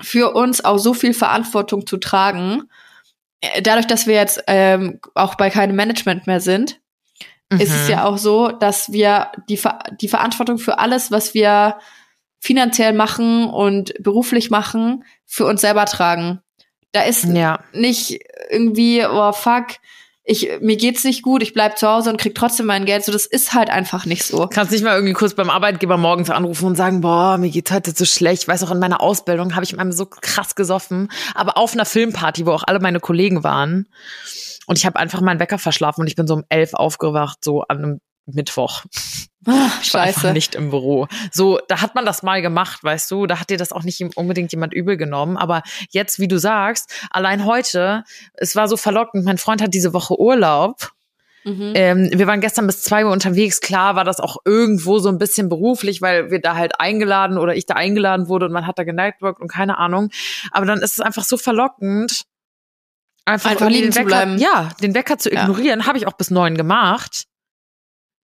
für 0.00 0.34
uns 0.34 0.64
auch 0.64 0.78
so 0.78 0.92
viel 0.92 1.14
Verantwortung 1.14 1.86
zu 1.86 1.98
tragen 1.98 2.68
äh, 3.44 3.62
dadurch, 3.62 3.86
dass 3.86 4.06
wir 4.06 4.14
jetzt 4.14 4.42
ähm, 4.46 5.00
auch 5.14 5.34
bei 5.34 5.50
keinem 5.50 5.76
Management 5.76 6.26
mehr 6.26 6.40
sind, 6.40 6.80
ist 7.50 7.72
es 7.72 7.88
ja 7.88 8.04
auch 8.04 8.18
so, 8.18 8.48
dass 8.48 8.90
wir 8.90 9.30
die, 9.48 9.56
Ver 9.56 9.78
die 10.00 10.08
Verantwortung 10.08 10.58
für 10.58 10.78
alles, 10.78 11.12
was 11.12 11.34
wir 11.34 11.78
finanziell 12.40 12.92
machen 12.92 13.46
und 13.48 13.94
beruflich 14.02 14.50
machen, 14.50 15.04
für 15.24 15.46
uns 15.46 15.60
selber 15.60 15.84
tragen. 15.84 16.40
Da 16.94 17.02
ist 17.02 17.24
Ja. 17.24 17.58
nicht 17.72 18.20
irgendwie, 18.50 19.04
oh 19.04 19.32
fuck, 19.32 19.66
ich, 20.26 20.48
mir 20.62 20.76
geht's 20.76 21.04
nicht 21.04 21.22
gut, 21.22 21.42
ich 21.42 21.52
bleib 21.52 21.76
zu 21.76 21.86
Hause 21.86 22.08
und 22.08 22.18
krieg 22.18 22.34
trotzdem 22.34 22.64
mein 22.64 22.86
Geld. 22.86 23.04
So, 23.04 23.12
das 23.12 23.26
ist 23.26 23.52
halt 23.52 23.68
einfach 23.68 24.06
nicht 24.06 24.24
so. 24.24 24.46
Kannst 24.46 24.72
nicht 24.72 24.82
mal 24.82 24.94
irgendwie 24.94 25.12
kurz 25.12 25.34
beim 25.34 25.50
Arbeitgeber 25.50 25.98
morgens 25.98 26.30
anrufen 26.30 26.64
und 26.66 26.76
sagen, 26.76 27.02
boah, 27.02 27.36
mir 27.36 27.50
geht's 27.50 27.70
heute 27.70 27.90
so 27.94 28.06
schlecht. 28.06 28.42
Ich 28.44 28.48
weiß 28.48 28.62
auch, 28.62 28.70
in 28.70 28.78
meiner 28.78 29.02
Ausbildung 29.02 29.54
habe 29.54 29.64
ich 29.64 29.78
einmal 29.78 29.92
so 29.92 30.06
krass 30.06 30.54
gesoffen, 30.54 31.10
aber 31.34 31.58
auf 31.58 31.74
einer 31.74 31.84
Filmparty, 31.84 32.46
wo 32.46 32.52
auch 32.52 32.62
alle 32.66 32.80
meine 32.80 33.00
Kollegen 33.00 33.44
waren. 33.44 33.86
Und 34.66 34.78
ich 34.78 34.86
habe 34.86 34.98
einfach 34.98 35.20
meinen 35.20 35.40
Wecker 35.40 35.58
verschlafen 35.58 36.00
und 36.00 36.06
ich 36.06 36.16
bin 36.16 36.26
so 36.26 36.34
um 36.34 36.44
elf 36.48 36.72
aufgewacht, 36.72 37.44
so 37.44 37.60
an 37.62 37.78
einem 37.78 38.00
Mittwoch. 38.26 38.84
Ah, 39.46 39.52
einfach 39.64 39.82
Scheiße. 39.84 40.32
nicht 40.32 40.54
im 40.54 40.70
Büro. 40.70 41.06
So, 41.30 41.58
da 41.68 41.82
hat 41.82 41.94
man 41.94 42.06
das 42.06 42.22
mal 42.22 42.40
gemacht, 42.40 42.82
weißt 42.82 43.10
du, 43.10 43.26
da 43.26 43.38
hat 43.40 43.50
dir 43.50 43.58
das 43.58 43.72
auch 43.72 43.82
nicht 43.82 44.00
unbedingt 44.16 44.52
jemand 44.52 44.72
übel 44.72 44.96
genommen. 44.96 45.36
Aber 45.36 45.62
jetzt, 45.90 46.18
wie 46.18 46.28
du 46.28 46.38
sagst, 46.38 46.90
allein 47.10 47.44
heute, 47.44 48.04
es 48.32 48.56
war 48.56 48.68
so 48.68 48.76
verlockend. 48.78 49.24
Mein 49.26 49.36
Freund 49.38 49.60
hat 49.60 49.74
diese 49.74 49.92
Woche 49.92 50.18
Urlaub. 50.18 50.92
Mhm. 51.44 51.72
Ähm, 51.74 52.10
wir 52.14 52.26
waren 52.26 52.40
gestern 52.40 52.66
bis 52.66 52.80
zwei 52.82 53.04
Uhr 53.04 53.12
unterwegs. 53.12 53.60
Klar 53.60 53.96
war 53.96 54.04
das 54.04 54.18
auch 54.18 54.38
irgendwo 54.46 54.98
so 54.98 55.10
ein 55.10 55.18
bisschen 55.18 55.50
beruflich, 55.50 56.00
weil 56.00 56.30
wir 56.30 56.40
da 56.40 56.56
halt 56.56 56.80
eingeladen 56.80 57.36
oder 57.36 57.54
ich 57.54 57.66
da 57.66 57.74
eingeladen 57.74 58.28
wurde 58.28 58.46
und 58.46 58.52
man 58.52 58.66
hat 58.66 58.78
da 58.78 58.84
genetworked 58.84 59.42
und 59.42 59.48
keine 59.48 59.76
Ahnung. 59.76 60.08
Aber 60.52 60.64
dann 60.64 60.78
ist 60.78 60.94
es 60.94 61.00
einfach 61.00 61.24
so 61.24 61.36
verlockend, 61.36 62.22
einfach, 63.26 63.50
Einfach 63.50 63.68
liegen 63.68 63.88
den 63.88 63.92
zu 63.92 63.98
Wecker, 63.98 64.06
bleiben. 64.06 64.38
ja, 64.38 64.70
den 64.80 64.94
Wecker 64.94 65.18
zu 65.18 65.30
Ja. 65.30 65.42
ignorieren. 65.42 65.86
Habe 65.86 65.98
ich 65.98 66.06
auch 66.06 66.14
bis 66.14 66.30
neun 66.30 66.56
gemacht. 66.56 67.24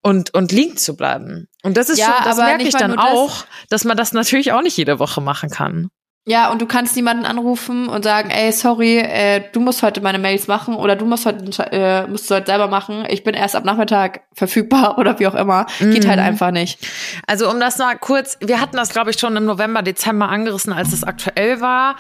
Und, 0.07 0.35
und 0.35 0.53
liegen 0.53 0.77
zu 0.77 0.97
bleiben. 0.97 1.49
Und 1.62 1.79
das 1.79 1.88
ist 1.88 1.99
Ja, 1.99 2.07
schon, 2.17 2.25
das 2.25 2.38
aber 2.38 2.49
merke 2.49 2.64
ich 2.64 2.75
dann 2.77 2.90
nur 2.90 2.99
das. 2.99 3.07
auch, 3.07 3.45
dass 3.71 3.85
man 3.85 3.97
das 3.97 4.12
natürlich 4.12 4.53
auch 4.53 4.61
nicht 4.61 4.77
jede 4.77 4.99
Woche 4.99 5.23
machen 5.23 5.49
kann. 5.49 5.88
Ja, 6.27 6.51
und 6.51 6.61
du 6.62 6.67
kannst 6.67 6.95
niemanden 6.97 7.25
anrufen 7.27 7.87
und 7.88 8.03
sagen, 8.03 8.31
ey, 8.31 8.51
sorry, 8.53 8.99
äh, 8.99 9.43
du 9.53 9.61
musst 9.61 9.83
heute 9.83 10.01
meine 10.01 10.19
Mails 10.19 10.47
machen 10.47 10.75
oder 10.75 10.97
du 10.97 11.05
musst 11.05 11.27
heute, 11.27 11.45
äh, 11.71 12.07
musst 12.07 12.31
du 12.31 12.35
heute 12.35 12.47
selber 12.47 12.69
machen. 12.69 13.05
Ich 13.09 13.25
bin 13.25 13.35
erst 13.35 13.55
ab 13.57 13.64
Nachmittag 13.64 14.23
verfügbar 14.35 14.97
oder 14.99 15.19
wie 15.19 15.27
auch 15.27 15.35
immer. 15.35 15.67
Geht 15.81 16.05
Mhm. 16.05 16.09
halt 16.09 16.21
einfach 16.21 16.51
nicht. 16.51 16.79
Also 17.27 17.51
um 17.51 17.59
das 17.61 17.77
mal 17.79 17.97
kurz, 17.99 18.38
wir 18.40 18.61
hatten 18.61 18.77
das 18.77 18.90
glaube 18.90 19.11
ich 19.11 19.19
schon 19.19 19.37
im 19.37 19.45
November, 19.47 19.83
Dezember 19.83 20.29
angerissen, 20.31 20.73
als 20.73 20.93
es 20.95 21.05
aktuell 21.05 21.61
war. 21.62 21.97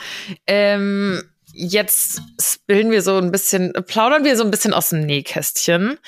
Ähm, 0.46 1.22
jetzt 1.54 2.20
bilden 2.66 2.90
wir 2.90 3.02
so 3.02 3.16
ein 3.16 3.30
bisschen, 3.30 3.72
plaudern 3.86 4.24
wir 4.24 4.36
so 4.36 4.44
ein 4.44 4.50
bisschen 4.50 4.74
aus 4.74 4.90
dem 4.90 5.00
Nähkästchen. 5.00 5.98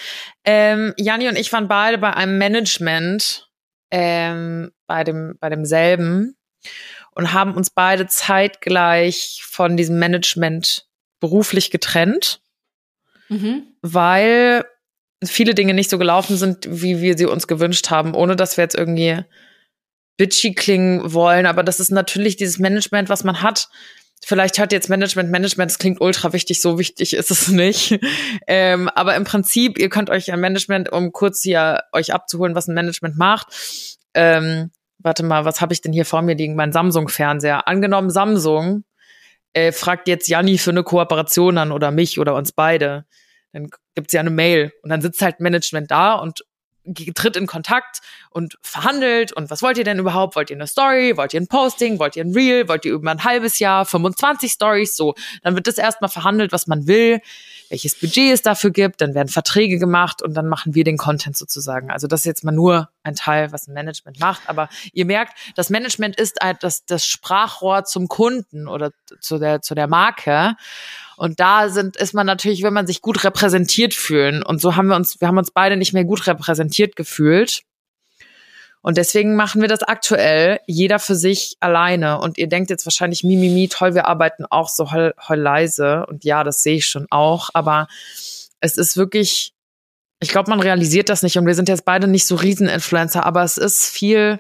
Ähm, 0.45 0.93
Janni 0.97 1.29
und 1.29 1.37
ich 1.37 1.53
waren 1.53 1.69
beide 1.69 1.99
bei 1.99 2.13
einem 2.15 2.39
Management, 2.39 3.49
ähm, 3.91 4.73
bei 4.87 5.05
dem, 5.05 5.37
bei 5.41 5.49
demselben 5.49 6.37
und 7.13 7.33
haben 7.33 7.55
uns 7.55 7.71
beide 7.71 8.07
zeitgleich 8.07 9.43
von 9.47 9.77
diesem 9.77 9.99
Management 9.99 10.87
beruflich 11.21 11.71
getrennt 11.71 12.41
Mhm. 13.29 13.65
weil 13.83 14.65
viele 15.25 15.55
Dinge 15.55 15.75
nicht 15.75 15.91
so 15.91 15.99
gelaufen 15.99 16.37
sind, 16.37 16.69
wie 16.71 17.01
wir 17.01 17.17
sie 17.17 17.27
uns 17.27 17.47
gewünscht 17.49 17.91
haben, 17.91 18.15
ohne 18.15 18.37
dass 18.37 18.57
wir 18.57 18.63
jetzt 18.63 18.77
irgendwie 18.77 19.25
bitchy 20.17 20.55
klingen 20.55 21.13
wollen. 21.13 21.47
Aber 21.47 21.63
das 21.63 21.81
ist 21.81 21.91
natürlich 21.91 22.37
dieses 22.37 22.59
Management, 22.59 23.09
was 23.09 23.25
man 23.25 23.43
hat. 23.43 23.69
Vielleicht 24.25 24.59
hört 24.59 24.73
jetzt 24.73 24.89
Management, 24.89 25.31
Management, 25.31 25.71
das 25.71 25.79
klingt 25.79 26.01
ultra 26.01 26.33
wichtig, 26.33 26.61
so 26.61 26.79
wichtig 26.79 27.15
ist 27.15 27.31
es 27.31 27.49
nicht. 27.49 27.99
ähm, 28.47 28.89
aber 28.89 29.15
im 29.15 29.25
Prinzip, 29.25 29.79
ihr 29.79 29.89
könnt 29.89 30.11
euch 30.11 30.33
ein 30.33 30.41
Management, 30.41 30.91
um 30.91 31.13
kurz 31.13 31.43
hier 31.43 31.83
euch 31.93 32.13
abzuholen, 32.13 32.55
was 32.55 32.67
ein 32.67 32.75
Management 32.75 33.17
macht. 33.17 33.49
Ähm, 34.15 34.71
warte 34.99 35.23
mal, 35.23 35.45
was 35.45 35.61
habe 35.61 35.73
ich 35.73 35.81
denn 35.81 35.93
hier 35.93 36.07
vor 36.07 36.23
mir 36.23 36.35
liegen? 36.35 36.57
Mein 36.57 36.73
Samsung-Fernseher. 36.73 37.69
Angenommen, 37.69 38.11
Samsung 38.11 38.85
äh, 39.53 39.71
fragt 39.71 40.09
jetzt 40.09 40.29
Janni 40.29 40.59
für 40.59 40.71
eine 40.71 40.83
Kooperation 40.83 41.59
an 41.59 41.71
oder 41.71 41.91
mich 41.91 42.19
oder 42.19 42.35
uns 42.35 42.53
beide 42.53 43.05
dann 43.57 43.71
gibt's 43.95 44.13
ja 44.13 44.21
eine 44.21 44.31
Mail 44.31 44.73
und 44.83 44.91
dann 44.91 45.01
sitzt 45.01 45.23
halt 45.23 45.41
Management 45.41 45.91
da 45.91 46.15
und 46.15 46.45
tritt 47.15 47.37
in 47.37 47.47
Kontakt 47.47 48.01
und 48.31 48.59
verhandelt 48.63 49.33
und 49.33 49.51
was 49.51 49.63
wollt 49.63 49.79
ihr 49.79 49.85
denn 49.85 49.99
überhaupt? 49.99 50.37
Wollt 50.37 50.51
ihr 50.51 50.57
eine 50.57 50.67
Story? 50.67 51.17
Wollt 51.17 51.35
ihr 51.35 51.41
ein 51.41 51.49
Posting? 51.49 51.99
Wollt 51.99 52.17
ihr 52.17 52.25
ein 52.25 52.33
Reel? 52.33 52.69
Wollt 52.69 52.85
ihr 52.85 52.93
über 52.93 53.11
ein 53.11 53.25
halbes 53.25 53.59
Jahr 53.59 53.85
25 53.85 54.53
Stories? 54.53 54.97
So, 54.97 55.15
dann 55.43 55.55
wird 55.55 55.67
das 55.67 55.79
erstmal 55.79 56.11
verhandelt, 56.11 56.53
was 56.53 56.67
man 56.67 56.87
will, 56.87 57.21
welches 57.69 57.99
Budget 57.99 58.33
es 58.33 58.43
dafür 58.43 58.71
gibt, 58.71 59.01
dann 59.01 59.15
werden 59.15 59.29
Verträge 59.29 59.79
gemacht 59.79 60.23
und 60.23 60.35
dann 60.35 60.49
machen 60.49 60.75
wir 60.75 60.85
den 60.85 60.97
Content 60.97 61.37
sozusagen. 61.37 61.91
Also 61.91 62.07
das 62.07 62.21
ist 62.21 62.27
jetzt 62.27 62.45
mal 62.45 62.53
nur 62.53 62.89
ein 63.03 63.15
Teil, 63.15 63.53
was 63.53 63.69
ein 63.69 63.75
Management 63.75 64.21
macht, 64.21 64.49
aber 64.49 64.69
ihr 64.93 65.05
merkt, 65.05 65.37
das 65.57 65.71
Management 65.71 66.19
ist 66.19 66.39
halt 66.43 66.63
das, 66.63 66.85
das 66.85 67.07
Sprachrohr 67.07 67.85
zum 67.85 68.09
Kunden 68.09 68.69
oder 68.69 68.93
zu 69.21 69.39
der, 69.39 69.63
zu 69.63 69.75
der 69.75 69.89
Marke. 69.89 70.57
Und 71.17 71.41
da 71.41 71.69
sind, 71.69 71.97
ist 71.97 72.15
man 72.15 72.27
natürlich, 72.27 72.63
wenn 72.63 72.75
man 72.75 72.87
sich 72.87 73.01
gut 73.01 73.25
repräsentiert 73.25 73.95
fühlen. 73.95 74.43
Und 74.43 74.61
so 74.61 74.77
haben 74.77 74.89
wir 74.89 74.97
uns, 74.97 75.21
wir 75.21 75.29
haben 75.29 75.39
uns 75.39 75.51
beide 75.51 75.77
nicht 75.77 75.93
mehr 75.93 76.05
gut 76.05 76.27
repräsentiert 76.27 76.97
gefühlt. 76.97 77.63
Und 78.83 78.99
deswegen 78.99 79.35
machen 79.35 79.61
wir 79.61 79.69
das 79.69 79.83
aktuell, 79.83 80.61
jeder 80.67 81.01
für 81.01 81.17
sich 81.17 81.57
alleine. 81.59 82.21
Und 82.21 82.39
ihr 82.39 82.49
denkt 82.49 82.71
jetzt 82.71 82.87
wahrscheinlich, 82.87 83.25
Mimimi, 83.25 83.69
toll, 83.69 83.95
wir 83.95 84.07
arbeiten 84.07 84.45
auch 84.49 84.69
so 84.69 84.93
heul, 84.93 85.13
heul 85.29 85.41
leise. 85.41 86.07
Und 86.07 86.25
ja, 86.25 86.45
das 86.45 86.63
sehe 86.63 86.77
ich 86.77 86.87
schon 86.87 87.07
auch. 87.11 87.51
Aber 87.53 87.89
es 88.61 88.77
ist 88.77 88.97
wirklich, 88.97 89.55
ich 90.21 90.29
glaube, 90.29 90.51
man 90.51 90.61
realisiert 90.61 91.09
das 91.09 91.23
nicht. 91.23 91.37
Und 91.37 91.47
wir 91.47 91.55
sind 91.55 91.69
jetzt 91.69 91.85
beide 91.85 92.07
nicht 92.07 92.27
so 92.27 92.37
Rieseninfluencer, 92.37 93.27
aber 93.27 93.43
es 93.43 93.57
ist 93.57 93.87
viel 93.87 94.39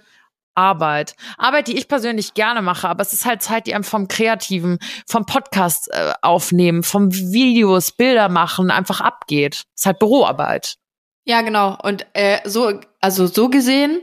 Arbeit. 0.57 1.15
Arbeit, 1.39 1.69
die 1.69 1.77
ich 1.77 1.89
persönlich 1.89 2.35
gerne 2.35 2.63
mache, 2.63 2.89
aber 2.89 3.03
es 3.03 3.13
ist 3.13 3.27
halt 3.27 3.43
Zeit, 3.43 3.67
die 3.67 3.75
einem 3.75 3.85
vom 3.85 4.09
Kreativen, 4.09 4.79
vom 5.07 5.27
Podcast 5.27 5.89
äh, 5.93 6.15
aufnehmen, 6.23 6.83
vom 6.83 7.13
Videos, 7.13 7.93
Bilder 7.93 8.29
machen 8.29 8.71
einfach 8.71 9.01
abgeht. 9.01 9.65
Es 9.75 9.83
ist 9.83 9.87
halt 9.87 9.99
Büroarbeit. 9.99 10.77
Ja, 11.25 11.43
genau. 11.43 11.77
Und 11.83 12.07
äh, 12.15 12.39
so, 12.45 12.81
also 13.01 13.27
so 13.27 13.49
gesehen, 13.49 14.01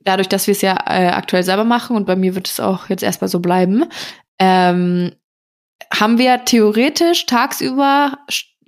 dadurch, 0.00 0.28
dass 0.28 0.46
wir 0.46 0.52
es 0.52 0.62
ja 0.62 0.76
äh, 0.86 1.08
aktuell 1.08 1.44
selber 1.44 1.64
machen 1.64 1.96
und 1.96 2.06
bei 2.06 2.16
mir 2.16 2.34
wird 2.34 2.48
es 2.48 2.60
auch 2.60 2.88
jetzt 2.88 3.02
erstmal 3.02 3.28
so 3.28 3.40
bleiben, 3.40 3.84
ähm, 4.38 5.14
haben 5.94 6.18
wir 6.18 6.44
theoretisch 6.44 7.26
tagsüber 7.26 8.18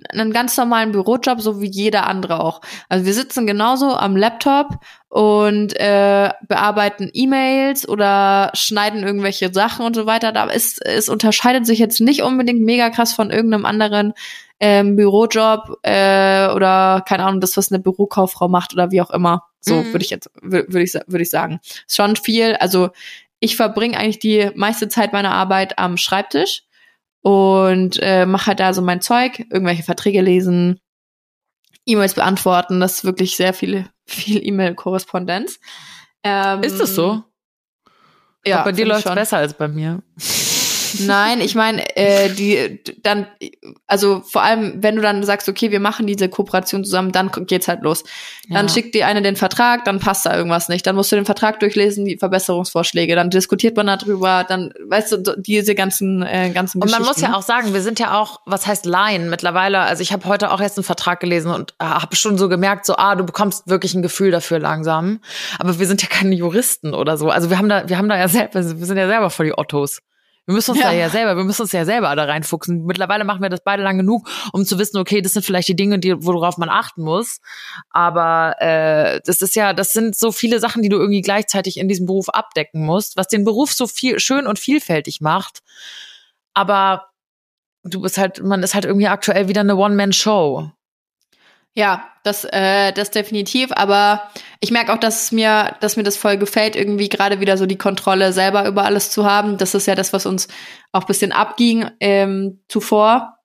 einen 0.09 0.33
ganz 0.33 0.57
normalen 0.57 0.91
Bürojob, 0.91 1.41
so 1.41 1.61
wie 1.61 1.69
jeder 1.69 2.07
andere 2.07 2.43
auch. 2.43 2.61
Also 2.89 3.05
wir 3.05 3.13
sitzen 3.13 3.47
genauso 3.47 3.95
am 3.95 4.15
Laptop 4.15 4.77
und 5.09 5.77
äh, 5.79 6.29
bearbeiten 6.47 7.09
E-Mails 7.13 7.87
oder 7.87 8.51
schneiden 8.53 9.03
irgendwelche 9.03 9.53
Sachen 9.53 9.85
und 9.85 9.95
so 9.95 10.05
weiter. 10.05 10.31
Da 10.31 10.45
ist 10.45 10.83
es 10.85 11.09
unterscheidet 11.09 11.65
sich 11.65 11.79
jetzt 11.79 11.99
nicht 12.01 12.21
unbedingt 12.23 12.61
mega 12.61 12.89
krass 12.89 13.13
von 13.13 13.29
irgendeinem 13.29 13.65
anderen 13.65 14.13
ähm, 14.59 14.95
Bürojob 14.95 15.79
äh, 15.83 16.47
oder 16.49 17.03
keine 17.07 17.25
Ahnung, 17.25 17.41
das 17.41 17.57
was 17.57 17.71
eine 17.71 17.79
Bürokauffrau 17.79 18.47
macht 18.47 18.73
oder 18.73 18.91
wie 18.91 19.01
auch 19.01 19.11
immer. 19.11 19.43
So 19.59 19.75
mhm. 19.75 19.93
würde 19.93 20.05
ich 20.05 20.11
jetzt 20.11 20.29
würde 20.41 20.81
ich 20.81 20.93
würde 20.93 21.23
ich 21.23 21.29
sagen. 21.29 21.59
Ist 21.63 21.95
schon 21.95 22.15
viel. 22.15 22.55
Also 22.55 22.89
ich 23.39 23.55
verbringe 23.55 23.97
eigentlich 23.97 24.19
die 24.19 24.51
meiste 24.55 24.87
Zeit 24.87 25.13
meiner 25.13 25.31
Arbeit 25.31 25.79
am 25.79 25.97
Schreibtisch 25.97 26.63
und 27.21 27.99
äh, 28.01 28.25
mache 28.25 28.47
halt 28.47 28.59
da 28.59 28.73
so 28.73 28.81
mein 28.81 29.01
Zeug, 29.01 29.39
irgendwelche 29.49 29.83
Verträge 29.83 30.21
lesen, 30.21 30.79
E-Mails 31.85 32.13
beantworten. 32.13 32.79
Das 32.79 32.95
ist 32.95 33.05
wirklich 33.05 33.35
sehr 33.35 33.53
viel, 33.53 33.87
viel 34.05 34.45
E-Mail-Korrespondenz. 34.45 35.59
Ähm, 36.23 36.63
ist 36.63 36.79
das 36.79 36.95
so? 36.95 37.23
Ja, 38.45 38.63
bei 38.63 38.71
dir 38.71 38.85
läuft 38.85 39.05
es 39.05 39.13
besser 39.13 39.37
als 39.37 39.53
bei 39.53 39.67
mir. 39.67 40.01
Nein, 40.99 41.41
ich 41.41 41.55
meine, 41.55 41.95
äh, 41.95 42.29
die 42.29 42.81
dann, 43.01 43.27
also 43.87 44.21
vor 44.21 44.43
allem, 44.43 44.83
wenn 44.83 44.95
du 44.95 45.01
dann 45.01 45.23
sagst, 45.23 45.49
okay, 45.49 45.71
wir 45.71 45.79
machen 45.79 46.07
diese 46.07 46.29
Kooperation 46.29 46.83
zusammen, 46.83 47.11
dann 47.11 47.31
geht's 47.47 47.67
halt 47.67 47.81
los. 47.81 48.03
Dann 48.49 48.67
ja. 48.67 48.73
schickt 48.73 48.95
die 48.95 49.03
eine 49.03 49.21
den 49.21 49.35
Vertrag, 49.35 49.85
dann 49.85 49.99
passt 49.99 50.25
da 50.25 50.35
irgendwas 50.35 50.69
nicht. 50.69 50.85
Dann 50.85 50.95
musst 50.95 51.11
du 51.11 51.15
den 51.15 51.25
Vertrag 51.25 51.59
durchlesen, 51.59 52.05
die 52.05 52.17
Verbesserungsvorschläge, 52.17 53.15
dann 53.15 53.29
diskutiert 53.29 53.77
man 53.77 53.87
darüber, 53.87 54.45
dann, 54.47 54.73
weißt 54.87 55.11
du, 55.11 55.35
diese 55.37 55.75
ganzen, 55.75 56.23
äh, 56.23 56.49
ganzen 56.51 56.81
Und 56.81 56.91
man 56.91 57.03
muss 57.03 57.21
ja 57.21 57.35
auch 57.35 57.43
sagen, 57.43 57.73
wir 57.73 57.81
sind 57.81 57.99
ja 57.99 58.19
auch, 58.19 58.41
was 58.45 58.67
heißt 58.67 58.85
Laien 58.85 59.29
mittlerweile, 59.29 59.79
also 59.79 60.01
ich 60.01 60.11
habe 60.11 60.25
heute 60.25 60.51
auch 60.51 60.61
erst 60.61 60.77
einen 60.77 60.83
Vertrag 60.83 61.19
gelesen 61.19 61.51
und 61.51 61.73
äh, 61.79 61.85
habe 61.85 62.15
schon 62.15 62.37
so 62.37 62.49
gemerkt, 62.49 62.85
so, 62.85 62.95
ah, 62.95 63.15
du 63.15 63.23
bekommst 63.23 63.67
wirklich 63.67 63.93
ein 63.93 64.01
Gefühl 64.01 64.31
dafür 64.31 64.59
langsam. 64.59 65.19
Aber 65.59 65.79
wir 65.79 65.87
sind 65.87 66.01
ja 66.01 66.07
keine 66.07 66.35
Juristen 66.35 66.93
oder 66.93 67.17
so. 67.17 67.29
Also 67.29 67.49
wir 67.49 67.57
haben 67.57 67.69
da, 67.69 67.87
wir 67.87 67.97
haben 67.97 68.09
da 68.09 68.17
ja 68.17 68.27
selber, 68.27 68.53
wir 68.53 68.85
sind 68.85 68.97
ja 68.97 69.07
selber 69.07 69.29
voll 69.29 69.47
die 69.47 69.57
Ottos. 69.57 70.01
Wir 70.47 70.55
müssen 70.55 70.71
uns 70.71 70.79
ja. 70.79 70.87
da 70.87 70.93
ja 70.93 71.09
selber, 71.09 71.37
wir 71.37 71.43
müssen 71.43 71.61
uns 71.61 71.71
ja 71.71 71.85
selber 71.85 72.15
da 72.15 72.23
reinfuchsen. 72.23 72.85
Mittlerweile 72.85 73.23
machen 73.23 73.41
wir 73.41 73.49
das 73.49 73.63
beide 73.63 73.83
lang 73.83 73.97
genug, 73.97 74.27
um 74.53 74.65
zu 74.65 74.79
wissen, 74.79 74.97
okay, 74.97 75.21
das 75.21 75.33
sind 75.33 75.45
vielleicht 75.45 75.67
die 75.67 75.75
Dinge, 75.75 75.99
die, 75.99 76.15
worauf 76.25 76.57
man 76.57 76.69
achten 76.69 77.03
muss. 77.03 77.39
Aber 77.91 78.55
äh, 78.59 79.21
das 79.23 79.41
ist 79.41 79.55
ja, 79.55 79.73
das 79.73 79.93
sind 79.93 80.15
so 80.15 80.31
viele 80.31 80.59
Sachen, 80.59 80.81
die 80.81 80.89
du 80.89 80.97
irgendwie 80.97 81.21
gleichzeitig 81.21 81.77
in 81.77 81.87
diesem 81.87 82.07
Beruf 82.07 82.29
abdecken 82.29 82.85
musst, 82.85 83.17
was 83.17 83.27
den 83.27 83.43
Beruf 83.43 83.71
so 83.71 83.85
viel 83.85 84.19
schön 84.19 84.47
und 84.47 84.57
vielfältig 84.57 85.21
macht. 85.21 85.59
Aber 86.53 87.09
du 87.83 88.01
bist 88.01 88.17
halt, 88.17 88.43
man 88.43 88.63
ist 88.63 88.73
halt 88.73 88.85
irgendwie 88.85 89.07
aktuell 89.07 89.47
wieder 89.47 89.61
eine 89.61 89.75
One-Man-Show. 89.75 90.71
Ja, 91.73 92.09
das, 92.23 92.43
äh, 92.43 92.91
das 92.91 93.11
definitiv. 93.11 93.71
Aber 93.71 94.29
ich 94.59 94.71
merke 94.71 94.93
auch, 94.93 94.97
dass 94.97 95.31
mir, 95.31 95.75
dass 95.79 95.95
mir 95.95 96.03
das 96.03 96.17
voll 96.17 96.37
gefällt, 96.37 96.75
irgendwie 96.75 97.07
gerade 97.07 97.39
wieder 97.39 97.57
so 97.57 97.65
die 97.65 97.77
Kontrolle 97.77 98.33
selber 98.33 98.67
über 98.67 98.83
alles 98.83 99.09
zu 99.09 99.25
haben. 99.25 99.57
Das 99.57 99.73
ist 99.73 99.87
ja 99.87 99.95
das, 99.95 100.11
was 100.11 100.25
uns 100.25 100.47
auch 100.91 101.05
bisschen 101.05 101.31
abging 101.31 101.89
ähm, 101.99 102.61
zuvor. 102.67 103.37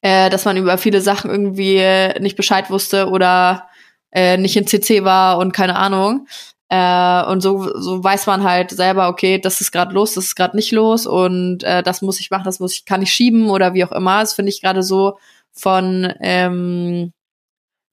Äh, 0.00 0.30
dass 0.30 0.44
man 0.44 0.56
über 0.56 0.76
viele 0.78 1.00
Sachen 1.00 1.30
irgendwie 1.30 1.82
nicht 2.20 2.36
Bescheid 2.36 2.70
wusste 2.70 3.08
oder 3.08 3.68
äh, 4.12 4.36
nicht 4.36 4.56
in 4.56 4.66
CC 4.66 5.04
war 5.04 5.38
und 5.38 5.52
keine 5.52 5.76
Ahnung. 5.76 6.26
Äh, 6.68 7.24
und 7.24 7.40
so, 7.40 7.78
so 7.78 8.02
weiß 8.02 8.26
man 8.26 8.44
halt 8.44 8.70
selber, 8.70 9.08
okay, 9.08 9.38
das 9.38 9.60
ist 9.60 9.72
gerade 9.72 9.94
los, 9.94 10.14
das 10.14 10.24
ist 10.24 10.34
gerade 10.36 10.56
nicht 10.56 10.72
los 10.72 11.06
und 11.06 11.62
äh, 11.64 11.82
das 11.82 12.02
muss 12.02 12.20
ich 12.20 12.30
machen, 12.30 12.44
das 12.44 12.60
muss 12.60 12.74
ich, 12.74 12.84
kann 12.84 13.02
ich 13.02 13.12
schieben 13.12 13.50
oder 13.50 13.74
wie 13.74 13.84
auch 13.84 13.92
immer. 13.92 14.20
Das 14.20 14.34
finde 14.34 14.50
ich 14.50 14.60
gerade 14.60 14.82
so 14.82 15.18
von 15.54 16.12
ähm, 16.20 17.12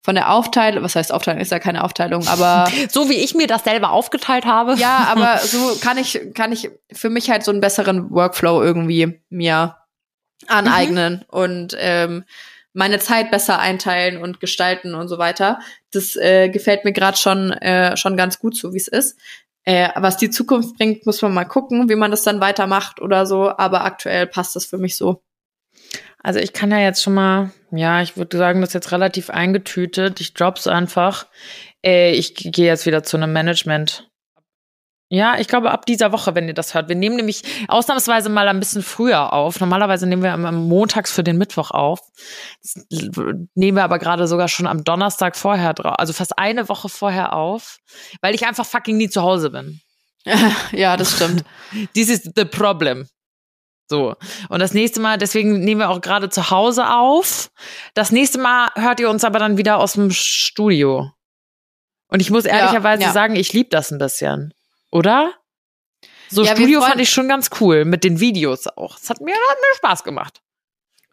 von 0.03 0.15
der 0.15 0.31
Aufteilung, 0.31 0.83
was 0.83 0.95
heißt 0.95 1.13
Aufteilung, 1.13 1.41
ist 1.41 1.51
ja 1.51 1.59
keine 1.59 1.83
Aufteilung, 1.83 2.27
aber 2.27 2.67
so 2.89 3.09
wie 3.09 3.17
ich 3.17 3.35
mir 3.35 3.47
das 3.47 3.63
selber 3.63 3.91
aufgeteilt 3.91 4.45
habe. 4.45 4.75
Ja, 4.75 5.07
aber 5.11 5.37
so 5.43 5.77
kann 5.79 5.97
ich 5.97 6.19
kann 6.33 6.51
ich 6.51 6.71
für 6.91 7.09
mich 7.09 7.29
halt 7.29 7.43
so 7.43 7.51
einen 7.51 7.61
besseren 7.61 8.09
Workflow 8.11 8.63
irgendwie 8.63 9.21
mir 9.29 9.77
aneignen 10.47 11.23
mhm. 11.31 11.39
und 11.39 11.77
ähm, 11.79 12.23
meine 12.73 12.99
Zeit 12.99 13.31
besser 13.31 13.59
einteilen 13.59 14.17
und 14.17 14.39
gestalten 14.39 14.95
und 14.95 15.07
so 15.07 15.17
weiter. 15.17 15.59
Das 15.91 16.15
äh, 16.15 16.49
gefällt 16.49 16.83
mir 16.85 16.93
gerade 16.93 17.17
schon 17.17 17.51
äh, 17.51 17.95
schon 17.97 18.17
ganz 18.17 18.39
gut 18.39 18.55
so 18.55 18.73
wie 18.73 18.77
es 18.77 18.87
ist. 18.87 19.19
Äh, 19.63 19.89
was 19.95 20.17
die 20.17 20.31
Zukunft 20.31 20.77
bringt, 20.77 21.05
muss 21.05 21.21
man 21.21 21.33
mal 21.33 21.45
gucken, 21.45 21.87
wie 21.89 21.95
man 21.95 22.09
das 22.09 22.23
dann 22.23 22.41
weitermacht 22.41 22.99
oder 22.99 23.27
so. 23.27 23.55
Aber 23.55 23.83
aktuell 23.83 24.25
passt 24.25 24.55
das 24.55 24.65
für 24.65 24.79
mich 24.79 24.95
so. 24.95 25.21
Also 26.23 26.39
ich 26.39 26.53
kann 26.53 26.71
ja 26.71 26.79
jetzt 26.79 27.01
schon 27.01 27.13
mal, 27.13 27.51
ja, 27.71 28.01
ich 28.01 28.17
würde 28.17 28.37
sagen, 28.37 28.61
das 28.61 28.71
ist 28.71 28.73
jetzt 28.75 28.91
relativ 28.91 29.29
eingetütet. 29.29 30.21
Ich 30.21 30.33
drop's 30.33 30.67
einfach. 30.67 31.27
Äh, 31.83 32.11
ich 32.11 32.35
gehe 32.35 32.67
jetzt 32.67 32.85
wieder 32.85 33.03
zu 33.03 33.17
einem 33.17 33.33
Management. 33.33 34.07
Ja, 35.13 35.37
ich 35.37 35.49
glaube 35.49 35.71
ab 35.71 35.85
dieser 35.85 36.13
Woche, 36.13 36.35
wenn 36.35 36.47
ihr 36.47 36.53
das 36.53 36.73
hört. 36.73 36.87
Wir 36.87 36.95
nehmen 36.95 37.17
nämlich 37.17 37.43
ausnahmsweise 37.67 38.29
mal 38.29 38.47
ein 38.47 38.59
bisschen 38.59 38.81
früher 38.81 39.33
auf. 39.33 39.59
Normalerweise 39.59 40.07
nehmen 40.07 40.23
wir 40.23 40.31
am 40.31 40.69
montags 40.69 41.11
für 41.11 41.21
den 41.21 41.37
Mittwoch 41.37 41.71
auf. 41.71 41.99
Das 42.63 42.85
nehmen 43.53 43.75
wir 43.75 43.83
aber 43.83 43.99
gerade 43.99 44.25
sogar 44.25 44.47
schon 44.47 44.67
am 44.67 44.85
Donnerstag 44.85 45.35
vorher 45.35 45.73
drauf, 45.73 45.95
also 45.97 46.13
fast 46.13 46.39
eine 46.39 46.69
Woche 46.69 46.87
vorher 46.87 47.33
auf, 47.33 47.79
weil 48.21 48.35
ich 48.35 48.47
einfach 48.47 48.65
fucking 48.65 48.95
nie 48.95 49.09
zu 49.09 49.21
Hause 49.21 49.49
bin. 49.49 49.81
ja, 50.71 50.95
das 50.95 51.17
stimmt. 51.17 51.43
This 51.93 52.07
is 52.07 52.31
the 52.33 52.45
problem. 52.45 53.05
So. 53.91 54.15
Und 54.47 54.59
das 54.61 54.73
nächste 54.73 55.01
Mal, 55.01 55.17
deswegen 55.17 55.59
nehmen 55.59 55.81
wir 55.81 55.89
auch 55.89 55.99
gerade 55.99 56.29
zu 56.29 56.49
Hause 56.49 56.89
auf. 56.89 57.51
Das 57.93 58.13
nächste 58.13 58.39
Mal 58.39 58.69
hört 58.75 59.01
ihr 59.01 59.09
uns 59.09 59.25
aber 59.25 59.37
dann 59.37 59.57
wieder 59.57 59.79
aus 59.79 59.93
dem 59.93 60.11
Studio. 60.11 61.11
Und 62.07 62.21
ich 62.21 62.31
muss 62.31 62.45
ehrlicherweise 62.45 63.01
ja, 63.01 63.09
ja. 63.09 63.13
sagen, 63.13 63.35
ich 63.35 63.51
liebe 63.51 63.69
das 63.69 63.91
ein 63.91 63.97
bisschen. 63.97 64.53
Oder? 64.91 65.33
So 66.29 66.45
ja, 66.45 66.55
Studio 66.55 66.79
fand 66.79 67.01
ich 67.01 67.09
schon 67.09 67.27
ganz 67.27 67.49
cool, 67.59 67.83
mit 67.83 68.05
den 68.05 68.21
Videos 68.21 68.67
auch. 68.67 68.97
Es 68.97 69.09
hat 69.09 69.19
mir, 69.19 69.33
hat 69.33 69.57
mir 69.57 69.75
Spaß 69.75 70.05
gemacht. 70.05 70.41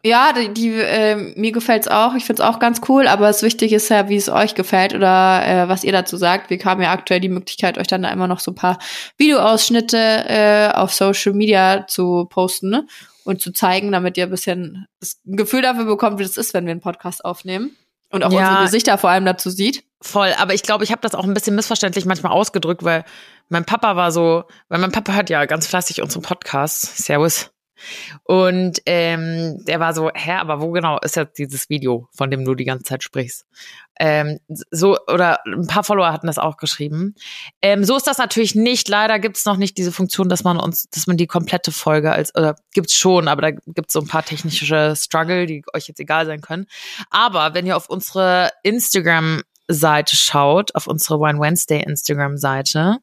Ja, 0.03 0.31
die, 0.31 0.53
die 0.53 0.69
äh, 0.75 1.33
mir 1.35 1.51
gefällt's 1.51 1.89
auch. 1.89 2.15
Ich 2.15 2.23
find's 2.23 2.39
auch 2.39 2.59
ganz 2.59 2.79
cool, 2.87 3.07
aber 3.07 3.27
das 3.27 3.43
Wichtige 3.43 3.75
ist 3.75 3.89
ja, 3.89 4.07
wie 4.07 4.15
es 4.15 4.29
euch 4.29 4.55
gefällt 4.55 4.93
oder 4.95 5.45
äh, 5.45 5.67
was 5.67 5.83
ihr 5.83 5.91
dazu 5.91 6.15
sagt. 6.15 6.49
Wir 6.49 6.59
haben 6.63 6.81
ja 6.81 6.91
aktuell 6.91 7.19
die 7.19 7.27
Möglichkeit, 7.27 7.77
euch 7.77 7.87
dann 7.87 8.03
da 8.03 8.09
immer 8.09 8.27
noch 8.27 8.39
so 8.39 8.51
ein 8.51 8.55
paar 8.55 8.79
Videoausschnitte 9.17 9.97
äh, 9.97 10.69
auf 10.73 10.93
Social 10.93 11.33
Media 11.33 11.85
zu 11.87 12.27
posten 12.29 12.69
ne? 12.69 12.87
und 13.25 13.41
zu 13.41 13.51
zeigen, 13.51 13.91
damit 13.91 14.17
ihr 14.17 14.23
ein 14.23 14.29
bisschen 14.29 14.87
das 15.01 15.19
Gefühl 15.25 15.61
dafür 15.61 15.83
bekommt, 15.83 16.17
wie 16.17 16.23
das 16.23 16.37
ist, 16.37 16.53
wenn 16.53 16.65
wir 16.65 16.71
einen 16.71 16.81
Podcast 16.81 17.25
aufnehmen. 17.25 17.75
Und 18.09 18.23
auch 18.23 18.31
ja, 18.31 18.39
unsere 18.39 18.63
Gesichter 18.63 18.97
vor 18.97 19.09
allem 19.09 19.25
dazu 19.25 19.49
sieht. 19.49 19.83
Voll, 20.01 20.33
aber 20.37 20.53
ich 20.53 20.63
glaube, 20.63 20.85
ich 20.85 20.91
habe 20.91 21.01
das 21.01 21.13
auch 21.13 21.25
ein 21.25 21.33
bisschen 21.33 21.55
missverständlich 21.55 22.05
manchmal 22.05 22.31
ausgedrückt, 22.31 22.83
weil 22.83 23.03
mein 23.49 23.65
Papa 23.65 23.97
war 23.97 24.13
so, 24.13 24.45
weil 24.69 24.79
mein 24.79 24.93
Papa 24.93 25.13
hört 25.13 25.29
ja 25.29 25.45
ganz 25.45 25.67
fleißig 25.67 26.01
unseren 26.01 26.21
Podcast. 26.21 26.97
Servus. 26.97 27.51
Und 28.23 28.81
ähm, 28.85 29.63
der 29.65 29.79
war 29.79 29.93
so, 29.93 30.11
hä, 30.13 30.33
aber 30.33 30.61
wo 30.61 30.71
genau 30.71 30.99
ist 30.99 31.15
jetzt 31.15 31.37
dieses 31.37 31.69
Video, 31.69 32.07
von 32.11 32.31
dem 32.31 32.45
du 32.45 32.55
die 32.55 32.65
ganze 32.65 32.83
Zeit 32.83 33.03
sprichst? 33.03 33.45
Ähm, 33.99 34.39
so, 34.47 34.97
oder 35.07 35.39
ein 35.45 35.67
paar 35.67 35.83
Follower 35.83 36.11
hatten 36.13 36.27
das 36.27 36.39
auch 36.39 36.55
geschrieben. 36.55 37.15
Ähm, 37.61 37.83
so 37.83 37.97
ist 37.97 38.07
das 38.07 38.17
natürlich 38.17 38.55
nicht. 38.55 38.87
Leider 38.87 39.19
gibt 39.19 39.35
es 39.35 39.45
noch 39.45 39.57
nicht 39.57 39.77
diese 39.77 39.91
Funktion, 39.91 40.29
dass 40.29 40.45
man 40.45 40.57
uns, 40.57 40.89
dass 40.89 41.05
man 41.05 41.17
die 41.17 41.27
komplette 41.27 41.73
Folge 41.73 42.11
als, 42.11 42.33
oder 42.33 42.55
gibt's 42.73 42.95
schon, 42.95 43.27
aber 43.27 43.41
da 43.41 43.51
gibt's 43.51 43.93
so 43.93 43.99
ein 43.99 44.07
paar 44.07 44.23
technische 44.23 44.95
Struggle, 44.95 45.45
die 45.45 45.63
euch 45.73 45.87
jetzt 45.89 45.99
egal 45.99 46.25
sein 46.25 46.39
können. 46.39 46.65
Aber 47.09 47.53
wenn 47.53 47.65
ihr 47.65 47.75
auf 47.75 47.89
unsere 47.89 48.51
Instagram-Seite 48.63 50.15
schaut, 50.15 50.73
auf 50.75 50.87
unsere 50.87 51.19
Wine 51.19 51.39
Wednesday 51.39 51.83
Instagram-Seite, 51.83 52.99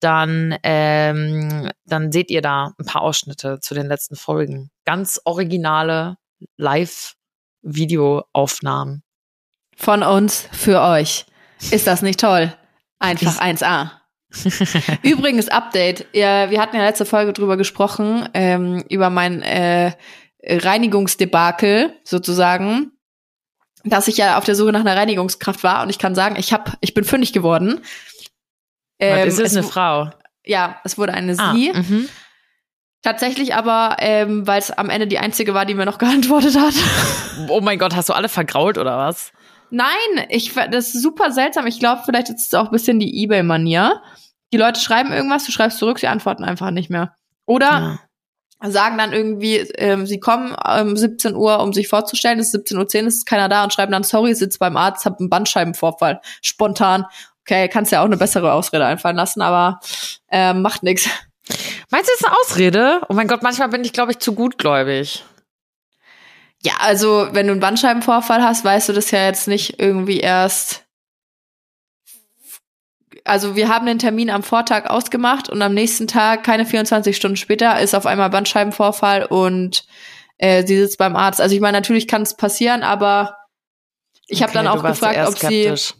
dann, 0.00 0.56
ähm, 0.62 1.70
dann 1.84 2.10
seht 2.12 2.30
ihr 2.30 2.40
da 2.42 2.74
ein 2.78 2.86
paar 2.86 3.02
Ausschnitte 3.02 3.58
zu 3.60 3.74
den 3.74 3.86
letzten 3.86 4.16
Folgen. 4.16 4.70
Ganz 4.84 5.20
originale 5.24 6.16
Live-Videoaufnahmen. 6.56 9.02
Von 9.76 10.02
uns 10.02 10.48
für 10.52 10.80
euch. 10.82 11.26
Ist 11.70 11.86
das 11.86 12.02
nicht 12.02 12.20
toll? 12.20 12.52
Einfach 12.98 13.40
1A. 13.40 13.92
Übrigens, 15.02 15.48
Update. 15.48 16.06
Ja, 16.12 16.50
wir 16.50 16.60
hatten 16.60 16.76
ja 16.76 16.84
letzte 16.84 17.06
Folge 17.06 17.32
drüber 17.32 17.56
gesprochen, 17.56 18.28
ähm, 18.34 18.84
über 18.88 19.10
mein 19.10 19.42
äh, 19.42 19.92
Reinigungsdebakel 20.44 21.94
sozusagen, 22.04 22.92
dass 23.84 24.08
ich 24.08 24.18
ja 24.18 24.38
auf 24.38 24.44
der 24.44 24.54
Suche 24.54 24.72
nach 24.72 24.80
einer 24.80 24.96
Reinigungskraft 24.96 25.62
war 25.62 25.82
und 25.82 25.90
ich 25.90 25.98
kann 25.98 26.14
sagen, 26.14 26.36
ich 26.36 26.52
hab, 26.52 26.76
ich 26.80 26.94
bin 26.94 27.04
fündig 27.04 27.32
geworden. 27.32 27.80
Ähm, 29.00 29.28
es 29.28 29.38
ist 29.38 29.56
eine 29.56 29.66
Frau. 29.66 30.10
Ja, 30.44 30.80
es 30.84 30.98
wurde 30.98 31.14
eine 31.14 31.34
Ah, 31.38 31.52
Sie. 31.54 31.72
mhm. 31.72 32.08
Tatsächlich 33.02 33.54
aber, 33.54 33.96
ähm, 34.00 34.46
weil 34.46 34.58
es 34.58 34.70
am 34.72 34.90
Ende 34.90 35.06
die 35.06 35.18
einzige 35.18 35.54
war, 35.54 35.64
die 35.66 35.74
mir 35.74 35.84
noch 35.86 35.98
geantwortet 35.98 36.58
hat. 36.58 36.74
Oh 37.48 37.60
mein 37.60 37.78
Gott, 37.78 37.94
hast 37.94 38.08
du 38.08 38.12
alle 38.12 38.28
vergrault 38.28 38.76
oder 38.76 38.96
was? 38.98 39.32
Nein, 39.70 39.86
ich 40.30 40.54
das 40.54 40.94
ist 40.94 41.02
super 41.02 41.30
seltsam. 41.30 41.66
Ich 41.66 41.78
glaube, 41.78 42.02
vielleicht 42.04 42.28
ist 42.30 42.46
es 42.46 42.54
auch 42.54 42.66
ein 42.66 42.70
bisschen 42.72 42.98
die 42.98 43.22
E-Mail-Manier. 43.22 44.02
Die 44.52 44.56
Leute 44.56 44.80
schreiben 44.80 45.12
irgendwas, 45.12 45.44
du 45.44 45.52
schreibst 45.52 45.78
zurück, 45.78 45.98
sie 45.98 46.06
antworten 46.08 46.42
einfach 46.42 46.70
nicht 46.70 46.88
mehr. 46.90 47.14
Oder 47.44 47.98
Ja. 48.62 48.70
sagen 48.70 48.96
dann 48.98 49.12
irgendwie, 49.12 49.56
ähm, 49.76 50.06
sie 50.06 50.18
kommen 50.20 50.54
um 50.54 50.96
17 50.96 51.34
Uhr, 51.36 51.60
um 51.60 51.72
sich 51.74 51.86
vorzustellen, 51.86 52.38
es 52.40 52.52
ist 52.54 52.66
17.10 52.66 53.02
Uhr, 53.02 53.08
es 53.08 53.14
ist 53.16 53.26
keiner 53.26 53.48
da 53.50 53.62
und 53.62 53.72
schreiben 53.74 53.92
dann, 53.92 54.04
sorry, 54.04 54.34
sitzt 54.34 54.58
beim 54.58 54.76
Arzt, 54.78 55.04
hab 55.04 55.20
einen 55.20 55.28
Bandscheibenvorfall. 55.30 56.20
Spontan. 56.42 57.04
Okay, 57.48 57.66
kannst 57.70 57.92
ja 57.92 58.02
auch 58.02 58.04
eine 58.04 58.18
bessere 58.18 58.52
Ausrede 58.52 58.84
einfallen 58.84 59.16
lassen, 59.16 59.40
aber 59.40 59.80
ähm, 60.30 60.60
macht 60.60 60.82
nix. 60.82 61.08
Meinst 61.90 62.10
du, 62.10 62.12
das 62.12 62.20
ist 62.20 62.26
eine 62.26 62.36
Ausrede? 62.36 63.00
Oh 63.08 63.14
mein 63.14 63.26
Gott, 63.26 63.42
manchmal 63.42 63.70
bin 63.70 63.82
ich, 63.84 63.94
glaube 63.94 64.12
ich, 64.12 64.18
zu 64.18 64.34
gutgläubig. 64.34 65.24
Ja, 66.62 66.74
also 66.80 67.28
wenn 67.32 67.46
du 67.46 67.52
einen 67.52 67.62
Bandscheibenvorfall 67.62 68.42
hast, 68.42 68.66
weißt 68.66 68.90
du 68.90 68.92
das 68.92 69.10
ja 69.12 69.24
jetzt 69.24 69.48
nicht 69.48 69.80
irgendwie 69.80 70.20
erst. 70.20 70.84
Also 73.24 73.56
wir 73.56 73.70
haben 73.70 73.86
den 73.86 73.98
Termin 73.98 74.28
am 74.28 74.42
Vortag 74.42 74.90
ausgemacht 74.90 75.48
und 75.48 75.62
am 75.62 75.72
nächsten 75.72 76.06
Tag, 76.06 76.44
keine 76.44 76.66
24 76.66 77.16
Stunden 77.16 77.36
später, 77.38 77.80
ist 77.80 77.94
auf 77.94 78.04
einmal 78.04 78.28
Bandscheibenvorfall 78.28 79.24
und 79.24 79.86
äh, 80.36 80.66
sie 80.66 80.76
sitzt 80.76 80.98
beim 80.98 81.16
Arzt. 81.16 81.40
Also 81.40 81.54
ich 81.54 81.62
meine, 81.62 81.78
natürlich 81.78 82.08
kann 82.08 82.20
es 82.20 82.36
passieren, 82.36 82.82
aber 82.82 83.38
ich 84.26 84.42
habe 84.42 84.50
Okay, 84.50 84.64
dann 84.64 84.66
du 84.66 84.78
auch 84.78 84.84
gefragt, 84.84 85.26
ob 85.26 85.38
sie, 85.38 85.62
skeptisch. 85.62 85.94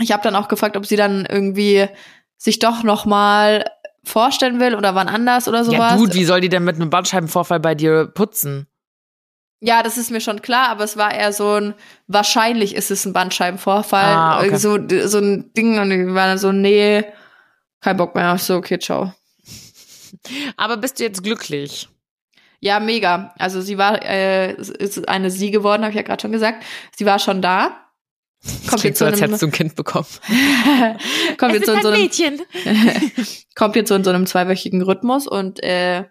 Ich 0.00 0.12
habe 0.12 0.22
dann 0.22 0.36
auch 0.36 0.48
gefragt, 0.48 0.76
ob 0.76 0.86
sie 0.86 0.96
dann 0.96 1.26
irgendwie 1.26 1.88
sich 2.36 2.58
doch 2.58 2.82
noch 2.82 3.04
mal 3.04 3.64
vorstellen 4.04 4.60
will 4.60 4.74
oder 4.74 4.94
wann 4.94 5.08
anders 5.08 5.46
oder 5.46 5.64
sowas. 5.64 5.92
Ja, 5.92 5.96
gut, 5.96 6.14
wie 6.14 6.24
soll 6.24 6.40
die 6.40 6.48
denn 6.48 6.64
mit 6.64 6.76
einem 6.76 6.90
Bandscheibenvorfall 6.90 7.60
bei 7.60 7.74
dir 7.74 8.06
putzen? 8.06 8.66
Ja, 9.62 9.82
das 9.82 9.98
ist 9.98 10.10
mir 10.10 10.22
schon 10.22 10.40
klar, 10.40 10.70
aber 10.70 10.84
es 10.84 10.96
war 10.96 11.12
eher 11.12 11.34
so 11.34 11.52
ein, 11.60 11.74
wahrscheinlich 12.06 12.74
ist 12.74 12.90
es 12.90 13.04
ein 13.04 13.12
Bandscheibenvorfall, 13.12 14.14
Ah, 14.14 14.38
okay. 14.38 14.56
So, 14.56 14.78
so 15.06 15.18
ein 15.18 15.52
Ding 15.52 15.78
und 15.78 15.90
ich 15.90 16.14
war 16.14 16.28
dann 16.28 16.38
so, 16.38 16.50
nee, 16.50 17.04
kein 17.82 17.98
Bock 17.98 18.14
mehr, 18.14 18.38
so, 18.38 18.56
okay, 18.56 18.78
ciao. 18.78 19.12
Aber 20.56 20.78
bist 20.78 20.98
du 20.98 21.04
jetzt 21.04 21.22
glücklich? 21.22 21.88
Ja, 22.60 22.80
mega. 22.80 23.34
Also 23.38 23.60
sie 23.60 23.76
war, 23.76 24.02
äh, 24.02 24.54
ist 24.54 25.08
eine 25.08 25.30
Sie 25.30 25.50
geworden, 25.50 25.82
habe 25.82 25.90
ich 25.90 25.96
ja 25.96 26.02
gerade 26.02 26.20
schon 26.20 26.32
gesagt. 26.32 26.62
Sie 26.96 27.06
war 27.06 27.18
schon 27.18 27.40
da. 27.42 27.89
Kommt 28.68 28.84
jetzt 28.84 28.98
so, 28.98 29.04
als 29.04 29.14
einem, 29.14 29.32
hättest 29.32 29.42
du 29.42 29.46
ein 29.46 29.52
Kind 29.52 29.74
bekommen. 29.74 30.06
kommt 31.38 31.52
jetzt 31.52 31.66
so 31.66 31.72
in 31.72 31.82
so 31.82 31.88
einem, 31.88 32.00
Mädchen. 32.00 32.40
kommt 33.54 33.76
jetzt 33.76 33.88
so 33.88 33.94
in 33.94 34.04
so 34.04 34.10
einem 34.10 34.26
zweiwöchigen 34.26 34.80
Rhythmus 34.82 35.26
und 35.26 35.62
äh, 35.62 36.04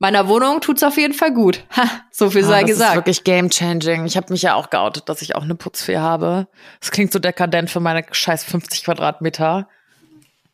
meiner 0.00 0.28
Wohnung 0.28 0.60
tut's 0.60 0.82
auf 0.82 0.96
jeden 0.96 1.14
Fall 1.14 1.32
gut. 1.32 1.64
Ha, 1.76 1.88
so 2.10 2.30
viel 2.30 2.44
Ah, 2.44 2.48
sei 2.48 2.60
das 2.62 2.70
gesagt. 2.70 2.90
ist 2.90 2.96
wirklich 2.96 3.24
game 3.24 3.50
changing. 3.50 4.06
Ich 4.06 4.16
habe 4.16 4.32
mich 4.32 4.42
ja 4.42 4.54
auch 4.54 4.70
geoutet, 4.70 5.08
dass 5.08 5.22
ich 5.22 5.36
auch 5.36 5.42
eine 5.42 5.54
Putzfee 5.54 5.98
habe. 5.98 6.48
Das 6.80 6.90
klingt 6.90 7.12
so 7.12 7.18
dekadent 7.18 7.70
für 7.70 7.80
meine 7.80 8.04
scheiß 8.10 8.44
50 8.44 8.84
Quadratmeter. 8.84 9.68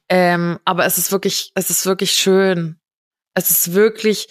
Ähm, 0.08 0.58
aber 0.64 0.84
es 0.84 0.98
ist 0.98 1.10
wirklich, 1.12 1.52
es 1.54 1.70
ist 1.70 1.86
wirklich 1.86 2.12
schön. 2.12 2.78
Es 3.34 3.50
ist 3.50 3.72
wirklich, 3.74 4.28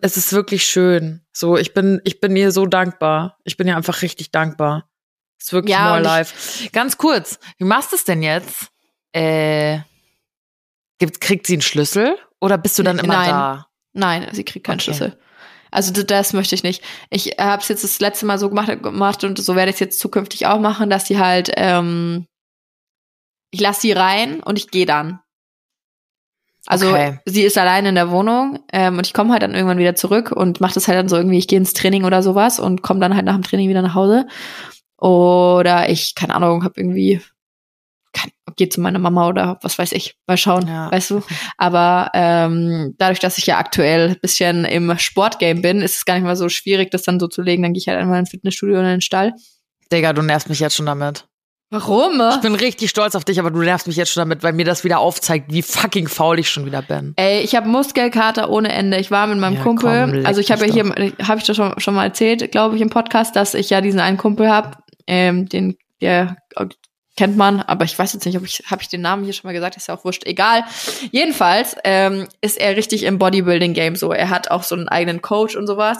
es 0.00 0.16
ist 0.16 0.32
wirklich 0.32 0.64
schön. 0.64 1.24
So, 1.32 1.56
ich 1.56 1.74
bin, 1.74 2.00
ich 2.04 2.20
bin 2.20 2.34
ihr 2.36 2.52
so 2.52 2.66
dankbar. 2.66 3.38
Ich 3.44 3.56
bin 3.56 3.68
ihr 3.68 3.76
einfach 3.76 4.02
richtig 4.02 4.30
dankbar. 4.30 4.89
Ist 5.40 5.52
wirklich 5.52 5.74
Ja, 5.74 5.88
more 5.88 6.00
life. 6.00 6.68
Ganz 6.72 6.98
kurz, 6.98 7.38
wie 7.58 7.64
machst 7.64 7.92
du 7.92 7.96
es 7.96 8.04
denn 8.04 8.22
jetzt? 8.22 8.68
Äh, 9.12 9.78
gibt, 10.98 11.20
kriegt 11.20 11.46
sie 11.46 11.54
einen 11.54 11.62
Schlüssel 11.62 12.16
oder 12.40 12.58
bist 12.58 12.78
du 12.78 12.82
dann 12.82 12.98
immer 12.98 13.14
Nein. 13.14 13.30
da? 13.30 13.66
Nein, 13.92 14.28
sie 14.32 14.44
kriegt 14.44 14.66
keinen 14.66 14.76
Okay. 14.76 14.84
Schlüssel. 14.84 15.18
Also 15.72 15.92
das 16.02 16.32
möchte 16.32 16.54
ich 16.54 16.62
nicht. 16.62 16.82
Ich 17.10 17.36
habe 17.38 17.62
es 17.62 17.68
jetzt 17.68 17.84
das 17.84 18.00
letzte 18.00 18.26
Mal 18.26 18.38
so 18.38 18.48
gemacht, 18.48 18.82
gemacht 18.82 19.24
und 19.24 19.38
so 19.38 19.54
werde 19.56 19.70
ich 19.70 19.76
es 19.76 19.80
jetzt 19.80 20.00
zukünftig 20.00 20.46
auch 20.46 20.58
machen, 20.60 20.90
dass 20.90 21.06
sie 21.06 21.18
halt, 21.18 21.50
ähm, 21.56 22.26
ich 23.52 23.60
lasse 23.60 23.80
sie 23.82 23.92
rein 23.92 24.40
und 24.40 24.58
ich 24.58 24.70
gehe 24.70 24.86
dann. 24.86 25.20
Also 26.66 26.88
Okay. 26.90 27.18
sie 27.24 27.42
ist 27.42 27.56
allein 27.56 27.86
in 27.86 27.94
der 27.94 28.10
Wohnung 28.10 28.58
ähm, 28.72 28.98
und 28.98 29.06
ich 29.06 29.14
komme 29.14 29.32
halt 29.32 29.42
dann 29.42 29.54
irgendwann 29.54 29.78
wieder 29.78 29.94
zurück 29.94 30.30
und 30.30 30.60
mache 30.60 30.74
das 30.74 30.88
halt 30.88 30.98
dann 30.98 31.08
so 31.08 31.16
irgendwie, 31.16 31.38
ich 31.38 31.48
gehe 31.48 31.58
ins 31.58 31.72
Training 31.72 32.04
oder 32.04 32.22
sowas 32.22 32.60
und 32.60 32.82
komme 32.82 33.00
dann 33.00 33.14
halt 33.16 33.24
nach 33.24 33.34
dem 33.34 33.42
Training 33.42 33.68
wieder 33.68 33.82
nach 33.82 33.94
Hause. 33.94 34.26
Oder 35.00 35.88
ich, 35.88 36.14
keine 36.14 36.34
Ahnung, 36.34 36.62
habe 36.64 36.74
irgendwie, 36.80 37.20
kann, 38.12 38.30
gehe 38.56 38.68
zu 38.68 38.80
meiner 38.80 38.98
Mama 38.98 39.28
oder 39.28 39.58
was 39.62 39.78
weiß 39.78 39.92
ich, 39.92 40.16
mal 40.26 40.36
schauen, 40.36 40.66
Ja. 40.68 40.90
weißt 40.92 41.10
du. 41.10 41.22
Aber 41.56 42.10
ähm, 42.14 42.94
dadurch, 42.98 43.20
dass 43.20 43.38
ich 43.38 43.46
ja 43.46 43.58
aktuell 43.58 44.10
ein 44.10 44.20
bisschen 44.20 44.64
im 44.64 44.96
Sportgame 44.98 45.60
bin, 45.60 45.80
ist 45.80 45.96
es 45.96 46.04
gar 46.04 46.14
nicht 46.14 46.24
mal 46.24 46.36
so 46.36 46.48
schwierig, 46.48 46.90
das 46.90 47.02
dann 47.02 47.20
so 47.20 47.28
zu 47.28 47.42
legen. 47.42 47.62
Dann 47.62 47.72
gehe 47.72 47.80
ich 47.80 47.88
halt 47.88 47.98
einmal 47.98 48.20
ins 48.20 48.30
Fitnessstudio 48.30 48.76
oder 48.76 48.84
in 48.88 48.96
den 48.96 49.00
Stall. 49.00 49.32
Digga, 49.92 50.12
du 50.12 50.22
nervst 50.22 50.48
mich 50.48 50.60
jetzt 50.60 50.76
schon 50.76 50.86
damit. 50.86 51.26
Warum? 51.72 52.20
Ich 52.34 52.40
bin 52.40 52.56
richtig 52.56 52.90
stolz 52.90 53.14
auf 53.14 53.24
dich, 53.24 53.38
aber 53.38 53.52
du 53.52 53.60
nervst 53.60 53.86
mich 53.86 53.94
jetzt 53.94 54.10
schon 54.10 54.22
damit, 54.22 54.42
weil 54.42 54.52
mir 54.52 54.64
das 54.64 54.82
wieder 54.82 54.98
aufzeigt, 54.98 55.52
wie 55.52 55.62
fucking 55.62 56.08
faul 56.08 56.36
ich 56.40 56.50
schon 56.50 56.66
wieder 56.66 56.82
bin. 56.82 57.12
Ey, 57.14 57.42
ich 57.42 57.54
habe 57.54 57.68
Muskelkater 57.68 58.50
ohne 58.50 58.72
Ende. 58.72 58.98
Ich 58.98 59.12
war 59.12 59.28
mit 59.28 59.38
meinem 59.38 59.54
Ja, 59.54 59.62
Kumpel, 59.62 60.10
komm, 60.14 60.26
also 60.26 60.40
ich 60.40 60.50
habe 60.50 60.66
ja 60.66 60.72
hier, 60.72 60.84
habe 61.22 61.38
ich 61.38 61.46
das 61.46 61.56
schon, 61.56 61.78
schon 61.78 61.94
mal 61.94 62.06
erzählt, 62.06 62.50
glaube 62.50 62.74
ich, 62.74 62.82
im 62.82 62.90
Podcast, 62.90 63.36
dass 63.36 63.54
ich 63.54 63.70
ja 63.70 63.80
diesen 63.80 64.00
einen 64.00 64.16
Kumpel 64.16 64.50
habe, 64.50 64.78
ähm, 65.06 65.48
den 65.48 65.76
der 66.00 66.36
äh, 66.56 66.66
kennt 67.16 67.36
man, 67.36 67.60
aber 67.60 67.84
ich 67.84 67.98
weiß 67.98 68.14
jetzt 68.14 68.24
nicht, 68.24 68.38
ob 68.38 68.44
ich 68.44 68.62
habe 68.70 68.80
ich 68.80 68.88
den 68.88 69.02
Namen 69.02 69.24
hier 69.24 69.32
schon 69.34 69.48
mal 69.48 69.52
gesagt, 69.52 69.76
ist 69.76 69.88
ja 69.88 69.94
auch 69.96 70.04
wurscht. 70.04 70.24
Egal. 70.24 70.64
Jedenfalls 71.10 71.76
ähm, 71.84 72.28
ist 72.40 72.58
er 72.58 72.76
richtig 72.76 73.02
im 73.02 73.18
Bodybuilding 73.18 73.74
Game 73.74 73.96
so. 73.96 74.12
Er 74.12 74.30
hat 74.30 74.50
auch 74.50 74.62
so 74.62 74.74
einen 74.74 74.88
eigenen 74.88 75.20
Coach 75.20 75.56
und 75.56 75.66
sowas 75.66 75.98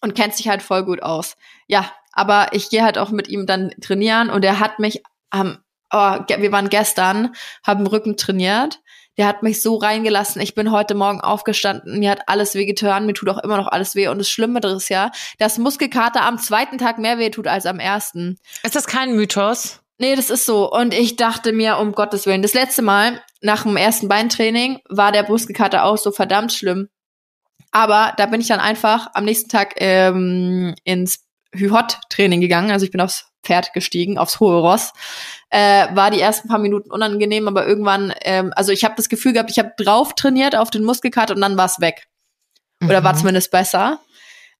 und 0.00 0.14
kennt 0.14 0.34
sich 0.34 0.48
halt 0.48 0.62
voll 0.62 0.84
gut 0.84 1.02
aus. 1.02 1.36
Ja, 1.66 1.92
aber 2.12 2.48
ich 2.52 2.70
gehe 2.70 2.82
halt 2.82 2.96
auch 2.96 3.10
mit 3.10 3.28
ihm 3.28 3.46
dann 3.46 3.70
trainieren 3.80 4.30
und 4.30 4.44
er 4.44 4.60
hat 4.60 4.78
mich 4.78 5.02
am 5.30 5.58
oh, 5.92 6.18
ge- 6.26 6.40
wir 6.40 6.52
waren 6.52 6.70
gestern, 6.70 7.34
haben 7.66 7.86
Rücken 7.86 8.16
trainiert. 8.16 8.80
Der 9.18 9.26
hat 9.26 9.42
mich 9.42 9.60
so 9.60 9.76
reingelassen. 9.76 10.40
Ich 10.40 10.54
bin 10.54 10.70
heute 10.70 10.94
Morgen 10.94 11.20
aufgestanden. 11.20 11.98
Mir 11.98 12.10
hat 12.10 12.28
alles 12.28 12.54
wehgetan. 12.54 13.04
Mir 13.06 13.12
tut 13.12 13.28
auch 13.28 13.38
immer 13.38 13.58
noch 13.58 13.68
alles 13.68 13.94
weh. 13.94 14.08
Und 14.08 14.18
das 14.18 14.30
Schlimme 14.30 14.60
ist 14.60 14.88
ja, 14.88 15.10
dass 15.38 15.58
Muskelkater 15.58 16.22
am 16.22 16.38
zweiten 16.38 16.78
Tag 16.78 16.98
mehr 16.98 17.18
weh 17.18 17.30
tut 17.30 17.46
als 17.46 17.66
am 17.66 17.78
ersten. 17.78 18.38
Ist 18.62 18.74
das 18.74 18.86
kein 18.86 19.14
Mythos? 19.14 19.80
Nee, 19.98 20.16
das 20.16 20.30
ist 20.30 20.46
so. 20.46 20.70
Und 20.70 20.94
ich 20.94 21.16
dachte 21.16 21.52
mir, 21.52 21.78
um 21.78 21.92
Gottes 21.92 22.26
Willen, 22.26 22.42
das 22.42 22.54
letzte 22.54 22.82
Mal 22.82 23.22
nach 23.40 23.64
dem 23.64 23.76
ersten 23.76 24.08
Beintraining 24.08 24.80
war 24.88 25.12
der 25.12 25.28
Muskelkater 25.28 25.84
auch 25.84 25.98
so 25.98 26.10
verdammt 26.10 26.52
schlimm. 26.52 26.88
Aber 27.70 28.12
da 28.16 28.26
bin 28.26 28.40
ich 28.40 28.48
dann 28.48 28.60
einfach 28.60 29.08
am 29.14 29.24
nächsten 29.24 29.48
Tag 29.48 29.74
ähm, 29.76 30.74
ins 30.84 31.24
Hü-Hot-Training 31.54 32.40
gegangen. 32.40 32.70
Also 32.70 32.84
ich 32.84 32.90
bin 32.90 33.00
aufs 33.00 33.26
Pferd 33.44 33.72
gestiegen, 33.72 34.18
aufs 34.18 34.40
hohe 34.40 34.58
Ross. 34.58 34.92
Äh, 35.54 35.94
war 35.94 36.10
die 36.10 36.20
ersten 36.20 36.48
paar 36.48 36.58
Minuten 36.58 36.90
unangenehm, 36.90 37.46
aber 37.46 37.66
irgendwann, 37.66 38.14
ähm, 38.22 38.54
also 38.56 38.72
ich 38.72 38.84
habe 38.84 38.94
das 38.96 39.10
Gefühl 39.10 39.34
gehabt, 39.34 39.50
ich 39.50 39.58
habe 39.58 39.74
drauf 39.76 40.14
trainiert 40.14 40.56
auf 40.56 40.70
den 40.70 40.82
Muskelkater 40.82 41.34
und 41.34 41.42
dann 41.42 41.58
war 41.58 41.66
es 41.66 41.78
weg. 41.78 42.06
Oder 42.82 43.04
war 43.04 43.12
Mhm. 43.12 43.18
zumindest 43.18 43.50
besser. 43.50 44.00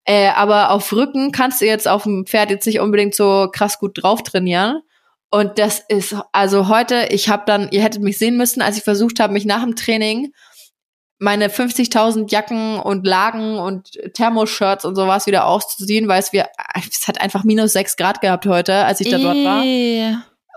Äh, 0.05 0.29
aber 0.29 0.71
auf 0.71 0.93
Rücken 0.93 1.33
kannst 1.33 1.63
du 1.63 1.65
jetzt 1.65 1.89
auf 1.89 2.03
dem 2.03 2.27
Pferd 2.27 2.51
jetzt 2.51 2.67
nicht 2.67 2.79
unbedingt 2.81 3.15
so 3.15 3.49
krass 3.51 3.79
gut 3.79 4.03
drauf 4.03 4.23
trainieren. 4.23 4.83
Und 5.31 5.59
das 5.59 5.83
ist, 5.89 6.15
also 6.33 6.69
heute, 6.69 7.07
ich 7.09 7.31
habe 7.31 7.45
dann, 7.47 7.69
ihr 7.71 7.83
hättet 7.83 8.03
mich 8.03 8.19
sehen 8.19 8.37
müssen, 8.37 8.61
als 8.61 8.77
ich 8.77 8.85
versucht 8.85 9.19
habe, 9.19 9.33
mich 9.33 9.47
nach 9.47 9.63
dem 9.63 9.77
Training 9.77 10.35
meine 11.19 11.49
50.000 11.49 12.31
Jacken 12.31 12.81
und 12.81 13.07
Lagen 13.07 13.59
und 13.59 13.93
Thermoshirts 14.13 14.85
und 14.85 14.95
sowas 14.97 15.27
wieder 15.27 15.47
auszuziehen, 15.47 16.07
weil 16.07 16.21
es 16.21 16.35
wir, 16.35 16.49
es 16.77 17.09
hat 17.09 17.19
einfach 17.21 17.45
minus 17.45 17.73
sechs 17.73 17.97
Grad 17.97 18.21
gehabt 18.21 18.45
heute, 18.45 18.85
als 18.85 19.01
ich 19.01 19.09
da 19.09 19.17
dort 19.17 19.43
war. 19.43 19.63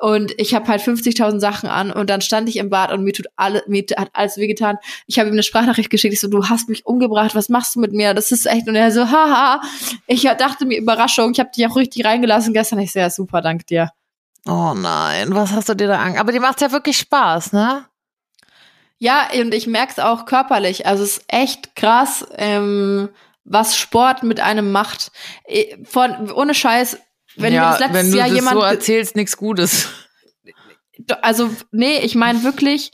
Und 0.05 0.39
ich 0.39 0.53
habe 0.53 0.67
halt 0.67 0.83
50.000 0.83 1.39
Sachen 1.39 1.67
an 1.67 1.89
und 1.89 2.11
dann 2.11 2.21
stand 2.21 2.47
ich 2.47 2.57
im 2.57 2.69
Bad 2.69 2.91
und 2.91 3.03
mir 3.03 3.11
tut 3.11 3.25
alle, 3.37 3.63
mir 3.65 3.83
hat 3.97 4.11
alles 4.13 4.37
wehgetan. 4.37 4.77
Ich 5.07 5.17
habe 5.17 5.29
ihm 5.29 5.33
eine 5.33 5.41
Sprachnachricht 5.41 5.89
geschickt. 5.89 6.13
Ich 6.13 6.19
so, 6.19 6.27
du 6.27 6.47
hast 6.47 6.69
mich 6.69 6.85
umgebracht. 6.85 7.33
Was 7.33 7.49
machst 7.49 7.75
du 7.75 7.79
mit 7.79 7.91
mir? 7.91 8.13
Das 8.13 8.31
ist 8.31 8.45
echt. 8.45 8.67
Und 8.67 8.75
er 8.75 8.91
so, 8.91 9.09
haha. 9.09 9.61
Ich 10.05 10.21
dachte 10.21 10.67
mir 10.67 10.77
Überraschung. 10.77 11.31
Ich 11.31 11.39
habe 11.39 11.49
dich 11.49 11.65
auch 11.65 11.75
richtig 11.75 12.05
reingelassen 12.05 12.53
gestern. 12.53 12.77
Ich 12.77 12.91
so, 12.91 12.99
ja, 12.99 13.09
super, 13.09 13.41
dank 13.41 13.65
dir. 13.65 13.93
Oh 14.47 14.75
nein, 14.75 15.33
was 15.33 15.51
hast 15.53 15.69
du 15.69 15.73
dir 15.73 15.87
da 15.87 15.99
an? 15.99 16.17
Aber 16.17 16.31
dir 16.31 16.39
macht's 16.39 16.61
ja 16.61 16.71
wirklich 16.71 16.99
Spaß, 16.99 17.53
ne? 17.53 17.85
Ja, 18.99 19.27
und 19.33 19.55
ich 19.55 19.65
merk's 19.65 19.97
auch 19.97 20.25
körperlich. 20.25 20.85
Also 20.85 21.01
es 21.01 21.17
ist 21.17 21.25
echt 21.29 21.75
krass, 21.75 22.27
ähm, 22.37 23.09
was 23.43 23.75
Sport 23.75 24.21
mit 24.21 24.39
einem 24.39 24.71
macht. 24.71 25.11
Eh, 25.47 25.83
Von 25.83 26.29
ohne 26.31 26.53
Scheiß, 26.53 26.99
wenn 27.37 27.53
mir 27.53 27.61
das 27.61 27.79
letztes 27.79 27.97
wenn 27.97 28.11
du 28.11 28.17
Jahr 28.17 28.27
das 28.27 28.35
jemand 28.35 28.57
so 28.57 28.61
erzählst, 28.61 29.15
nichts 29.15 29.37
Gutes. 29.37 29.89
also 31.21 31.49
nee, 31.71 31.99
ich 31.99 32.15
meine 32.15 32.43
wirklich, 32.43 32.91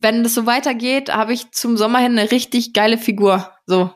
wenn 0.00 0.22
das 0.22 0.34
so 0.34 0.46
weitergeht, 0.46 1.12
habe 1.12 1.32
ich 1.32 1.50
zum 1.52 1.76
Sommer 1.76 1.98
hin 1.98 2.18
eine 2.18 2.30
richtig 2.30 2.72
geile 2.72 2.98
Figur. 2.98 3.54
So. 3.66 3.94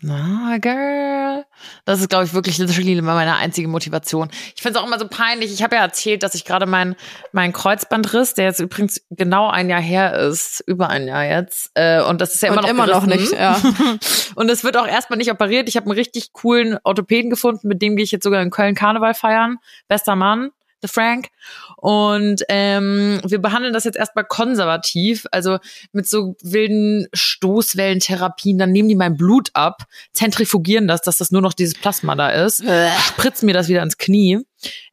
Na, 0.00 0.58
girl. 0.58 1.44
Das 1.84 2.00
ist, 2.00 2.08
glaube 2.08 2.24
ich, 2.24 2.32
wirklich 2.32 2.58
literally 2.58 2.92
immer 2.92 3.14
meine 3.14 3.36
einzige 3.36 3.66
Motivation. 3.66 4.30
Ich 4.54 4.62
finde 4.62 4.78
es 4.78 4.82
auch 4.82 4.86
immer 4.86 4.98
so 4.98 5.08
peinlich. 5.08 5.52
Ich 5.52 5.62
habe 5.64 5.74
ja 5.74 5.82
erzählt, 5.82 6.22
dass 6.22 6.36
ich 6.36 6.44
gerade 6.44 6.66
mein, 6.66 6.94
mein 7.32 7.52
Kreuzbandriss, 7.52 8.34
der 8.34 8.44
jetzt 8.44 8.60
übrigens 8.60 9.02
genau 9.10 9.48
ein 9.48 9.68
Jahr 9.68 9.80
her 9.80 10.16
ist, 10.16 10.62
über 10.66 10.88
ein 10.88 11.08
Jahr 11.08 11.24
jetzt, 11.24 11.72
äh, 11.74 12.00
und 12.00 12.20
das 12.20 12.34
ist 12.34 12.42
ja 12.42 12.48
immer 12.48 12.58
Und 12.58 12.62
noch 12.62 12.70
immer 12.70 12.86
noch 12.86 13.06
nicht, 13.06 13.32
ja. 13.32 13.60
und 14.36 14.48
es 14.48 14.62
wird 14.62 14.76
auch 14.76 14.86
erstmal 14.86 15.16
nicht 15.16 15.32
operiert. 15.32 15.68
Ich 15.68 15.76
habe 15.76 15.86
einen 15.86 15.98
richtig 15.98 16.32
coolen 16.32 16.78
Orthopäden 16.84 17.28
gefunden, 17.28 17.66
mit 17.66 17.82
dem 17.82 17.96
gehe 17.96 18.04
ich 18.04 18.12
jetzt 18.12 18.22
sogar 18.22 18.40
in 18.40 18.50
Köln 18.50 18.76
Karneval 18.76 19.14
feiern. 19.14 19.58
Bester 19.88 20.14
Mann. 20.14 20.50
The 20.82 20.88
Frank. 20.88 21.28
Und 21.76 22.44
ähm, 22.48 23.20
wir 23.24 23.40
behandeln 23.40 23.72
das 23.72 23.84
jetzt 23.84 23.96
erstmal 23.96 24.24
konservativ, 24.24 25.26
also 25.32 25.58
mit 25.92 26.08
so 26.08 26.36
wilden 26.42 27.08
Stoßwellentherapien. 27.12 28.58
Dann 28.58 28.72
nehmen 28.72 28.88
die 28.88 28.94
mein 28.94 29.16
Blut 29.16 29.50
ab, 29.54 29.84
zentrifugieren 30.12 30.88
das, 30.88 31.02
dass 31.02 31.18
das 31.18 31.30
nur 31.30 31.42
noch 31.42 31.52
dieses 31.54 31.74
Plasma 31.74 32.14
da 32.14 32.30
ist, 32.30 32.62
spritzen 33.08 33.46
mir 33.46 33.54
das 33.54 33.68
wieder 33.68 33.82
ins 33.82 33.98
Knie. 33.98 34.40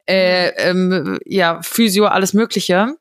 Äh, 0.08 0.48
ähm, 0.56 1.18
ja, 1.24 1.60
Physio, 1.62 2.06
alles 2.06 2.32
Mögliche. 2.34 2.94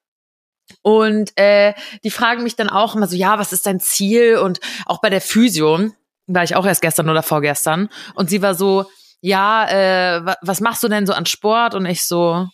Und 0.81 1.31
äh, 1.38 1.73
die 2.03 2.11
fragen 2.11 2.43
mich 2.43 2.55
dann 2.55 2.69
auch 2.69 2.95
immer 2.95 3.07
so, 3.07 3.15
ja, 3.15 3.38
was 3.38 3.53
ist 3.53 3.65
dein 3.65 3.79
Ziel? 3.79 4.38
Und 4.38 4.59
auch 4.86 5.01
bei 5.01 5.09
der 5.09 5.21
Physio, 5.21 5.91
war 6.27 6.43
ich 6.43 6.55
auch 6.55 6.65
erst 6.65 6.81
gestern 6.81 7.09
oder 7.09 7.21
vorgestern. 7.21 7.89
Und 8.15 8.31
sie 8.31 8.41
war 8.41 8.55
so, 8.55 8.86
ja, 9.21 9.67
äh, 9.69 10.25
wa- 10.25 10.38
was 10.41 10.59
machst 10.59 10.81
du 10.81 10.88
denn 10.88 11.05
so 11.05 11.13
an 11.13 11.27
Sport? 11.27 11.75
Und 11.75 11.86
ich 11.86 12.03
so, 12.03 12.47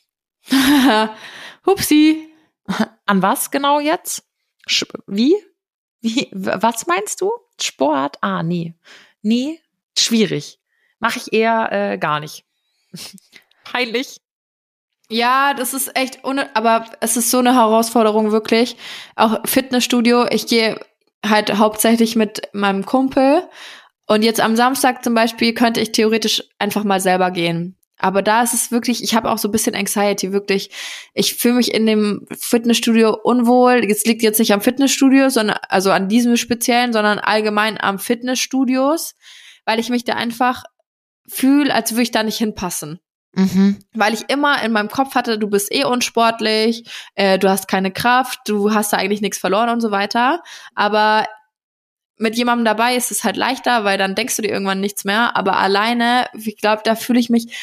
Hupsi. 1.66 2.28
an 3.06 3.22
was 3.22 3.52
genau 3.52 3.80
jetzt? 3.80 4.24
Sch 4.68 4.86
wie? 5.08 5.36
Wie? 6.02 6.30
Was 6.32 6.88
meinst 6.88 7.22
du? 7.22 7.32
Sport? 7.60 8.18
Ah, 8.22 8.44
nee. 8.44 8.76
Nee, 9.22 9.60
schwierig. 9.98 10.60
Mache 11.00 11.20
ich 11.20 11.34
eher 11.34 11.72
äh, 11.72 11.98
gar 11.98 12.20
nicht. 12.20 12.46
Peinlich. 13.64 14.18
Ja, 15.10 15.54
das 15.54 15.74
ist 15.74 15.96
echt, 15.96 16.24
ohne, 16.24 16.56
aber 16.56 16.86
es 17.02 17.18
ist 17.18 17.32
so 17.32 17.40
eine 17.40 17.54
Herausforderung 17.54 18.32
wirklich. 18.32 18.78
Auch 19.16 19.40
Fitnessstudio. 19.46 20.26
Ich 20.30 20.48
gehe 20.48 20.80
halt 21.26 21.54
hauptsächlich 21.58 22.16
mit 22.16 22.50
meinem 22.54 22.86
Kumpel. 22.86 23.48
Und 24.08 24.24
jetzt 24.24 24.40
am 24.40 24.56
Samstag 24.56 25.04
zum 25.04 25.14
Beispiel 25.14 25.54
könnte 25.54 25.82
ich 25.82 25.92
theoretisch 25.92 26.44
einfach 26.60 26.84
mal 26.84 27.00
selber 27.00 27.32
gehen. 27.32 27.78
Aber 28.02 28.22
da 28.22 28.42
ist 28.42 28.54
es 28.54 28.72
wirklich, 28.72 29.04
ich 29.04 29.16
habe 29.16 29.30
auch 29.30 29.38
so 29.38 29.48
ein 29.48 29.52
bisschen 29.52 29.76
Anxiety, 29.76 30.34
wirklich. 30.34 30.72
Ich 31.14 31.36
fühle 31.36 31.56
mich 31.56 31.74
in 31.74 31.86
dem 31.86 32.26
Fitnessstudio 32.38 33.16
unwohl. 33.24 33.86
Es 33.90 34.06
liegt 34.06 34.24
jetzt 34.24 34.40
nicht 34.40 34.54
am 34.54 34.62
Fitnessstudio, 34.62 35.30
sondern 35.30 35.58
also 35.70 35.92
an 35.92 36.10
diesem 36.10 36.36
speziellen, 36.36 36.94
sondern 36.94 37.20
allgemein 37.20 37.80
am 37.80 38.00
Fitnessstudios, 38.00 39.16
weil 39.66 39.80
ich 39.80 39.90
mich 39.90 40.04
da 40.04 40.14
einfach 40.14 40.64
fühle, 41.28 41.74
als 41.74 41.92
würde 41.92 42.04
ich 42.04 42.12
da 42.12 42.24
nicht 42.24 42.38
hinpassen 42.38 43.00
Mhm. 43.34 43.80
weil 43.94 44.14
ich 44.14 44.30
immer 44.30 44.62
in 44.62 44.74
meinem 44.74 44.90
Kopf 44.90 45.16
hatte, 45.16 45.40
du 45.40 45.48
bist 45.50 45.74
eh 45.74 45.86
unsportlich, 45.86 46.84
äh, 47.16 47.40
du 47.40 47.50
hast 47.50 47.70
keine 47.70 47.92
Kraft, 47.92 48.40
du 48.46 48.74
hast 48.74 48.92
da 48.92 48.98
eigentlich 48.98 49.22
nichts 49.22 49.38
verloren 49.38 49.70
und 49.70 49.80
so 49.80 49.90
weiter. 49.90 50.44
Aber 50.76 51.26
mit 52.18 52.36
jemandem 52.36 52.66
dabei 52.66 52.96
ist 52.96 53.10
es 53.10 53.24
halt 53.24 53.38
leichter, 53.38 53.86
weil 53.86 53.98
dann 53.98 54.16
denkst 54.16 54.36
du 54.36 54.42
dir 54.42 54.52
irgendwann 54.52 54.82
nichts 54.82 55.06
mehr. 55.06 55.36
Aber 55.38 55.58
alleine, 55.58 56.28
ich 56.34 56.58
glaube, 56.58 56.82
da 56.84 56.96
fühle 56.96 57.20
ich 57.20 57.30
mich 57.30 57.56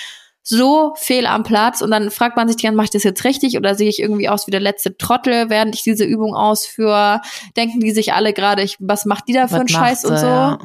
so 0.49 0.95
fehl 0.97 1.27
am 1.27 1.43
Platz 1.43 1.83
und 1.83 1.91
dann 1.91 2.11
fragt 2.11 2.37
man 2.37 2.49
sich 2.49 2.57
Zeit, 2.57 2.73
mache 2.75 2.85
ich 2.85 2.91
das 2.91 3.03
jetzt 3.03 3.23
richtig 3.25 3.57
oder 3.59 3.75
sehe 3.75 3.89
ich 3.89 4.01
irgendwie 4.01 4.29
aus 4.31 4.47
wie 4.47 4.51
der 4.51 4.61
letzte 4.61 4.97
Trottel, 4.97 5.51
während 5.51 5.75
ich 5.75 5.83
diese 5.83 6.05
Übung 6.05 6.35
ausführe? 6.35 7.21
Denken 7.57 7.81
die 7.81 7.91
sich 7.91 8.15
alle 8.15 8.33
gerade, 8.33 8.63
ich, 8.63 8.77
was 8.81 9.05
macht 9.05 9.29
die 9.29 9.35
da 9.35 9.47
für 9.49 9.53
Was 9.55 9.61
einen 9.61 9.69
Scheiß 9.69 10.05
und 10.07 10.17
so? 10.17 10.27
ja. 10.27 10.59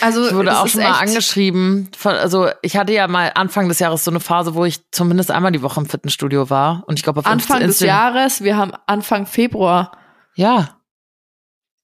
Also 0.00 0.26
Ich 0.26 0.34
wurde 0.34 0.58
auch 0.58 0.66
schon 0.66 0.82
mal 0.82 0.92
angeschrieben. 1.00 1.88
Also 2.02 2.48
ich 2.62 2.76
hatte 2.76 2.92
ja 2.92 3.06
mal 3.06 3.30
Anfang 3.34 3.68
des 3.68 3.78
Jahres 3.78 4.04
so 4.04 4.10
eine 4.10 4.18
Phase, 4.20 4.54
wo 4.54 4.64
ich 4.64 4.80
zumindest 4.90 5.30
einmal 5.30 5.52
die 5.52 5.62
Woche 5.62 5.78
im 5.80 5.86
Fitnessstudio 5.86 6.50
war. 6.50 6.82
Und 6.86 6.98
ich 6.98 7.04
glaube 7.04 7.20
auf 7.20 7.26
Anfang 7.26 7.58
Insta- 7.62 7.66
des 7.66 7.80
Jahres, 7.80 8.42
wir 8.42 8.56
haben 8.56 8.72
Anfang 8.86 9.26
Februar, 9.26 9.92
Ja. 10.34 10.80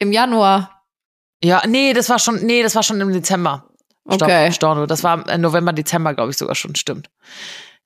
im 0.01 0.13
Januar. 0.13 0.83
Ja, 1.43 1.63
nee, 1.67 1.93
das 1.93 2.09
war 2.11 2.19
schon, 2.19 2.45
nee, 2.45 2.63
das 2.63 2.75
war 2.75 2.83
schon 2.83 3.01
im 3.01 3.13
Dezember. 3.13 3.70
Stopp, 4.07 4.23
Okay. 4.23 4.53
Storno. 4.53 4.87
Das 4.87 5.05
war 5.05 5.29
im 5.29 5.41
November, 5.41 5.73
Dezember, 5.73 6.15
glaube 6.15 6.31
ich, 6.31 6.37
sogar 6.37 6.55
schon, 6.55 6.75
stimmt. 6.75 7.11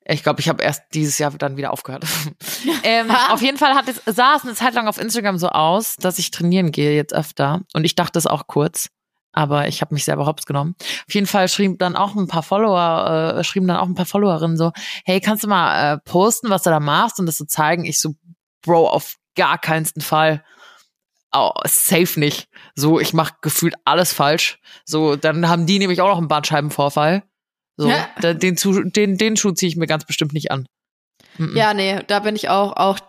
Ich 0.07 0.21
glaube, 0.21 0.39
ich 0.39 0.49
habe 0.49 0.61
erst 0.61 0.83
dieses 0.93 1.17
Jahr 1.17 1.31
dann 1.31 1.57
wieder 1.57 1.73
aufgehört. 1.73 2.05
ähm, 2.83 3.09
auf 3.31 3.41
jeden 3.41 3.57
Fall 3.57 3.73
hat 3.73 3.87
es, 3.87 4.01
sah 4.05 4.35
es 4.35 4.43
eine 4.43 4.53
Zeit 4.53 4.75
lang 4.75 4.87
auf 4.87 4.99
Instagram 4.99 5.39
so 5.39 5.49
aus, 5.49 5.95
dass 5.95 6.19
ich 6.19 6.29
trainieren 6.29 6.71
gehe 6.71 6.95
jetzt 6.95 7.13
öfter. 7.13 7.61
Und 7.73 7.85
ich 7.85 7.95
dachte 7.95 8.19
es 8.19 8.27
auch 8.27 8.45
kurz. 8.47 8.89
Aber 9.33 9.67
ich 9.67 9.81
habe 9.81 9.93
mich 9.93 10.05
selber 10.05 10.25
hops 10.27 10.45
genommen. 10.45 10.75
Auf 10.79 11.13
jeden 11.13 11.27
Fall 11.27 11.49
schrieben 11.49 11.77
dann 11.77 11.97
auch 11.97 12.15
ein 12.15 12.27
paar 12.27 12.43
Follower, 12.43 13.35
äh, 13.37 13.43
schrieben 13.43 13.67
dann 13.67 13.77
auch 13.77 13.87
ein 13.87 13.95
paar 13.95 14.05
Followerinnen 14.05 14.55
so, 14.55 14.71
hey, 15.03 15.19
kannst 15.19 15.43
du 15.43 15.49
mal 15.49 15.95
äh, 15.95 15.97
posten, 16.05 16.49
was 16.49 16.63
du 16.63 16.69
da 16.69 16.79
machst 16.79 17.19
und 17.19 17.25
das 17.25 17.37
so 17.37 17.43
zeigen? 17.43 17.83
Ich 17.83 17.99
so, 17.99 18.13
Bro, 18.61 18.87
auf 18.87 19.15
gar 19.35 19.57
keinsten 19.57 20.01
Fall. 20.01 20.43
Oh, 21.35 21.51
safe 21.65 22.19
nicht. 22.19 22.47
So, 22.75 22.99
ich 22.99 23.13
mache 23.13 23.33
gefühlt 23.41 23.75
alles 23.83 24.13
falsch. 24.13 24.59
So, 24.85 25.15
dann 25.15 25.49
haben 25.49 25.65
die 25.65 25.79
nämlich 25.79 25.99
auch 26.01 26.07
noch 26.07 26.17
einen 26.17 26.27
Bandscheibenvorfall. 26.29 27.23
So, 27.77 27.89
Ja. 27.89 28.07
da- 28.21 28.33
den, 28.33 28.55
Zu- 28.57 28.83
den, 28.83 29.17
den 29.17 29.35
Schuh 29.35 29.51
ziehe 29.51 29.67
ich 29.69 29.75
mir 29.75 29.87
ganz 29.87 30.05
bestimmt 30.05 30.33
nicht 30.33 30.51
an. 30.51 30.65
Mhm. 31.37 31.57
Ja, 31.57 31.73
nee, 31.73 31.99
da 32.07 32.19
bin 32.19 32.35
ich 32.35 32.47
auch, 32.49 32.77
auch 32.77 32.99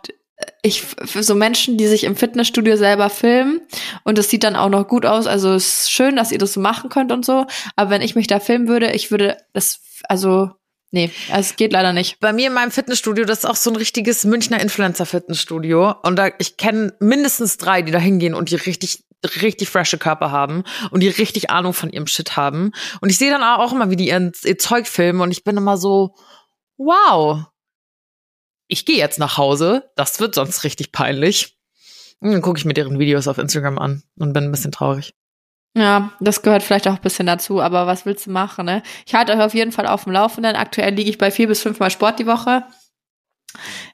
ich 0.61 0.81
für 0.83 1.23
so 1.23 1.33
Menschen, 1.35 1.77
die 1.77 1.87
sich 1.87 2.03
im 2.03 2.15
Fitnessstudio 2.15 2.75
selber 2.75 3.09
filmen 3.09 3.61
und 4.03 4.19
es 4.19 4.29
sieht 4.29 4.43
dann 4.43 4.55
auch 4.55 4.69
noch 4.69 4.87
gut 4.87 5.05
aus. 5.05 5.25
Also 5.25 5.53
es 5.53 5.83
ist 5.83 5.91
schön, 5.91 6.15
dass 6.15 6.31
ihr 6.31 6.37
das 6.37 6.53
so 6.53 6.59
machen 6.59 6.89
könnt 6.89 7.11
und 7.11 7.25
so. 7.25 7.45
Aber 7.75 7.89
wenn 7.89 8.01
ich 8.01 8.15
mich 8.15 8.27
da 8.27 8.39
filmen 8.39 8.67
würde, 8.67 8.91
ich 8.91 9.09
würde 9.09 9.37
das, 9.53 9.79
also 10.09 10.51
nee, 10.91 11.11
es 11.31 11.55
geht 11.55 11.73
leider 11.73 11.93
nicht. 11.93 12.19
Bei 12.19 12.33
mir 12.33 12.47
in 12.47 12.53
meinem 12.53 12.71
Fitnessstudio, 12.71 13.25
das 13.25 13.39
ist 13.39 13.45
auch 13.45 13.55
so 13.55 13.69
ein 13.69 13.75
richtiges 13.75 14.23
Münchner 14.25 14.61
Influencer-Fitnessstudio. 14.61 15.95
Und 16.03 16.17
da, 16.17 16.29
ich 16.39 16.57
kenne 16.57 16.93
mindestens 16.99 17.57
drei, 17.57 17.81
die 17.81 17.91
da 17.91 17.99
hingehen 17.99 18.33
und 18.33 18.51
die 18.51 18.55
richtig, 18.55 19.03
richtig 19.41 19.69
frische 19.69 19.97
Körper 19.97 20.31
haben 20.31 20.63
und 20.91 21.01
die 21.01 21.09
richtig 21.09 21.49
Ahnung 21.49 21.73
von 21.73 21.89
ihrem 21.89 22.07
Shit 22.07 22.37
haben. 22.37 22.71
Und 23.01 23.09
ich 23.09 23.17
sehe 23.17 23.31
dann 23.31 23.43
auch 23.43 23.71
immer, 23.71 23.89
wie 23.89 23.95
die 23.95 24.07
ihr, 24.07 24.31
ihr 24.43 24.57
Zeug 24.57 24.87
filmen 24.87 25.21
und 25.21 25.31
ich 25.31 25.43
bin 25.43 25.57
immer 25.57 25.77
so, 25.77 26.15
wow, 26.77 27.45
ich 28.67 28.85
gehe 28.85 28.97
jetzt 28.97 29.19
nach 29.19 29.37
Hause. 29.37 29.89
Das 29.95 30.19
wird 30.19 30.35
sonst 30.35 30.63
richtig 30.63 30.91
peinlich. 30.91 31.57
Und 32.19 32.31
dann 32.31 32.41
gucke 32.41 32.59
ich 32.59 32.65
mir 32.65 32.73
deren 32.73 32.99
Videos 32.99 33.27
auf 33.27 33.37
Instagram 33.37 33.77
an 33.77 34.03
und 34.17 34.33
bin 34.33 34.45
ein 34.45 34.51
bisschen 34.51 34.71
traurig. 34.71 35.13
Ja, 35.77 36.11
das 36.19 36.41
gehört 36.41 36.63
vielleicht 36.63 36.87
auch 36.87 36.95
ein 36.95 37.01
bisschen 37.01 37.27
dazu, 37.27 37.61
aber 37.61 37.85
was 37.85 38.05
willst 38.05 38.25
du 38.25 38.31
machen, 38.31 38.65
ne? 38.65 38.81
Ich 39.05 39.13
halte 39.13 39.33
euch 39.33 39.39
auf 39.41 39.53
jeden 39.53 39.71
Fall 39.71 39.85
auf 39.85 40.05
dem 40.05 40.13
Laufenden. 40.13 40.55
Aktuell 40.55 40.93
liege 40.93 41.09
ich 41.09 41.17
bei 41.19 41.29
vier 41.29 41.47
bis 41.47 41.61
fünfmal 41.61 41.91
Sport 41.91 42.17
die 42.17 42.25
Woche. 42.25 42.63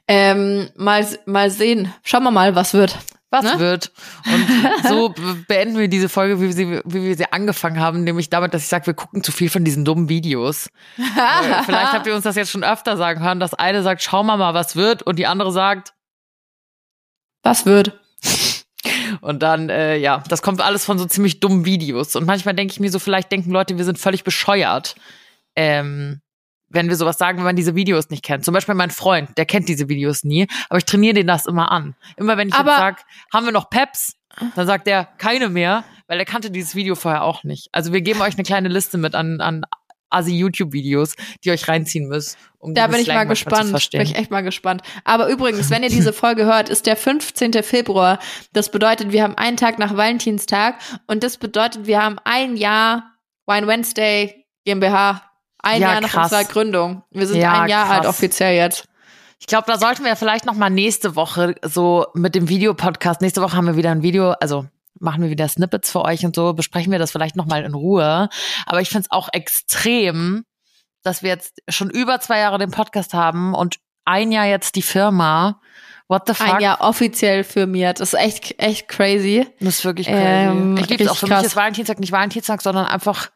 Ähm, 0.07 0.69
mal, 0.75 1.05
mal 1.25 1.49
sehen. 1.49 1.93
Schauen 2.03 2.23
wir 2.23 2.31
mal, 2.31 2.55
was 2.55 2.73
wird. 2.73 2.97
Was 3.31 3.43
Ne? 3.45 3.59
wird? 3.59 3.91
Und 4.25 4.83
so 4.87 5.09
be- 5.15 5.43
beenden 5.47 5.77
wir 5.77 5.87
diese 5.87 6.07
Folge, 6.07 6.39
wie 6.39 6.45
wir 6.45 6.53
sie, 6.53 6.81
wie 6.85 7.03
wir 7.03 7.17
sie 7.17 7.31
angefangen 7.33 7.79
haben, 7.79 8.03
nämlich 8.03 8.29
damit, 8.29 8.53
dass 8.53 8.61
ich 8.61 8.67
sage, 8.67 8.85
wir 8.85 8.93
gucken 8.93 9.23
zu 9.23 9.31
viel 9.31 9.49
von 9.49 9.65
diesen 9.65 9.83
dummen 9.85 10.07
Videos. 10.07 10.69
Vielleicht 10.95 11.93
habt 11.93 12.05
ihr 12.07 12.13
uns 12.15 12.23
das 12.23 12.35
jetzt 12.35 12.51
schon 12.51 12.63
öfter 12.63 12.95
sagen 12.95 13.21
hören, 13.23 13.39
dass 13.39 13.53
eine 13.55 13.81
sagt, 13.81 14.03
schau 14.03 14.23
mal 14.23 14.37
mal, 14.37 14.53
was 14.53 14.75
wird, 14.75 15.01
und 15.03 15.17
die 15.17 15.25
andere 15.27 15.51
sagt, 15.51 15.93
Was 17.41 17.65
wird? 17.65 17.99
Und 19.21 19.41
dann, 19.43 19.69
äh, 19.69 19.97
ja, 19.97 20.23
das 20.29 20.41
kommt 20.41 20.61
alles 20.61 20.85
von 20.85 20.97
so 20.97 21.05
ziemlich 21.05 21.39
dummen 21.39 21.65
Videos. 21.65 22.15
Und 22.15 22.25
manchmal 22.25 22.53
denke 22.55 22.71
ich 22.73 22.79
mir 22.79 22.91
so, 22.91 22.99
vielleicht 22.99 23.31
denken 23.31 23.51
Leute, 23.51 23.77
wir 23.77 23.85
sind 23.85 23.97
völlig 23.99 24.23
bescheuert. 24.23 24.95
Ähm, 25.55 26.21
wenn 26.69 26.89
wir 26.89 26.95
sowas 26.95 27.19
sagen, 27.19 27.37
wenn 27.37 27.45
man 27.45 27.55
diese 27.55 27.75
Videos 27.75 28.09
nicht 28.09 28.23
kennt. 28.23 28.43
Zum 28.43 28.53
Beispiel 28.53 28.73
mein 28.73 28.89
Freund, 28.89 29.29
der 29.37 29.45
kennt 29.45 29.69
diese 29.69 29.89
Videos 29.89 30.23
nie, 30.23 30.47
aber 30.69 30.79
ich 30.79 30.85
trainiere 30.85 31.13
den 31.13 31.27
das 31.27 31.45
immer 31.45 31.71
an. 31.71 31.95
Immer 32.17 32.35
wenn 32.37 32.47
ich 32.47 32.55
Aber- 32.55 32.71
jetzt 32.71 32.79
sag, 32.79 33.03
haben 33.31 33.45
wir 33.45 33.51
noch 33.53 33.69
Peps, 33.69 34.13
dann 34.55 34.65
sagt 34.65 34.87
er 34.87 35.05
keine 35.19 35.49
mehr, 35.49 35.83
weil 36.07 36.17
er 36.17 36.25
kannte 36.25 36.49
dieses 36.49 36.73
Video 36.73 36.95
vorher 36.95 37.23
auch 37.23 37.43
nicht. 37.43 37.67
Also 37.71 37.93
wir 37.93 38.01
geben 38.01 38.21
euch 38.21 38.33
eine 38.33 38.43
kleine 38.43 38.69
Liste 38.69 38.97
mit 38.97 39.13
an, 39.13 39.39
an 39.39 39.63
Asi-YouTube-Videos, 40.13 41.15
die 41.43 41.49
ihr 41.49 41.53
euch 41.53 41.67
reinziehen 41.67 42.07
müsst. 42.07 42.37
Um 42.59 42.73
Da 42.73 42.87
bin 42.87 42.99
ich 42.99 43.05
Slang 43.05 43.17
mal 43.17 43.23
gespannt. 43.25 43.89
Bin 43.91 44.01
ich 44.01 44.15
echt 44.15 44.31
mal 44.31 44.41
gespannt. 44.41 44.81
Aber 45.03 45.27
übrigens, 45.27 45.69
wenn 45.69 45.83
ihr 45.83 45.89
diese 45.89 46.13
Folge 46.13 46.45
hört, 46.45 46.69
ist 46.69 46.85
der 46.85 46.95
15. 46.95 47.61
Februar. 47.63 48.19
Das 48.53 48.71
bedeutet, 48.71 49.11
wir 49.11 49.23
haben 49.23 49.35
einen 49.35 49.57
Tag 49.57 49.79
nach 49.79 49.97
Valentinstag 49.97 50.75
und 51.07 51.23
das 51.23 51.37
bedeutet, 51.37 51.85
wir 51.87 52.01
haben 52.01 52.17
ein 52.23 52.55
Jahr 52.55 53.11
Wine 53.47 53.67
Wednesday 53.67 54.45
GmbH. 54.65 55.21
Ein 55.65 55.81
Ja, 55.81 55.91
Jahr 55.93 56.01
nach 56.01 56.09
krass. 56.09 56.31
unserer 56.31 56.43
Gründung. 56.45 57.03
Wir 57.11 57.27
sind 57.27 57.39
Ja, 57.39 57.61
ein 57.63 57.69
Jahr 57.69 57.89
alt 57.89 58.03
krass. 58.03 58.15
offiziell 58.15 58.55
jetzt. 58.55 58.85
Ich 59.39 59.47
glaube, 59.47 59.65
da 59.67 59.77
sollten 59.77 60.05
wir 60.05 60.15
vielleicht 60.15 60.45
noch 60.45 60.55
mal 60.55 60.69
nächste 60.69 61.17
Woche 61.17 61.55
so 61.63 62.05
mit 62.13 62.33
dem 62.35 62.47
Videopodcast. 62.47 63.19
Nächste 63.21 63.41
Woche 63.41 63.57
haben 63.57 63.65
wir 63.67 63.75
wieder 63.75 63.91
ein 63.91 64.01
Video, 64.03 64.31
also 64.39 64.65
machen 64.99 65.23
wir 65.23 65.29
wieder 65.29 65.47
Snippets 65.47 65.91
für 65.91 66.03
euch 66.03 66.25
und 66.25 66.35
so, 66.35 66.53
besprechen 66.53 66.91
wir 66.91 66.99
das 66.99 67.11
vielleicht 67.11 67.35
noch 67.35 67.45
mal 67.45 67.63
in 67.63 67.73
Ruhe. 67.73 68.29
Aber 68.65 68.81
ich 68.81 68.89
finde 68.89 69.01
es 69.01 69.11
auch 69.11 69.29
extrem, 69.31 70.45
dass 71.03 71.23
wir 71.23 71.29
jetzt 71.29 71.61
schon 71.67 71.89
über 71.89 72.19
zwei 72.19 72.39
Jahre 72.39 72.57
den 72.57 72.71
Podcast 72.71 73.13
haben 73.13 73.53
und 73.53 73.77
ein 74.05 74.31
Jahr 74.31 74.45
jetzt 74.45 74.75
die 74.75 74.81
Firma. 74.81 75.61
What 76.07 76.23
the 76.27 76.33
fuck? 76.33 76.55
Ein 76.55 76.61
Jahr 76.61 76.81
offiziell 76.81 77.43
firmiert. 77.43 77.99
Das 77.99 78.13
ist 78.13 78.19
echt, 78.19 78.59
echt 78.59 78.87
crazy. 78.87 79.47
Das 79.59 79.79
ist 79.79 79.85
wirklich 79.85 80.07
crazy. 80.07 80.19
Ähm, 80.21 80.77
ich 80.77 80.89
liebe 80.89 81.03
es 81.03 81.09
auch. 81.09 81.15
Für 81.15 81.27
krass. 81.27 81.39
mich 81.39 81.47
ist 81.47 81.55
Valentinstag 81.55 81.99
nicht 81.99 82.11
Valentinstag, 82.11 82.61
sondern 82.61 82.85
einfach 82.85 83.31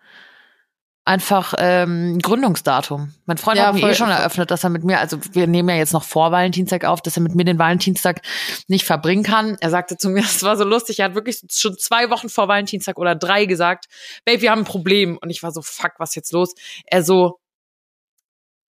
einfach 1.07 1.53
ähm, 1.57 2.19
Gründungsdatum. 2.19 3.13
Mein 3.25 3.37
Freund 3.37 3.57
Ja, 3.57 3.67
hat 3.67 3.75
mir 3.75 3.79
voll- 3.79 3.91
eh 3.91 3.95
schon 3.95 4.09
eröffnet, 4.09 4.51
dass 4.51 4.63
er 4.63 4.69
mit 4.69 4.83
mir, 4.83 4.99
also 4.99 5.17
wir 5.31 5.47
nehmen 5.47 5.69
ja 5.69 5.75
jetzt 5.75 5.93
noch 5.93 6.03
vor 6.03 6.31
Valentinstag 6.31 6.83
auf, 6.83 7.01
dass 7.01 7.15
er 7.17 7.23
mit 7.23 7.33
mir 7.33 7.45
den 7.45 7.57
Valentinstag 7.57 8.21
nicht 8.67 8.85
verbringen 8.85 9.23
kann. 9.23 9.55
Er 9.61 9.69
sagte 9.69 9.97
zu 9.97 10.09
mir, 10.09 10.19
es 10.23 10.43
war 10.43 10.57
so 10.57 10.65
lustig, 10.65 10.99
er 10.99 11.05
hat 11.05 11.15
wirklich 11.15 11.39
schon 11.49 11.77
zwei 11.77 12.09
Wochen 12.09 12.27
vor 12.29 12.47
Valentinstag 12.49 12.97
oder 12.99 13.15
drei 13.15 13.45
gesagt, 13.45 13.85
Babe, 14.25 14.41
wir 14.41 14.51
haben 14.51 14.59
ein 14.61 14.65
Problem. 14.65 15.17
Und 15.21 15.29
ich 15.29 15.41
war 15.43 15.51
so, 15.51 15.61
fuck, 15.61 15.93
was 15.97 16.09
ist 16.09 16.15
jetzt 16.15 16.33
los? 16.33 16.53
Er 16.85 17.03
so, 17.03 17.39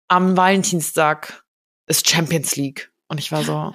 am 0.07 0.35
Valentinstag 0.37 1.43
ist 1.87 2.09
Champions 2.09 2.55
League. 2.57 2.91
Und 3.07 3.19
ich 3.19 3.31
war 3.31 3.43
so, 3.43 3.73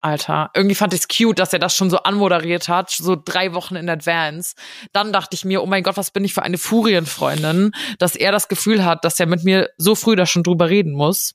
Alter, 0.00 0.50
irgendwie 0.54 0.76
fand 0.76 0.94
ich 0.94 1.00
es 1.00 1.08
cute, 1.08 1.38
dass 1.38 1.52
er 1.52 1.58
das 1.58 1.74
schon 1.74 1.90
so 1.90 1.98
anmoderiert 1.98 2.68
hat, 2.68 2.90
so 2.90 3.16
drei 3.16 3.52
Wochen 3.52 3.74
in 3.74 3.88
Advance. 3.88 4.54
Dann 4.92 5.12
dachte 5.12 5.34
ich 5.34 5.44
mir, 5.44 5.62
oh 5.62 5.66
mein 5.66 5.82
Gott, 5.82 5.96
was 5.96 6.12
bin 6.12 6.24
ich 6.24 6.34
für 6.34 6.42
eine 6.42 6.58
Furienfreundin, 6.58 7.72
dass 7.98 8.14
er 8.14 8.30
das 8.30 8.48
Gefühl 8.48 8.84
hat, 8.84 9.04
dass 9.04 9.18
er 9.18 9.26
mit 9.26 9.42
mir 9.42 9.70
so 9.76 9.94
früh 9.94 10.14
da 10.14 10.24
schon 10.24 10.44
drüber 10.44 10.68
reden 10.68 10.92
muss. 10.92 11.34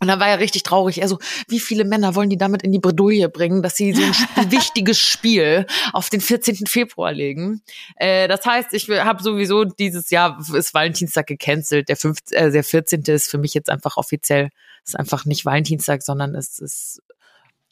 Und 0.00 0.08
dann 0.08 0.20
war 0.20 0.28
er 0.28 0.38
richtig 0.38 0.64
traurig. 0.64 1.00
Er 1.00 1.08
so, 1.08 1.18
wie 1.48 1.60
viele 1.60 1.84
Männer 1.84 2.14
wollen 2.14 2.28
die 2.28 2.36
damit 2.36 2.62
in 2.62 2.72
die 2.72 2.78
Bredouille 2.78 3.28
bringen, 3.28 3.62
dass 3.62 3.76
sie 3.76 3.92
so 3.92 4.02
ein 4.02 4.12
wichtiges 4.50 4.98
Spiel 4.98 5.66
auf 5.92 6.10
den 6.10 6.20
14. 6.20 6.66
Februar 6.66 7.12
legen? 7.12 7.62
Äh, 7.96 8.28
das 8.28 8.44
heißt, 8.44 8.74
ich 8.74 8.88
habe 8.90 9.22
sowieso 9.22 9.64
dieses 9.64 10.10
Jahr 10.10 10.38
ist 10.52 10.74
Valentinstag 10.74 11.26
gecancelt. 11.26 11.88
Der, 11.88 11.96
15, 11.96 12.36
äh, 12.36 12.50
der 12.50 12.64
14. 12.64 13.02
ist 13.06 13.30
für 13.30 13.38
mich 13.38 13.54
jetzt 13.54 13.70
einfach 13.70 13.96
offiziell, 13.96 14.50
ist 14.84 14.98
einfach 14.98 15.24
nicht 15.24 15.44
Valentinstag, 15.44 16.02
sondern 16.02 16.34
es 16.34 16.58
ist 16.58 17.00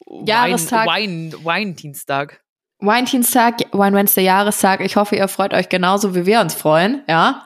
Jahrestag. 0.07 0.87
Wein, 0.87 1.33
Wein, 1.33 1.45
Weindienstag. 1.45 2.43
Valentinstag, 2.85 3.61
Wine 3.71 3.95
Wednesday 3.95 4.25
Jahrestag. 4.25 4.81
Ich 4.81 4.95
hoffe, 4.97 5.15
ihr 5.15 5.27
freut 5.27 5.53
euch 5.53 5.69
genauso, 5.69 6.15
wie 6.15 6.25
wir 6.25 6.41
uns 6.41 6.53
freuen, 6.53 7.01
ja. 7.07 7.43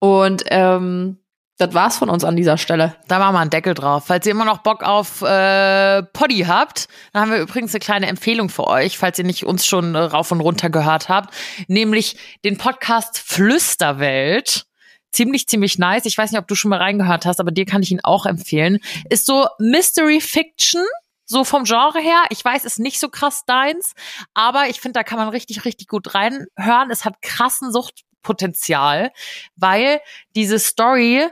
Und 0.00 0.44
ähm, 0.48 1.18
das 1.58 1.72
war's 1.72 1.96
von 1.96 2.10
uns 2.10 2.24
an 2.24 2.36
dieser 2.36 2.58
Stelle. 2.58 2.94
Da 3.08 3.18
machen 3.18 3.34
wir 3.34 3.40
einen 3.40 3.50
Deckel 3.50 3.72
drauf. 3.72 4.04
Falls 4.06 4.26
ihr 4.26 4.32
immer 4.32 4.44
noch 4.44 4.58
Bock 4.58 4.82
auf 4.82 5.22
äh, 5.22 6.02
Poddy 6.02 6.40
habt, 6.46 6.88
dann 7.12 7.22
haben 7.22 7.30
wir 7.30 7.38
übrigens 7.38 7.72
eine 7.72 7.80
kleine 7.80 8.06
Empfehlung 8.08 8.50
für 8.50 8.66
euch, 8.66 8.98
falls 8.98 9.18
ihr 9.18 9.24
nicht 9.24 9.46
uns 9.46 9.64
schon 9.64 9.94
äh, 9.94 9.98
rauf 9.98 10.30
und 10.30 10.42
runter 10.42 10.68
gehört 10.68 11.08
habt, 11.08 11.34
nämlich 11.68 12.18
den 12.44 12.58
Podcast 12.58 13.18
Flüsterwelt. 13.18 14.66
Ziemlich, 15.12 15.46
ziemlich 15.46 15.78
nice. 15.78 16.04
Ich 16.04 16.18
weiß 16.18 16.30
nicht, 16.32 16.40
ob 16.40 16.48
du 16.48 16.54
schon 16.54 16.68
mal 16.68 16.80
reingehört 16.80 17.24
hast, 17.24 17.40
aber 17.40 17.50
dir 17.50 17.64
kann 17.64 17.82
ich 17.82 17.90
ihn 17.90 18.00
auch 18.02 18.26
empfehlen. 18.26 18.78
Ist 19.08 19.24
so 19.24 19.46
Mystery 19.58 20.20
Fiction, 20.20 20.84
so 21.26 21.44
vom 21.44 21.64
Genre 21.64 22.00
her. 22.00 22.24
Ich 22.30 22.44
weiß, 22.44 22.64
ist 22.64 22.78
nicht 22.78 22.98
so 22.98 23.08
krass 23.08 23.44
deins, 23.44 23.94
aber 24.34 24.68
ich 24.68 24.80
finde, 24.80 25.00
da 25.00 25.04
kann 25.04 25.18
man 25.18 25.28
richtig, 25.28 25.64
richtig 25.64 25.88
gut 25.88 26.14
reinhören. 26.14 26.90
Es 26.90 27.04
hat 27.04 27.20
krassen 27.20 27.72
Suchtpotenzial, 27.72 29.12
weil 29.56 30.00
diese 30.34 30.58
Story 30.58 31.28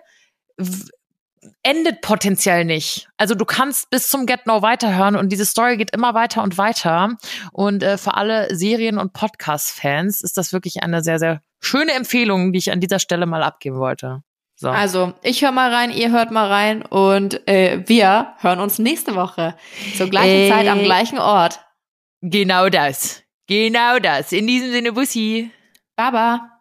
endet 1.63 2.01
potenziell 2.01 2.65
nicht. 2.65 3.09
Also 3.17 3.35
du 3.35 3.45
kannst 3.45 3.91
bis 3.91 4.09
zum 4.09 4.27
Get 4.27 4.47
No 4.47 4.63
weiterhören 4.63 5.17
und 5.17 5.31
diese 5.31 5.45
Story 5.45 5.77
geht 5.77 5.91
immer 5.93 6.15
weiter 6.15 6.43
und 6.43 6.59
weiter. 6.59 7.17
Und 7.53 7.83
äh, 7.83 7.99
für 7.99 8.15
alle 8.15 8.55
Serien- 8.55 8.99
und 8.99 9.13
Podcast-Fans 9.13 10.23
ist 10.23 10.37
das 10.37 10.53
wirklich 10.53 10.83
eine 10.83 11.03
sehr, 11.03 11.19
sehr 11.19 11.43
schöne 11.61 11.93
Empfehlung, 11.93 12.53
die 12.53 12.59
ich 12.59 12.73
an 12.73 12.81
dieser 12.81 12.99
Stelle 12.99 13.27
mal 13.27 13.43
abgeben 13.43 13.79
wollte. 13.79 14.23
So. 14.57 14.69
Also, 14.71 15.13
ich 15.23 15.43
höre 15.43 15.51
mal 15.53 15.73
rein, 15.75 15.91
ihr 15.91 16.11
hört 16.13 16.31
mal 16.31 16.47
rein 16.49 16.83
und 16.83 17.47
äh, 17.49 17.83
wir 17.87 18.35
hören 18.39 18.61
uns 18.61 18.79
nächste 18.79 19.15
Woche 19.17 19.57
zur 19.97 20.09
gleichen 20.09 20.43
Äh. 20.43 20.49
Zeit 20.49 20.69
am 20.69 20.83
gleichen 20.83 21.19
Ort. 21.19 21.61
genau 22.21 22.69
das. 22.69 23.23
Genau 23.47 23.99
das. 23.99 24.33
In 24.33 24.47
diesem 24.47 24.71
Sinne, 24.71 24.93
Bussi. 24.93 25.51
Baba. 25.97 26.54